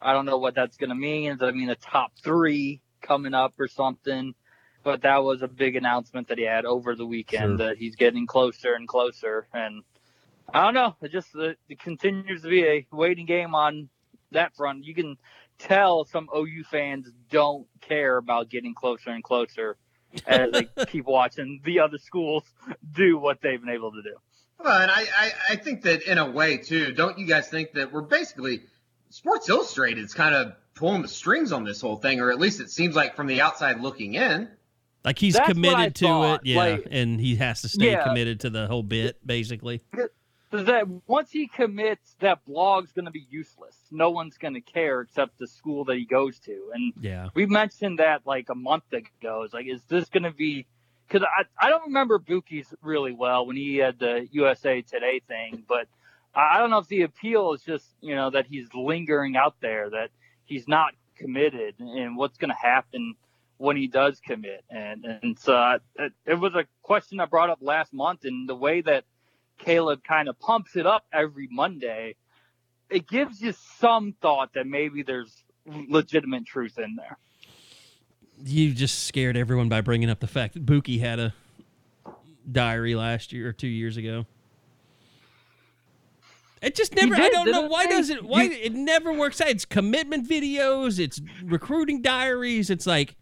[0.00, 1.30] I don't know what that's going to mean.
[1.30, 4.34] Does that mean the top three coming up or something?
[4.84, 7.68] But that was a big announcement that he had over the weekend sure.
[7.68, 9.48] that he's getting closer and closer.
[9.52, 9.82] And
[10.52, 10.94] I don't know.
[11.02, 13.88] It just it continues to be a waiting game on
[14.30, 14.84] that front.
[14.84, 15.16] You can
[15.58, 19.76] tell some OU fans don't care about getting closer and closer
[20.26, 22.44] as they keep watching the other schools
[22.92, 24.14] do what they've been able to do.
[24.58, 27.72] Well, and I, I, I think that in a way too, don't you guys think
[27.72, 28.62] that we're basically
[29.10, 32.60] Sports Illustrated is kind of pulling the strings on this whole thing, or at least
[32.60, 34.48] it seems like from the outside looking in.
[35.04, 36.40] Like he's That's committed to thought.
[36.40, 38.02] it, yeah, like, and he has to stay yeah.
[38.02, 39.80] committed to the whole bit, basically
[40.50, 43.76] that once he commits, that blog's going to be useless.
[43.90, 46.70] No one's going to care except the school that he goes to.
[46.72, 49.42] And yeah, we mentioned that like a month ago.
[49.42, 50.66] It's like, is this going to be?
[51.06, 55.64] Because I I don't remember Bookie's really well when he had the USA Today thing,
[55.68, 55.86] but
[56.34, 59.90] I don't know if the appeal is just you know that he's lingering out there,
[59.90, 60.10] that
[60.44, 63.14] he's not committed, and what's going to happen
[63.58, 64.64] when he does commit.
[64.70, 68.54] And and so it, it was a question I brought up last month, and the
[68.54, 69.04] way that
[69.58, 72.14] Caleb kind of pumps it up every Monday,
[72.90, 77.18] it gives you some thought that maybe there's legitimate truth in there.
[78.42, 81.34] You just scared everyone by bringing up the fact that Bookie had a
[82.50, 84.26] diary last year or two years ago.
[86.62, 87.14] It just never.
[87.14, 88.24] Did, I don't know why does it.
[88.24, 89.48] Why it never works out.
[89.48, 90.98] It's commitment videos.
[90.98, 92.70] It's recruiting diaries.
[92.70, 93.16] It's like,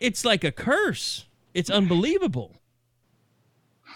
[0.00, 1.26] it's like a curse.
[1.54, 2.56] It's unbelievable.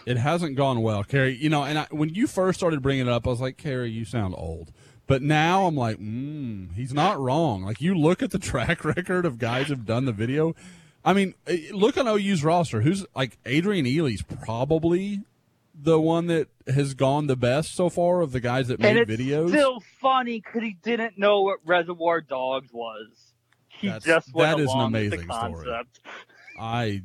[0.06, 1.36] It hasn't gone well, Carey.
[1.36, 3.90] You know, and I, when you first started bringing it up, I was like, Carey,
[3.90, 4.72] you sound old.
[5.06, 7.64] But now I'm like, mm, he's not wrong.
[7.64, 10.55] Like you look at the track record of guys who've done the video.
[11.05, 12.82] I mean, eh, look on OU's roster.
[12.82, 15.22] Who's like Adrian Ealy's probably
[15.82, 19.48] the one that has gone the best so far of the guys that made videos.
[19.48, 23.35] Still funny because he didn't know what Reservoir Dogs was.
[23.68, 25.70] He That's, just went that is an amazing story.
[26.59, 27.02] I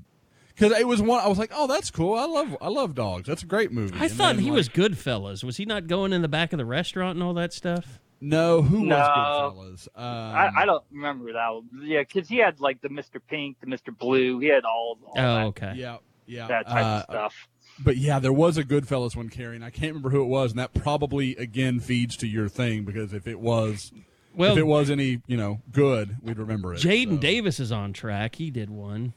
[0.55, 1.23] because it was one.
[1.23, 2.15] I was like, oh, that's cool.
[2.15, 3.27] I love I love dogs.
[3.27, 3.97] That's a great movie.
[3.99, 5.43] I and thought he like, was Goodfellas.
[5.43, 7.99] Was he not going in the back of the restaurant and all that stuff?
[8.21, 9.87] No, who no, was Goodfellas?
[9.95, 11.69] Um, I, I, don't remember that one.
[11.83, 13.19] Yeah, because he had like the Mr.
[13.27, 13.95] Pink, the Mr.
[13.95, 14.39] Blue.
[14.39, 14.97] He had all.
[15.05, 15.73] all oh, that, okay.
[15.75, 16.47] Yeah, yeah.
[16.47, 17.47] That type uh, of stuff.
[17.83, 20.51] But yeah, there was a Goodfellas one, Carey, and I can't remember who it was,
[20.51, 23.91] and that probably again feeds to your thing because if it was.
[24.33, 26.81] Well, if it was any, you know, good, we'd remember it.
[26.81, 27.17] Jaden so.
[27.17, 28.35] Davis is on track.
[28.35, 29.13] He did one,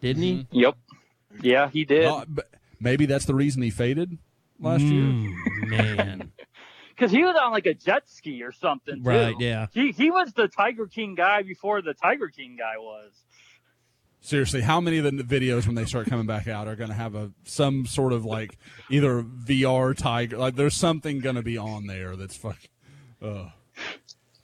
[0.00, 0.34] didn't he?
[0.34, 0.58] Mm-hmm.
[0.58, 0.76] Yep.
[1.42, 2.04] Yeah, he did.
[2.04, 2.24] Uh,
[2.80, 4.18] maybe that's the reason he faded
[4.58, 5.04] last year.
[5.04, 6.32] Mm, man.
[6.96, 8.96] Because he was on like a jet ski or something.
[8.96, 9.08] Too.
[9.08, 9.68] Right, yeah.
[9.72, 13.12] He he was the Tiger King guy before the Tiger King guy was.
[14.20, 16.94] Seriously, how many of the videos when they start coming back out are going to
[16.94, 18.58] have a some sort of like
[18.90, 20.36] either VR tiger?
[20.36, 22.58] Like, there's something going to be on there that's fuck.
[23.22, 23.48] Uh.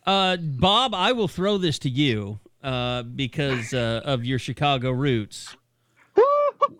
[0.06, 5.56] Uh, Bob, I will throw this to you uh, because uh, of your Chicago roots.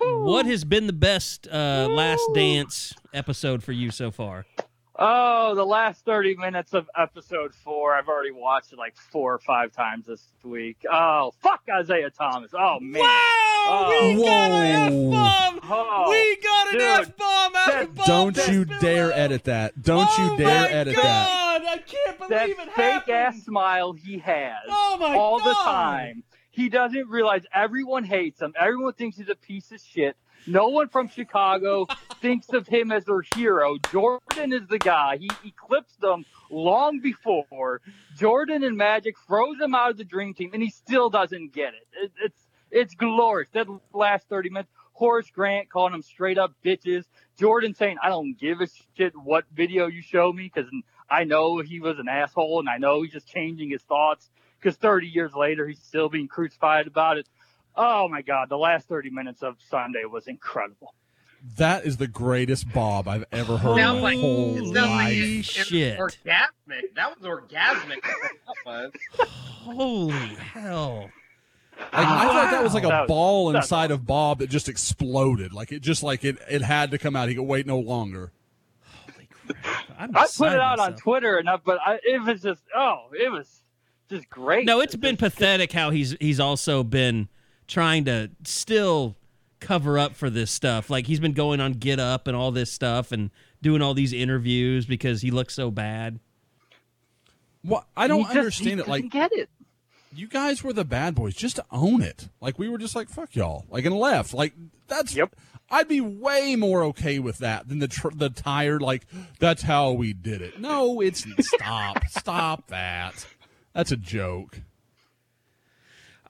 [0.01, 4.47] What has been the best uh, Last Dance episode for you so far?
[4.99, 7.95] Oh, the last 30 minutes of episode four.
[7.95, 10.79] I've already watched it like four or five times this week.
[10.91, 12.53] Oh, fuck Isiah Thomas.
[12.55, 13.03] Oh, man.
[13.03, 13.47] Wow!
[13.69, 14.15] Oh.
[14.17, 15.61] we got an F bomb!
[15.71, 16.81] Oh, we got an.
[16.81, 18.81] F bomb out of Don't you Despinello.
[18.81, 19.83] dare edit that!
[19.83, 21.46] Don't oh you dare my edit God, that!
[21.67, 23.17] I can't believe That it fake happened.
[23.17, 26.23] ass smile he has Oh my all the time.
[26.51, 28.55] He doesn't realize everyone hates him.
[28.59, 30.17] Everyone thinks he's a piece of shit.
[30.47, 31.87] No one from Chicago
[32.23, 33.77] thinks of him as their hero.
[33.93, 35.19] Jordan is the guy.
[35.19, 37.81] He eclipsed them long before.
[38.17, 41.75] Jordan and Magic froze him out of the dream team, and he still doesn't get
[41.75, 41.87] it.
[42.03, 43.51] it it's it's glorious.
[43.53, 47.05] That last 30 minutes, Horace Grant calling him straight up bitches.
[47.39, 48.67] Jordan saying, I don't give a
[48.97, 50.71] shit what video you show me because
[51.09, 54.77] I know he was an asshole and I know he's just changing his thoughts because
[54.77, 57.29] 30 years later he's still being crucified about it.
[57.77, 60.95] Oh my God, the last 30 minutes of Sunday was incredible.
[61.59, 64.71] That is the greatest Bob I've ever heard in Sounds my like, whole it sounds
[64.75, 65.13] like life.
[65.13, 65.99] it, it shit.
[65.99, 66.95] orgasmic.
[66.97, 67.99] That was orgasmic.
[68.05, 68.93] That was.
[69.63, 71.11] Holy hell.
[71.79, 74.69] Like, I thought that was like a was- ball that's inside of Bob that just
[74.69, 75.53] exploded.
[75.53, 77.29] Like it just like it it had to come out.
[77.29, 78.33] He could wait no longer.
[79.47, 79.85] Holy crap.
[79.99, 80.95] I'm I put it out on.
[80.97, 83.63] Twitter enough, but I, it was just, oh, it was
[84.09, 84.67] just great.
[84.67, 87.29] No, it's It been just- pathetic how he's he's also been
[87.67, 89.17] trying to still
[89.61, 90.91] cover up for this stuff.
[90.91, 93.31] Like he's been going on Get Up and all this stuff and
[93.63, 96.21] doing all these interviews because he looks so bad.
[97.63, 98.89] What I don't just- understand he it.
[98.89, 99.49] Like doesn't get it.
[100.15, 101.35] you guys were the bad boys.
[101.35, 102.29] Just own it.
[102.41, 103.65] Like we were just like fuck y'all.
[103.69, 104.35] Like and left.
[104.35, 104.53] Like
[104.87, 105.15] that's.
[105.17, 105.35] Yep.
[105.71, 109.07] I'd be way more okay with that than the tr- the tired like
[109.41, 110.61] that's how we did it.
[110.61, 113.27] No, it's stop stop that.
[113.75, 114.61] That's a joke.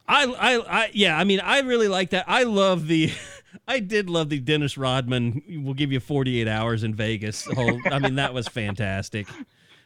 [0.08, 1.18] I, I, I, yeah.
[1.18, 2.24] I mean, I really like that.
[2.28, 3.10] I love the,
[3.68, 5.42] I did love the Dennis Rodman.
[5.64, 7.44] We'll give you 48 hours in Vegas.
[7.44, 9.26] Whole, I mean, that was fantastic.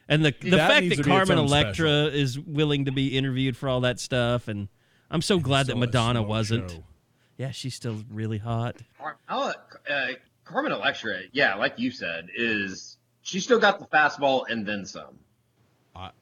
[0.07, 2.07] And the the That fact that to be its Carmen Electra special.
[2.19, 4.67] is willing to be interviewed for all that stuff, and
[5.09, 6.69] I'm so glad that Madonna wasn't.
[6.71, 6.83] show.
[7.37, 8.77] Yeah, she's still really hot.
[9.29, 9.53] Oh,
[9.89, 10.07] uh,
[10.43, 15.17] Carmen Electra, yeah, like you said, is she still got the fastball and then some.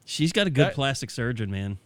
[0.06, 1.77] She's got a good That- plastic surgeon, man.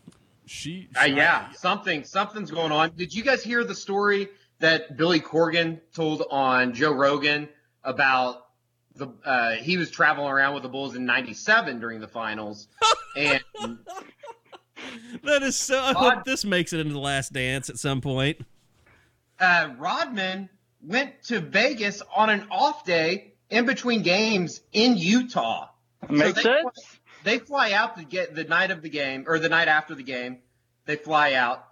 [0.46, 2.92] She, Uh, yeah, something something's going on.
[2.98, 4.28] Did you guys hear the story
[4.60, 7.48] that Billy Corgan told on Joe Rogan
[7.84, 8.48] about
[8.96, 12.68] the uh, he was traveling around with the Bulls in '97 during the finals,
[13.18, 13.42] and
[15.24, 15.80] That is so.
[15.80, 15.96] I Odd.
[15.96, 18.42] hope this makes it into the Last Dance at some point.
[19.44, 20.50] Uh, Rodman
[20.82, 25.70] went to Vegas on an off day in between games in Utah.
[26.10, 26.62] Makes they sense.
[26.62, 26.84] Fly,
[27.24, 30.04] they fly out to get the night of the game or the night after the
[30.04, 30.40] game.
[30.86, 31.66] They fly out,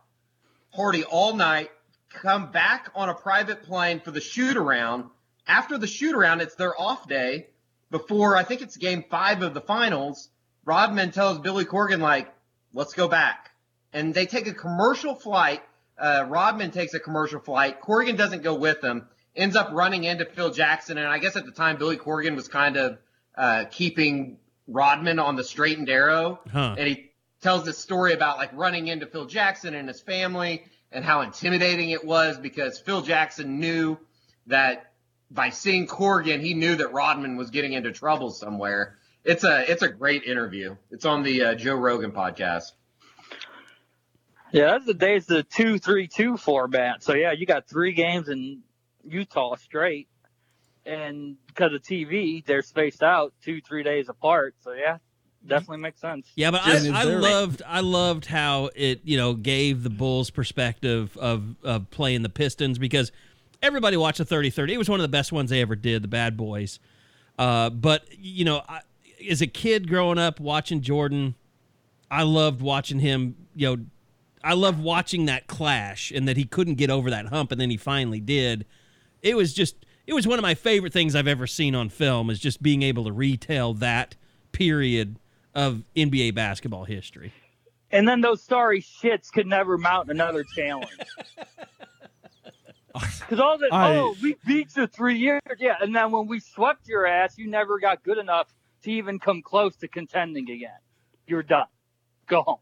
[0.73, 1.69] party all night,
[2.09, 5.05] come back on a private plane for the shoot around.
[5.47, 7.47] After the shoot around, it's their off day.
[7.89, 10.29] Before I think it's game five of the finals,
[10.63, 12.33] Rodman tells Billy Corgan like,
[12.73, 13.51] "Let's go back,"
[13.91, 15.61] and they take a commercial flight.
[15.97, 17.81] Uh, Rodman takes a commercial flight.
[17.81, 19.07] Corgan doesn't go with him.
[19.35, 22.47] Ends up running into Phil Jackson, and I guess at the time Billy Corgan was
[22.47, 22.97] kind of
[23.35, 24.37] uh, keeping
[24.67, 26.75] Rodman on the straight and narrow, Huh.
[26.77, 27.11] and he
[27.41, 31.89] tells this story about like running into Phil Jackson and his family and how intimidating
[31.91, 33.97] it was because Phil Jackson knew
[34.47, 34.91] that
[35.29, 38.95] by seeing Corgan, he knew that Rodman was getting into trouble somewhere.
[39.23, 40.75] It's a it's a great interview.
[40.89, 42.71] It's on the uh, Joe Rogan podcast.
[44.51, 47.03] Yeah, that's the days of the two three two format.
[47.03, 48.61] So yeah, you got three games in
[49.03, 50.07] Utah straight,
[50.85, 54.55] and because of TV, they're spaced out two three days apart.
[54.61, 54.97] So yeah,
[55.45, 56.27] definitely makes sense.
[56.35, 61.17] Yeah, but I, I loved I loved how it you know gave the Bulls perspective
[61.17, 63.11] of of playing the Pistons because
[63.61, 64.69] everybody watched the 30-30.
[64.71, 66.79] It was one of the best ones they ever did, the Bad Boys.
[67.37, 68.81] Uh, but you know, I,
[69.29, 71.35] as a kid growing up watching Jordan,
[72.09, 73.35] I loved watching him.
[73.55, 73.83] You know,
[74.43, 77.69] I love watching that clash and that he couldn't get over that hump, and then
[77.69, 78.65] he finally did.
[79.21, 79.75] It was just
[80.07, 82.81] it was one of my favorite things I've ever seen on film is just being
[82.81, 84.15] able to retell that
[84.51, 85.17] period
[85.53, 87.31] of NBA basketball history.
[87.91, 90.89] And then those sorry shits could never mount another challenge.
[92.93, 96.41] Because all that, I- oh, we beat you three years, yeah, and then when we
[96.41, 98.53] swept your ass, you never got good enough
[98.83, 100.71] to even come close to contending again.
[101.25, 101.67] You're done.
[102.27, 102.57] Go home.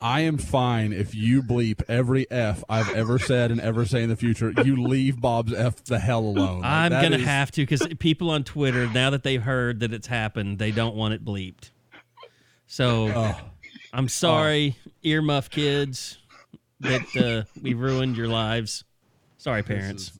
[0.00, 4.10] I am fine if you bleep every F I've ever said and ever say in
[4.10, 4.52] the future.
[4.64, 6.60] You leave Bob's F the hell alone.
[6.60, 9.80] Like, I'm that gonna is- have to because people on Twitter now that they've heard
[9.80, 11.70] that it's happened, they don't want it bleeped.
[12.66, 13.36] So Oh,
[13.92, 16.18] I'm sorry, earmuff kids,
[16.80, 18.84] that uh, we ruined your lives.
[19.38, 20.12] Sorry, parents.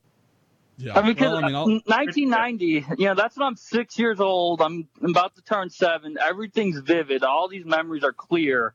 [0.79, 0.99] yeah.
[0.99, 4.63] I mean, because Well, I mean, 1990, you know, that's when I'm six years old.
[4.63, 6.17] I'm about to turn seven.
[6.23, 7.23] Everything's vivid.
[7.25, 8.75] All these memories are clear.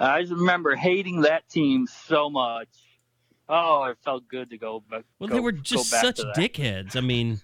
[0.00, 2.68] I just remember hating that team so much.
[3.48, 5.04] Oh, it felt good to go back.
[5.18, 6.96] Well, go- they were just such dickheads.
[6.96, 7.40] I mean,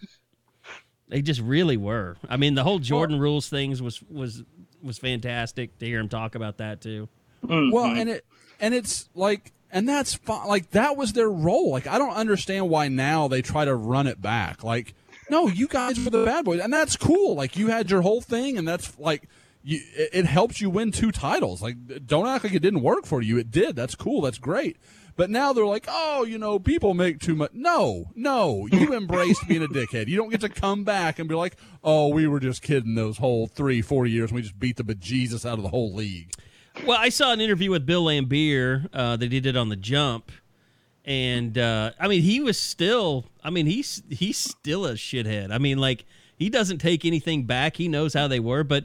[1.09, 2.17] they just really were.
[2.29, 4.43] I mean, the whole Jordan rules things was was
[4.83, 7.09] was fantastic to hear him talk about that too.
[7.45, 7.73] Mhm.
[7.73, 8.25] Well, and it
[8.61, 10.47] and it's like and that's fine.
[10.47, 11.71] Like that was their role.
[11.71, 14.63] Like I don't understand why now they try to run it back.
[14.63, 14.95] Like
[15.31, 17.35] no, you guys were the bad boys, and that's cool.
[17.35, 19.27] Like you had your whole thing, and that's like
[19.65, 19.81] you.
[19.97, 21.63] It, it helped you win two titles.
[21.63, 23.39] Like don't act like it didn't work for you.
[23.39, 23.75] It did.
[23.75, 24.21] That's cool.
[24.21, 24.77] That's great.
[25.17, 27.53] But now they're like, oh, you know, people make too much.
[27.53, 30.09] No, no, you embraced being a dickhead.
[30.09, 33.19] You don't get to come back and be like, oh, we were just kidding those
[33.19, 34.31] whole three, four years.
[34.31, 36.33] And we just beat the bejesus out of the whole league.
[36.85, 40.33] Well, I saw an interview with Bill Laimbeer uh, that he did on the jump,
[41.05, 43.27] and uh, I mean, he was still.
[43.45, 45.53] I mean, he's he's still a shithead.
[45.53, 46.05] I mean, like
[46.37, 47.77] he doesn't take anything back.
[47.77, 48.85] He knows how they were, but.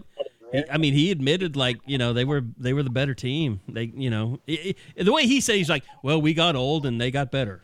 [0.52, 3.60] He- I mean, he admitted like you know they were they were the better team.
[3.68, 6.86] They you know i i the way he said he's like, well, we got old
[6.86, 7.64] and they got better.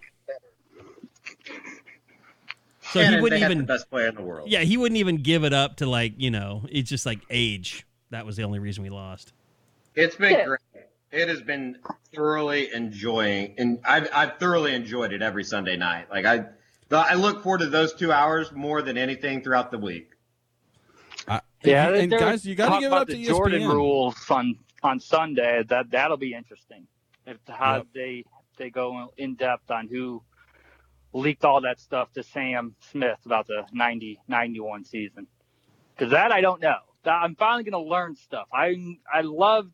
[2.91, 4.49] So and he wouldn't had even the best player in the world.
[4.49, 7.85] yeah he wouldn't even give it up to like you know it's just like age.
[8.11, 9.33] That was the only reason we lost.
[9.95, 10.45] It's been Yeah.
[10.45, 10.59] great.
[11.11, 11.77] It has been
[12.13, 16.09] thoroughly enjoying, and I've, I've thoroughly enjoyed it every Sunday night.
[16.11, 16.45] Like I,
[16.91, 20.11] I look forward to those two hours more than anything throughout the week.
[21.67, 23.61] I, Yeah, and, they're guys, you got to give it up to E the Jordan
[23.63, 23.73] ESPN.
[23.73, 25.63] rules on on Sunday.
[25.67, 26.87] That that'll be interesting.
[27.25, 27.87] If how Yep.
[27.93, 28.23] they
[28.57, 30.21] they go in depth on who
[31.13, 35.27] leaked all that stuff to Sam Smith about the 90 91 season.
[35.95, 36.77] Because that I don't know.
[37.05, 38.47] I'm finally going to learn stuff.
[38.53, 39.71] I I loved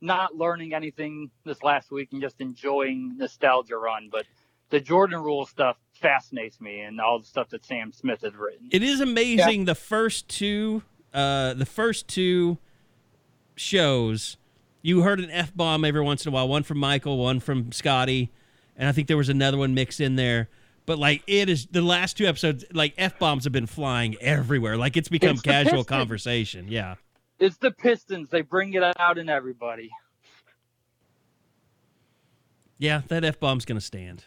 [0.00, 4.24] not learning anything this last week and just enjoying nostalgia run, but
[4.70, 8.68] the Jordan rule stuff fascinates me and all the stuff that Sam Smith has written.
[8.72, 10.82] It is amazing the first two
[11.14, 12.58] uh the first two
[13.54, 14.36] shows
[14.82, 17.70] you heard an F bomb every once in a while, one from Michael, one from
[17.72, 18.30] Scotty,
[18.76, 20.48] and I think there was another one mixed in there.
[20.84, 24.76] But like it is the last two episodes, like F bombs have been flying everywhere.
[24.76, 26.66] Like it's become It's casual conversation.
[26.68, 26.96] Yeah.
[27.38, 28.28] It's the Pistons.
[28.30, 29.90] They bring it out in everybody.
[32.78, 34.24] Yeah, that F bomb's gonna stand.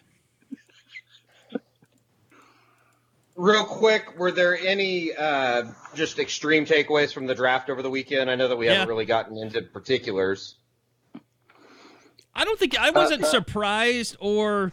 [3.37, 8.29] Real quick, were there any uh, just extreme takeaways from the draft over the weekend?
[8.31, 8.73] I know that we Yeah.
[8.75, 10.55] haven't really gotten into particulars.
[12.33, 14.71] I don't think I wasn't surprised or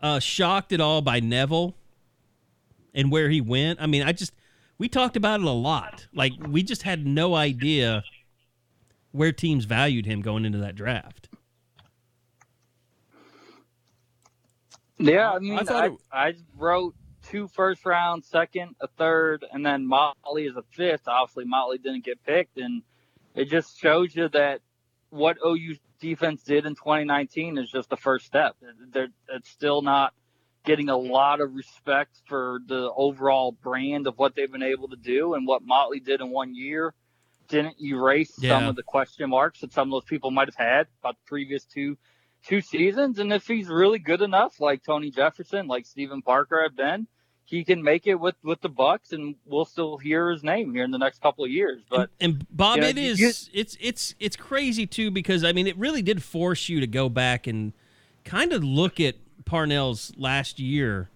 [0.00, 1.74] uh, shocked at all by Neville
[2.94, 3.80] and where he went.
[3.82, 4.32] I mean, I just
[4.78, 6.06] we talked about it a lot.
[6.14, 8.02] Like we just had no idea
[9.12, 11.28] where teams valued him going into that draft.
[14.98, 16.94] Yeah, I mean, I I, thought I, it- wrote
[17.30, 21.06] two first round, second, a third, and then Motley is a fifth.
[21.06, 22.82] Obviously, Motley didn't get picked, and
[23.34, 24.60] it just shows you that
[25.10, 28.56] what OU's defense did in 2019 is just the first step.
[28.92, 30.12] They're, it's still not
[30.64, 34.96] getting a lot of respect for the overall brand of what they've been able to
[34.96, 36.94] do, and what Motley did in one year
[37.48, 40.86] didn't erase some of the question marks that some of those people might have had
[41.00, 41.96] about the previous two
[42.46, 43.18] two seasons.
[43.18, 47.06] And if he's really good enough, like Tony Jefferson, like Stephen Parker have been,
[47.46, 50.84] he can make it with with the Bucks, and we'll still hear his name here
[50.84, 51.80] in the next couple of years.
[51.88, 55.44] But and, and Bob, Yeah, it you- is you- it's it's it's crazy too because
[55.44, 57.72] I mean it really did force you to go back and
[58.24, 59.14] kind of look at
[59.44, 61.08] Parnell's last year,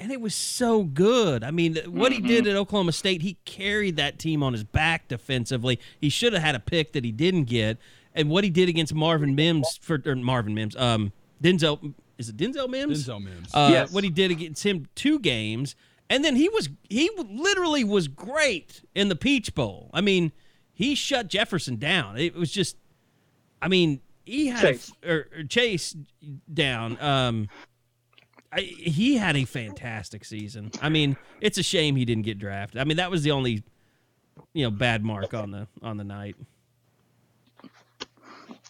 [0.00, 1.44] and it was so good.
[1.44, 5.06] I mean, what he did at Oklahoma State, he carried that team on his back
[5.08, 5.78] defensively.
[6.00, 7.76] He should have had a pick that he didn't get,
[8.14, 11.12] and what he did against Marvin Mims for or Marvin Mims, um,
[11.42, 13.06] Denzel is it Denzel Mims?
[13.06, 13.48] Denzel Mims.
[13.54, 13.92] uh, Yes.
[13.92, 15.74] what he did against him two games,
[16.10, 19.90] and then he was he literally was great in the Peach Bowl.
[19.94, 20.32] I mean,
[20.72, 22.18] he shut Jefferson down.
[22.18, 22.76] It was just,
[23.62, 24.92] I mean, he had Chase.
[25.02, 25.96] A, or, or Chase
[26.52, 27.00] down.
[27.00, 27.48] Um,
[28.52, 30.70] I, he had a fantastic season.
[30.80, 32.80] I mean, it's a shame he didn't get drafted.
[32.80, 33.62] I mean, that was the only,
[34.54, 36.36] you know, bad mark on the on the night.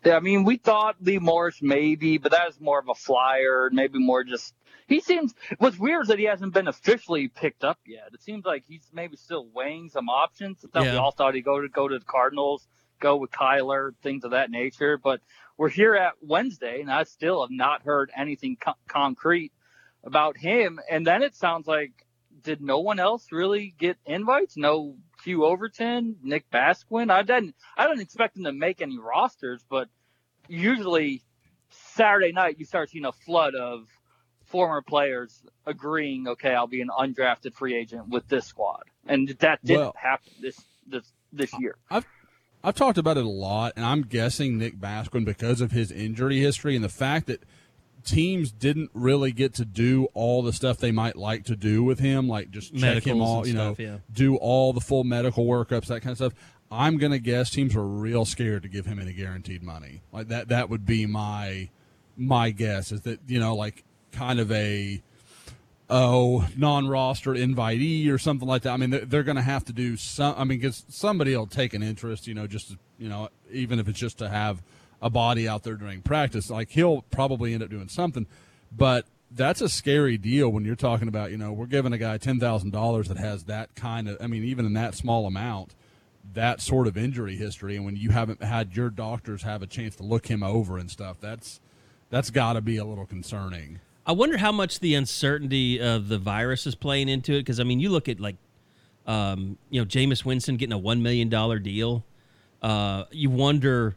[0.04, 3.68] Yeah, I mean, we thought Lee Morris maybe, but that was more of a flyer,
[3.72, 4.54] maybe more just.
[4.86, 5.34] He seems.
[5.58, 8.08] What's weird is that he hasn't been officially picked up yet.
[8.14, 10.64] It seems like he's maybe still weighing some options.
[10.64, 10.92] I thought Yeah.
[10.92, 12.66] we all thought he'd go to go to the Cardinals,
[13.00, 14.96] go with Kyler, things of that nature.
[14.96, 15.20] But
[15.58, 19.52] we're here at Wednesday, and I still have not heard anything co- concrete
[20.04, 20.80] about him.
[20.90, 21.92] And then it sounds like
[22.42, 24.56] did no one else really get invites?
[24.56, 27.10] No Hugh Overton, Nick Basquine.
[27.10, 27.54] I didn't.
[27.76, 29.88] I didn't expect them to make any rosters, but
[30.48, 31.22] usually
[31.70, 33.88] Saturday night you start seeing a flood of
[34.46, 39.62] former players agreeing, okay, I'll be an undrafted free agent with this squad, and that
[39.64, 41.76] didn't Well- happen this this this year.
[42.64, 46.40] I've talked about it a lot, and I'm guessing Nick Basquine because of his injury
[46.40, 47.44] history and the fact that
[48.08, 51.98] teams didn't really get to do all the stuff they might like to do with
[51.98, 53.98] him, like just check him Medicals all, you know, stuff, yeah.
[54.12, 56.32] do all the full medical workups, that kind of stuff.
[56.70, 60.02] I'm gonna guess teams were real scared to give him any guaranteed money.
[60.12, 61.70] Like that, that would be my
[62.16, 65.02] my guess is that you know, like kind of a
[65.90, 68.72] oh non-roster invitee or something like that.
[68.72, 70.34] I mean, they're, they're going to have to do some.
[70.36, 73.78] I mean, because somebody will take an interest, you know, just to, you know, even
[73.78, 74.62] if it's just to have
[75.00, 76.50] a body out there during practice.
[76.50, 78.26] Like he'll probably end up doing something,
[78.70, 82.18] but that's a scary deal when you're talking about, you know, we're giving a guy
[82.18, 84.16] ten thousand dollars that has that kind of.
[84.20, 85.74] I mean, even in that small amount.
[86.34, 89.96] That sort of injury history, and when you haven't had your doctors have a chance
[89.96, 91.58] to look him over and stuff, that's
[92.10, 93.80] that's got to be a little concerning.
[94.06, 97.40] I wonder how much the uncertainty of the virus is playing into it.
[97.40, 98.36] Because I mean, you look at like,
[99.06, 102.04] um, you know, Jameis Winston getting a one million dollar deal.
[102.60, 103.96] Uh, you wonder,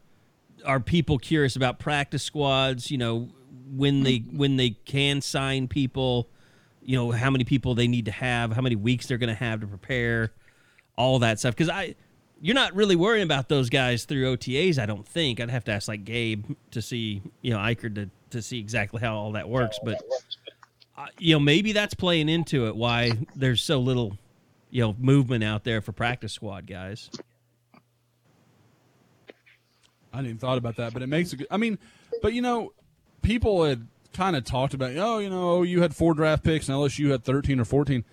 [0.65, 2.91] are people curious about practice squads?
[2.91, 3.29] You know,
[3.71, 6.29] when they when they can sign people,
[6.81, 9.35] you know, how many people they need to have, how many weeks they're going to
[9.35, 10.31] have to prepare,
[10.95, 11.55] all that stuff.
[11.55, 11.95] Because I,
[12.41, 14.79] you're not really worrying about those guys through OTAs.
[14.79, 15.39] I don't think.
[15.39, 19.01] I'd have to ask like Gabe to see, you know, Ikard to to see exactly
[19.01, 19.79] how all that works.
[19.83, 20.01] But
[20.97, 22.75] uh, you know, maybe that's playing into it.
[22.75, 24.17] Why there's so little,
[24.69, 27.09] you know, movement out there for practice squad guys.
[30.13, 31.47] I didn't even thought about that, but it makes a good.
[31.51, 31.77] I mean,
[32.21, 32.73] but you know,
[33.21, 36.77] people had kind of talked about, oh, you know, you had four draft picks and
[36.77, 38.03] LSU had thirteen or fourteen.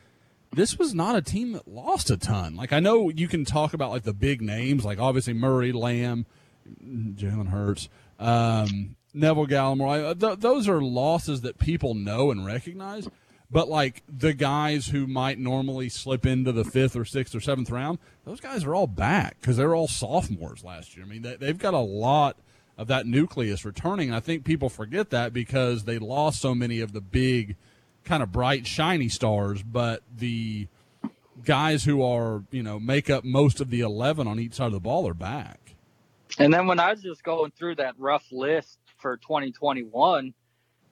[0.52, 2.56] This was not a team that lost a ton.
[2.56, 6.24] Like I know you can talk about like the big names, like obviously Murray, Lamb,
[6.82, 7.88] Jalen Hurts,
[8.18, 10.10] um, Neville Gallimore.
[10.10, 13.08] I- Th- those are losses that people know and recognize.
[13.50, 17.70] But like the guys who might normally slip into the fifth or sixth or seventh
[17.70, 21.06] round, those guys are all back because they're all sophomores last year.
[21.06, 22.36] I mean, they, they've got a lot
[22.76, 24.12] of that nucleus returning.
[24.12, 27.56] I think people forget that because they lost so many of the big,
[28.04, 29.62] kind of bright, shiny stars.
[29.62, 30.68] But the
[31.44, 34.72] guys who are, you know, make up most of the 11 on each side of
[34.72, 35.74] the ball are back.
[36.38, 40.34] And then when I was just going through that rough list for 2021,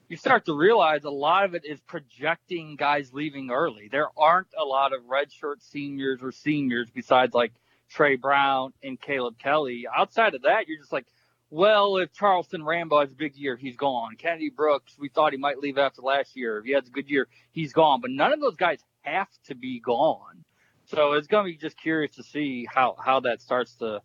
[0.09, 3.89] you start to realize a lot of it is projecting guys leaving early.
[3.91, 7.51] There aren't a lot of redshirt seniors or seniors besides like
[7.89, 9.85] Trey Brown and Caleb Kelly.
[9.93, 11.05] Outside of that, you're just like,
[11.49, 14.15] well, if Charleston Rambo has a big year, he's gone.
[14.17, 16.57] Kennedy Brooks, we thought he might leave after last year.
[16.57, 18.01] If he has a good year, he's gone.
[18.01, 20.43] But none of those guys have to be gone.
[20.85, 24.01] So it's going to be just curious to see how, how that starts to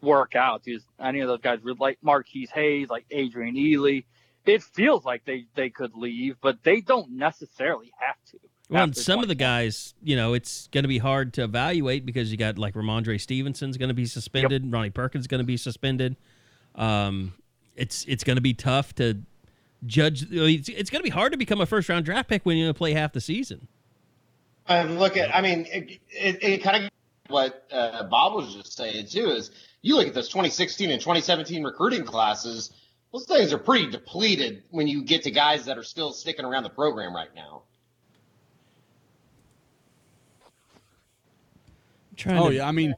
[0.00, 0.64] work out.
[0.64, 4.04] Because any of those guys, like Marquise Hayes, like Adrian Ealy,
[4.50, 8.38] it feels like they, they could leave, but they don't necessarily have to.
[8.68, 11.44] Well, and after some of the guys, you know, it's going to be hard to
[11.44, 15.46] evaluate because you got like Rhamondre Stevenson's going to be suspended, Ronnie Perkins going to
[15.46, 16.16] be suspended.
[16.76, 17.34] Um,
[17.74, 19.22] it's it's going to be tough to
[19.86, 20.26] judge.
[20.30, 22.72] It's, it's going to be hard to become a first round draft pick when you
[22.72, 23.66] play half the season.
[24.68, 26.90] And look at, I mean, it, it, it kind of
[27.28, 29.50] what uh, Bob was just saying too is
[29.82, 32.70] you look at those 2016 and 2017 recruiting classes;
[33.12, 36.62] those things are pretty depleted when you get to guys that are still sticking around
[36.62, 37.62] the program right now.
[42.20, 42.94] trying Oh to, yeah, I mean,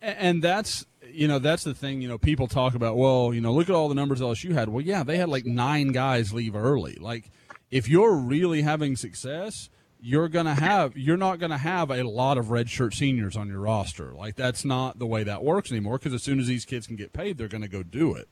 [0.00, 2.00] and that's you know that's the thing.
[2.00, 4.68] You know, people talk about well, you know, look at all the numbers LSU had.
[4.68, 6.96] Well, yeah, they had like nine guys leave early.
[7.00, 7.30] Like,
[7.70, 9.68] if you're really having success,
[10.00, 14.12] you're gonna have you're not gonna have a lot of redshirt seniors on your roster.
[14.14, 15.98] Like, that's not the way that works anymore.
[15.98, 18.28] Because as soon as these kids can get paid, they're gonna go do it.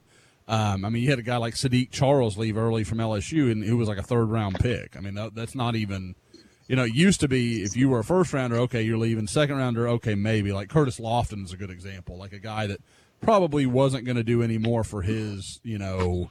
[0.48, 3.62] Um, I mean, you had a guy like Sadiq Charles leave early from LSU, and
[3.62, 4.96] who was like a third round pick.
[4.96, 6.14] I mean, that, that's not even
[6.68, 9.26] you know, it used to be if you were a first rounder, okay, you're leaving.
[9.26, 10.52] Second rounder, okay, maybe.
[10.52, 12.80] Like Curtis Lofton is a good example, like a guy that
[13.20, 16.30] probably wasn't going to do any more for his, you know,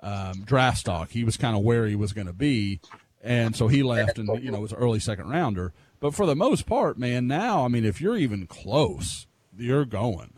[0.00, 1.10] um, draft stock.
[1.10, 2.80] He was kind of where he was going to be,
[3.22, 5.72] and so he left, and you know, it was an early second rounder.
[6.00, 9.26] But for the most part, man, now I mean, if you're even close,
[9.56, 10.32] you're going.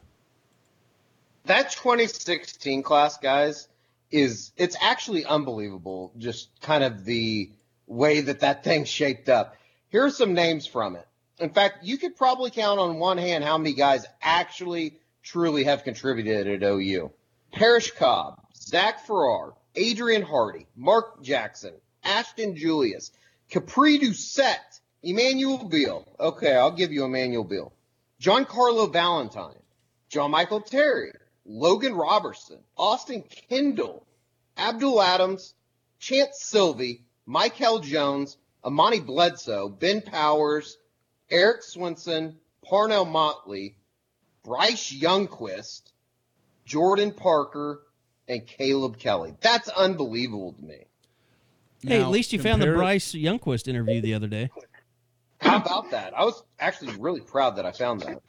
[1.47, 3.69] That 2016 class, guys,
[4.11, 6.13] is it's actually unbelievable.
[6.17, 7.51] Just kind of the
[7.87, 9.57] way that that thing shaped up.
[9.91, 11.07] Here are some names from it.
[11.39, 15.85] In fact, you could probably count on one hand how many guys actually truly have
[15.85, 17.11] contributed at OU.
[17.53, 23.11] Parrish Cobb, Zach Farrar, Adrian Hardy, Mark Jackson, Ashton Julius,
[23.51, 26.07] Kapri Doucet, Emmanuel Beal.
[26.19, 27.73] Okay, I'll give you Emmanuel Beal.
[28.19, 29.61] John Carlo Valentine,
[30.09, 31.13] John Michael Terry,
[31.45, 34.07] Logan Robertson, Austin Kendall,
[34.57, 35.55] Abdul Adams,
[35.99, 40.79] Chance Sylvie, Michael Jones, Amani Bledsoe, Ben Powers,
[41.31, 43.77] Eric Swinson, Parnell Motley,
[44.43, 45.83] Bryce Youngquist,
[46.65, 47.83] Jordan Parker,
[48.29, 49.35] and Caleb Kelly.
[49.41, 50.87] That's unbelievable to me.
[51.83, 54.51] Hey, Now, at least you found the Bryce Youngquist interview the other day.
[55.41, 56.17] How about that?
[56.17, 58.23] I was actually really proud that I found that.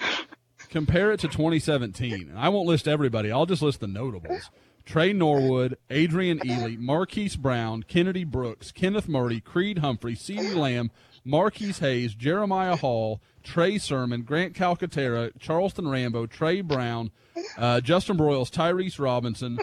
[0.69, 2.29] Compare it to 2017.
[2.29, 3.31] And I won't list everybody.
[3.31, 4.49] I'll just list the notables.
[4.85, 10.91] Tre Norwood, Adrian Ealy, Marquise Brown, Kennedy Brooks, Kenneth Murray, Creed Humphrey, CeeDee Lamb,
[11.23, 17.09] Marquise Hayes, Jeremiah Hall, Trey Sermon, Grant Calcaterra, Charleston Rambo, Trey Brown,
[17.57, 19.57] uh, Justin Broyles, Tyrese Robinson,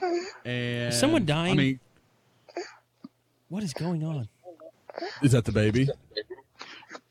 [0.45, 1.53] and Is someone dying?
[1.53, 1.81] I mean,
[3.49, 4.29] What is going on?
[5.23, 5.89] is that the baby?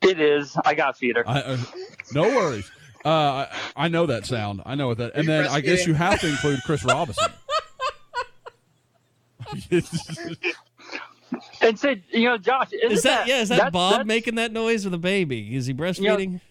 [0.02, 0.58] It is.
[0.66, 1.24] I got feeder.
[1.26, 1.58] I, uh,
[2.14, 2.70] no worries.
[3.04, 4.62] Uh, I, I know that sound.
[4.66, 5.16] I know that.
[5.16, 7.32] And then I guess you have to include Chris Robinson.
[11.62, 13.40] And said, you know, Josh, isn't Is that, yeah?
[13.42, 15.56] Is that that's- Bob that's- making that noise or the baby?
[15.56, 16.42] Is he breastfeeding?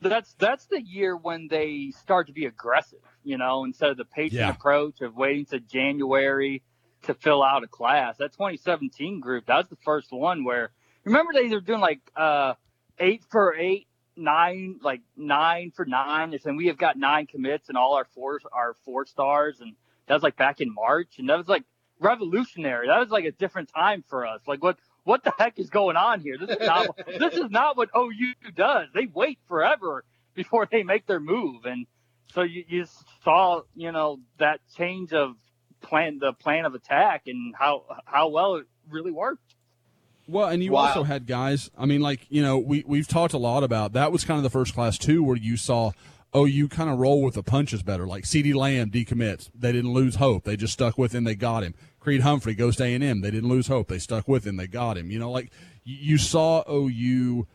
[0.00, 4.04] That's that's the year when they start to be aggressive, you know, instead of the
[4.04, 4.50] patient Yeah.
[4.50, 6.62] approach of waiting to January
[7.02, 8.16] to fill out a class.
[8.18, 10.70] That 2017 group, that was the first one where
[11.04, 12.54] remember they were doing like uh
[12.98, 13.86] eight for eight,
[14.16, 16.30] nine like nine for nine.
[16.30, 19.74] They're we have got nine commits and all our four our four stars, and
[20.06, 21.64] that was like back in March, and that was like
[22.00, 22.88] revolutionary.
[22.88, 24.40] That was like a different time for us.
[24.46, 26.36] Like what what the heck is going on here?
[26.38, 28.88] This is not this is not what OU does.
[28.94, 30.04] They wait forever
[30.34, 31.86] before they make their move, and
[32.32, 32.86] so you, you
[33.22, 35.36] saw you know that change of
[35.82, 39.54] plan, the plan of attack, and how how well it really worked.
[40.26, 40.86] Well, and you Wow.
[40.86, 41.70] also had guys.
[41.76, 44.10] I mean, like you know, we we've talked a lot about that.
[44.12, 45.92] Was kind of the first class too, where you saw,
[46.32, 48.06] oh, you kind of roll with the punches better.
[48.06, 50.44] Like CeeDee Lamb decommits, they didn't lose hope.
[50.44, 51.24] They just stuck with him.
[51.24, 51.74] They got him.
[52.00, 53.20] Creed Humphrey goes to A and M.
[53.22, 53.88] They didn't lose hope.
[53.88, 54.56] They stuck with him.
[54.56, 55.10] They got him.
[55.10, 55.50] You know, like
[55.84, 57.46] you, saw oh, OU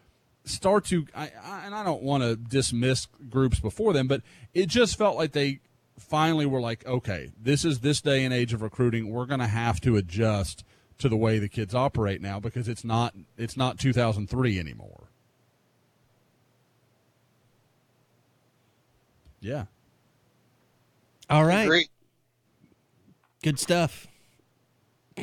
[0.43, 1.05] start to.
[1.15, 4.21] I, I, and I don't want to dismiss groups before them, but
[4.53, 5.59] it just felt like they
[5.99, 9.09] finally were like, okay, this is this day and age of recruiting.
[9.11, 10.63] We're going to have to adjust
[10.99, 15.07] to the way the kids operate now because it's not it's not 2003 anymore.
[19.41, 19.65] Yeah.
[21.30, 21.89] All right, Great.
[23.43, 24.07] good stuff.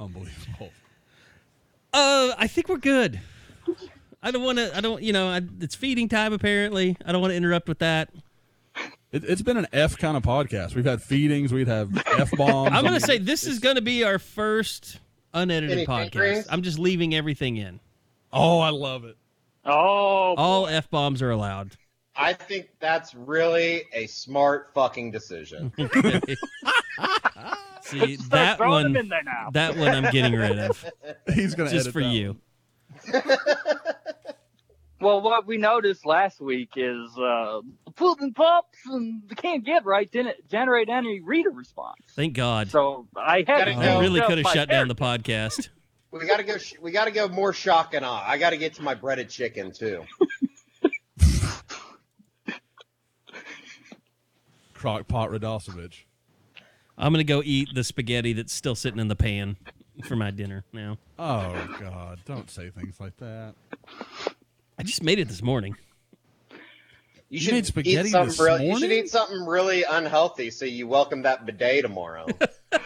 [0.00, 0.70] Unbelievable.
[1.92, 3.20] Uh, I think we're good.
[4.22, 4.74] I don't want to.
[4.76, 5.02] I don't.
[5.02, 6.32] You know, I, it's feeding time.
[6.32, 8.08] Apparently, I don't want to interrupt with that.
[9.12, 10.74] It, it's been an F kind of podcast.
[10.74, 11.52] We've had feedings.
[11.52, 12.70] We'd have F bombs.
[12.72, 14.98] I'm going to say this is going to be our first
[15.32, 16.12] unedited Any podcast.
[16.12, 16.46] fingerings?
[16.50, 17.80] I'm just leaving everything in.
[18.32, 19.16] Oh, I love it.
[19.64, 21.72] Oh, All f bombs are allowed.
[22.14, 25.72] I think that's really a smart fucking decision.
[27.82, 28.96] See start that one.
[28.96, 29.50] in there now.
[29.52, 30.84] That one I'm getting rid of
[31.34, 32.36] He's going to just for you.
[35.00, 37.60] Well, what we noticed last week is uh,
[37.96, 42.00] pools and pups and they can't get right didn't generate any reader response.
[42.14, 42.70] Thank God.
[42.70, 43.80] So I had Gotta go.
[43.80, 45.68] I really could have my shut down the podcast.
[46.12, 46.56] We gotta go.
[46.56, 48.24] sh- We gotta go more shock and awe.
[48.26, 50.02] I gotta get to my breaded chicken too.
[54.72, 56.04] Crock pot Radosevich.
[56.96, 59.56] I'm going to go eat the spaghetti that's still sitting in the pan
[60.04, 60.96] for my dinner now.
[61.18, 62.20] Oh God!
[62.24, 63.54] Don't say things like that.
[64.78, 65.76] I just made it this morning.
[67.28, 68.90] You You made spaghetti eat something this real- You should morning?
[68.92, 72.26] eat something really unhealthy so you welcome that bidet tomorrow.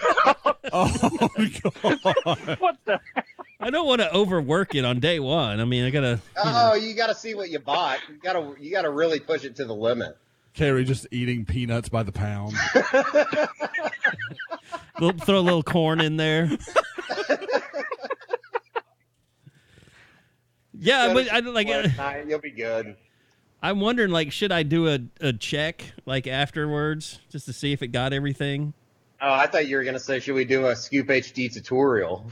[0.73, 2.59] Oh my God!
[2.61, 3.01] What the?
[3.59, 5.59] I don't want to overwork it on day one.
[5.59, 6.21] I mean, I got to.
[6.37, 7.99] oh, you gotta see what you bought.
[8.09, 8.55] You gotta.
[8.61, 10.17] You gotta really push it to the limit.
[10.55, 12.55] Carey just eating peanuts by the pound.
[15.25, 16.51] throw a little corn in there.
[20.81, 21.69] Yeah, but I like.
[21.69, 22.97] uh, Fortnite, You'll be good.
[23.63, 27.83] I'm wondering, like, should I do a, a check like afterwards just to see if
[27.83, 28.73] it got everything?
[29.23, 32.25] Oh, I thought you were gonna say, should we do a Scoop HD tutorial?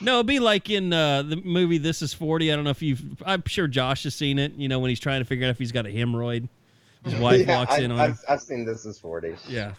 [0.00, 2.52] No, it'd be like in uh, the movie This Is Forty.
[2.52, 3.02] I don't know if you've.
[3.26, 4.54] I'm sure Josh has seen it.
[4.54, 6.48] You know, when he's trying to figure out if he's got a hemorrhoid.
[7.04, 8.10] His wife Yeah, walks I, in on him.
[8.12, 9.34] I've, I've seen This Is 40.
[9.48, 9.72] Yeah.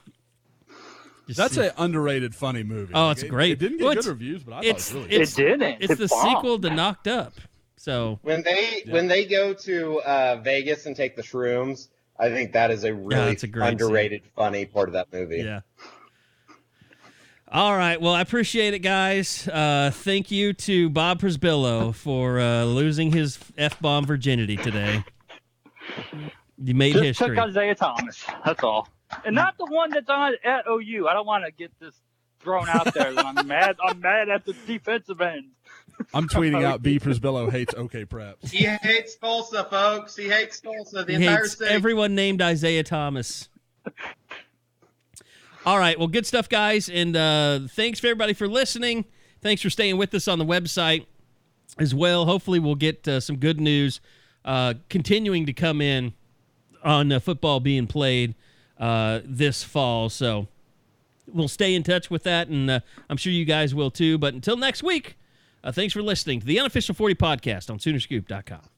[1.27, 2.93] Just That's an underrated, funny movie.
[2.93, 3.51] Oh, it's it- great.
[3.51, 5.41] It, didn't get Well, good it's- reviews, but I thought it was really it's it
[5.43, 5.77] didn't.
[5.81, 6.29] it's It the bombed.
[6.37, 7.33] sequel to Knocked Up.
[7.77, 11.89] So When they when they go to uh, Vegas and take the shrooms,
[12.19, 15.37] I think that is a really it's a great underrated, funny part of that movie.
[15.37, 15.61] yeah.
[17.49, 18.01] All right.
[18.01, 19.47] Well, I appreciate it, guys.
[19.47, 25.03] Uh, thank you to Bob Przybylo for uh, losing his f bomb virginity today.
[26.57, 27.35] You made Just history.
[27.37, 28.25] took Isiah Thomas.
[28.43, 28.89] That's all.
[29.23, 31.07] And not the one that's on at OU.
[31.07, 31.93] I don't want to get this
[32.39, 33.77] thrown out there I'm mad.
[33.81, 35.45] I'm mad at the defensive end.
[36.13, 36.99] I'm tweeting out B.
[36.99, 38.49] Przybylo hates OK Preps.
[38.49, 40.15] He hates Tulsa, folks.
[40.15, 41.03] He hates Tulsa.
[41.03, 41.71] The He entire hates city.
[41.73, 43.49] everyone named Isaiah Thomas.
[45.65, 45.97] All right.
[45.97, 46.87] Well, good stuff, guys.
[46.89, 49.05] And uh, thanks for everybody for listening.
[49.41, 51.05] Thanks for staying with us on the website
[51.77, 52.25] as well.
[52.25, 53.99] Hopefully, we'll get uh, some good news
[54.45, 56.13] uh, continuing to come in
[56.83, 58.33] on uh, football being played
[58.79, 60.09] uh, this fall.
[60.09, 60.47] So
[61.27, 62.79] we'll stay in touch with that, and uh,
[63.09, 64.17] I'm sure you guys will too.
[64.17, 65.17] But until next week,
[65.68, 68.69] Uh, thanks for listening to the unofficial 40 podcast on Soonerscoop.com.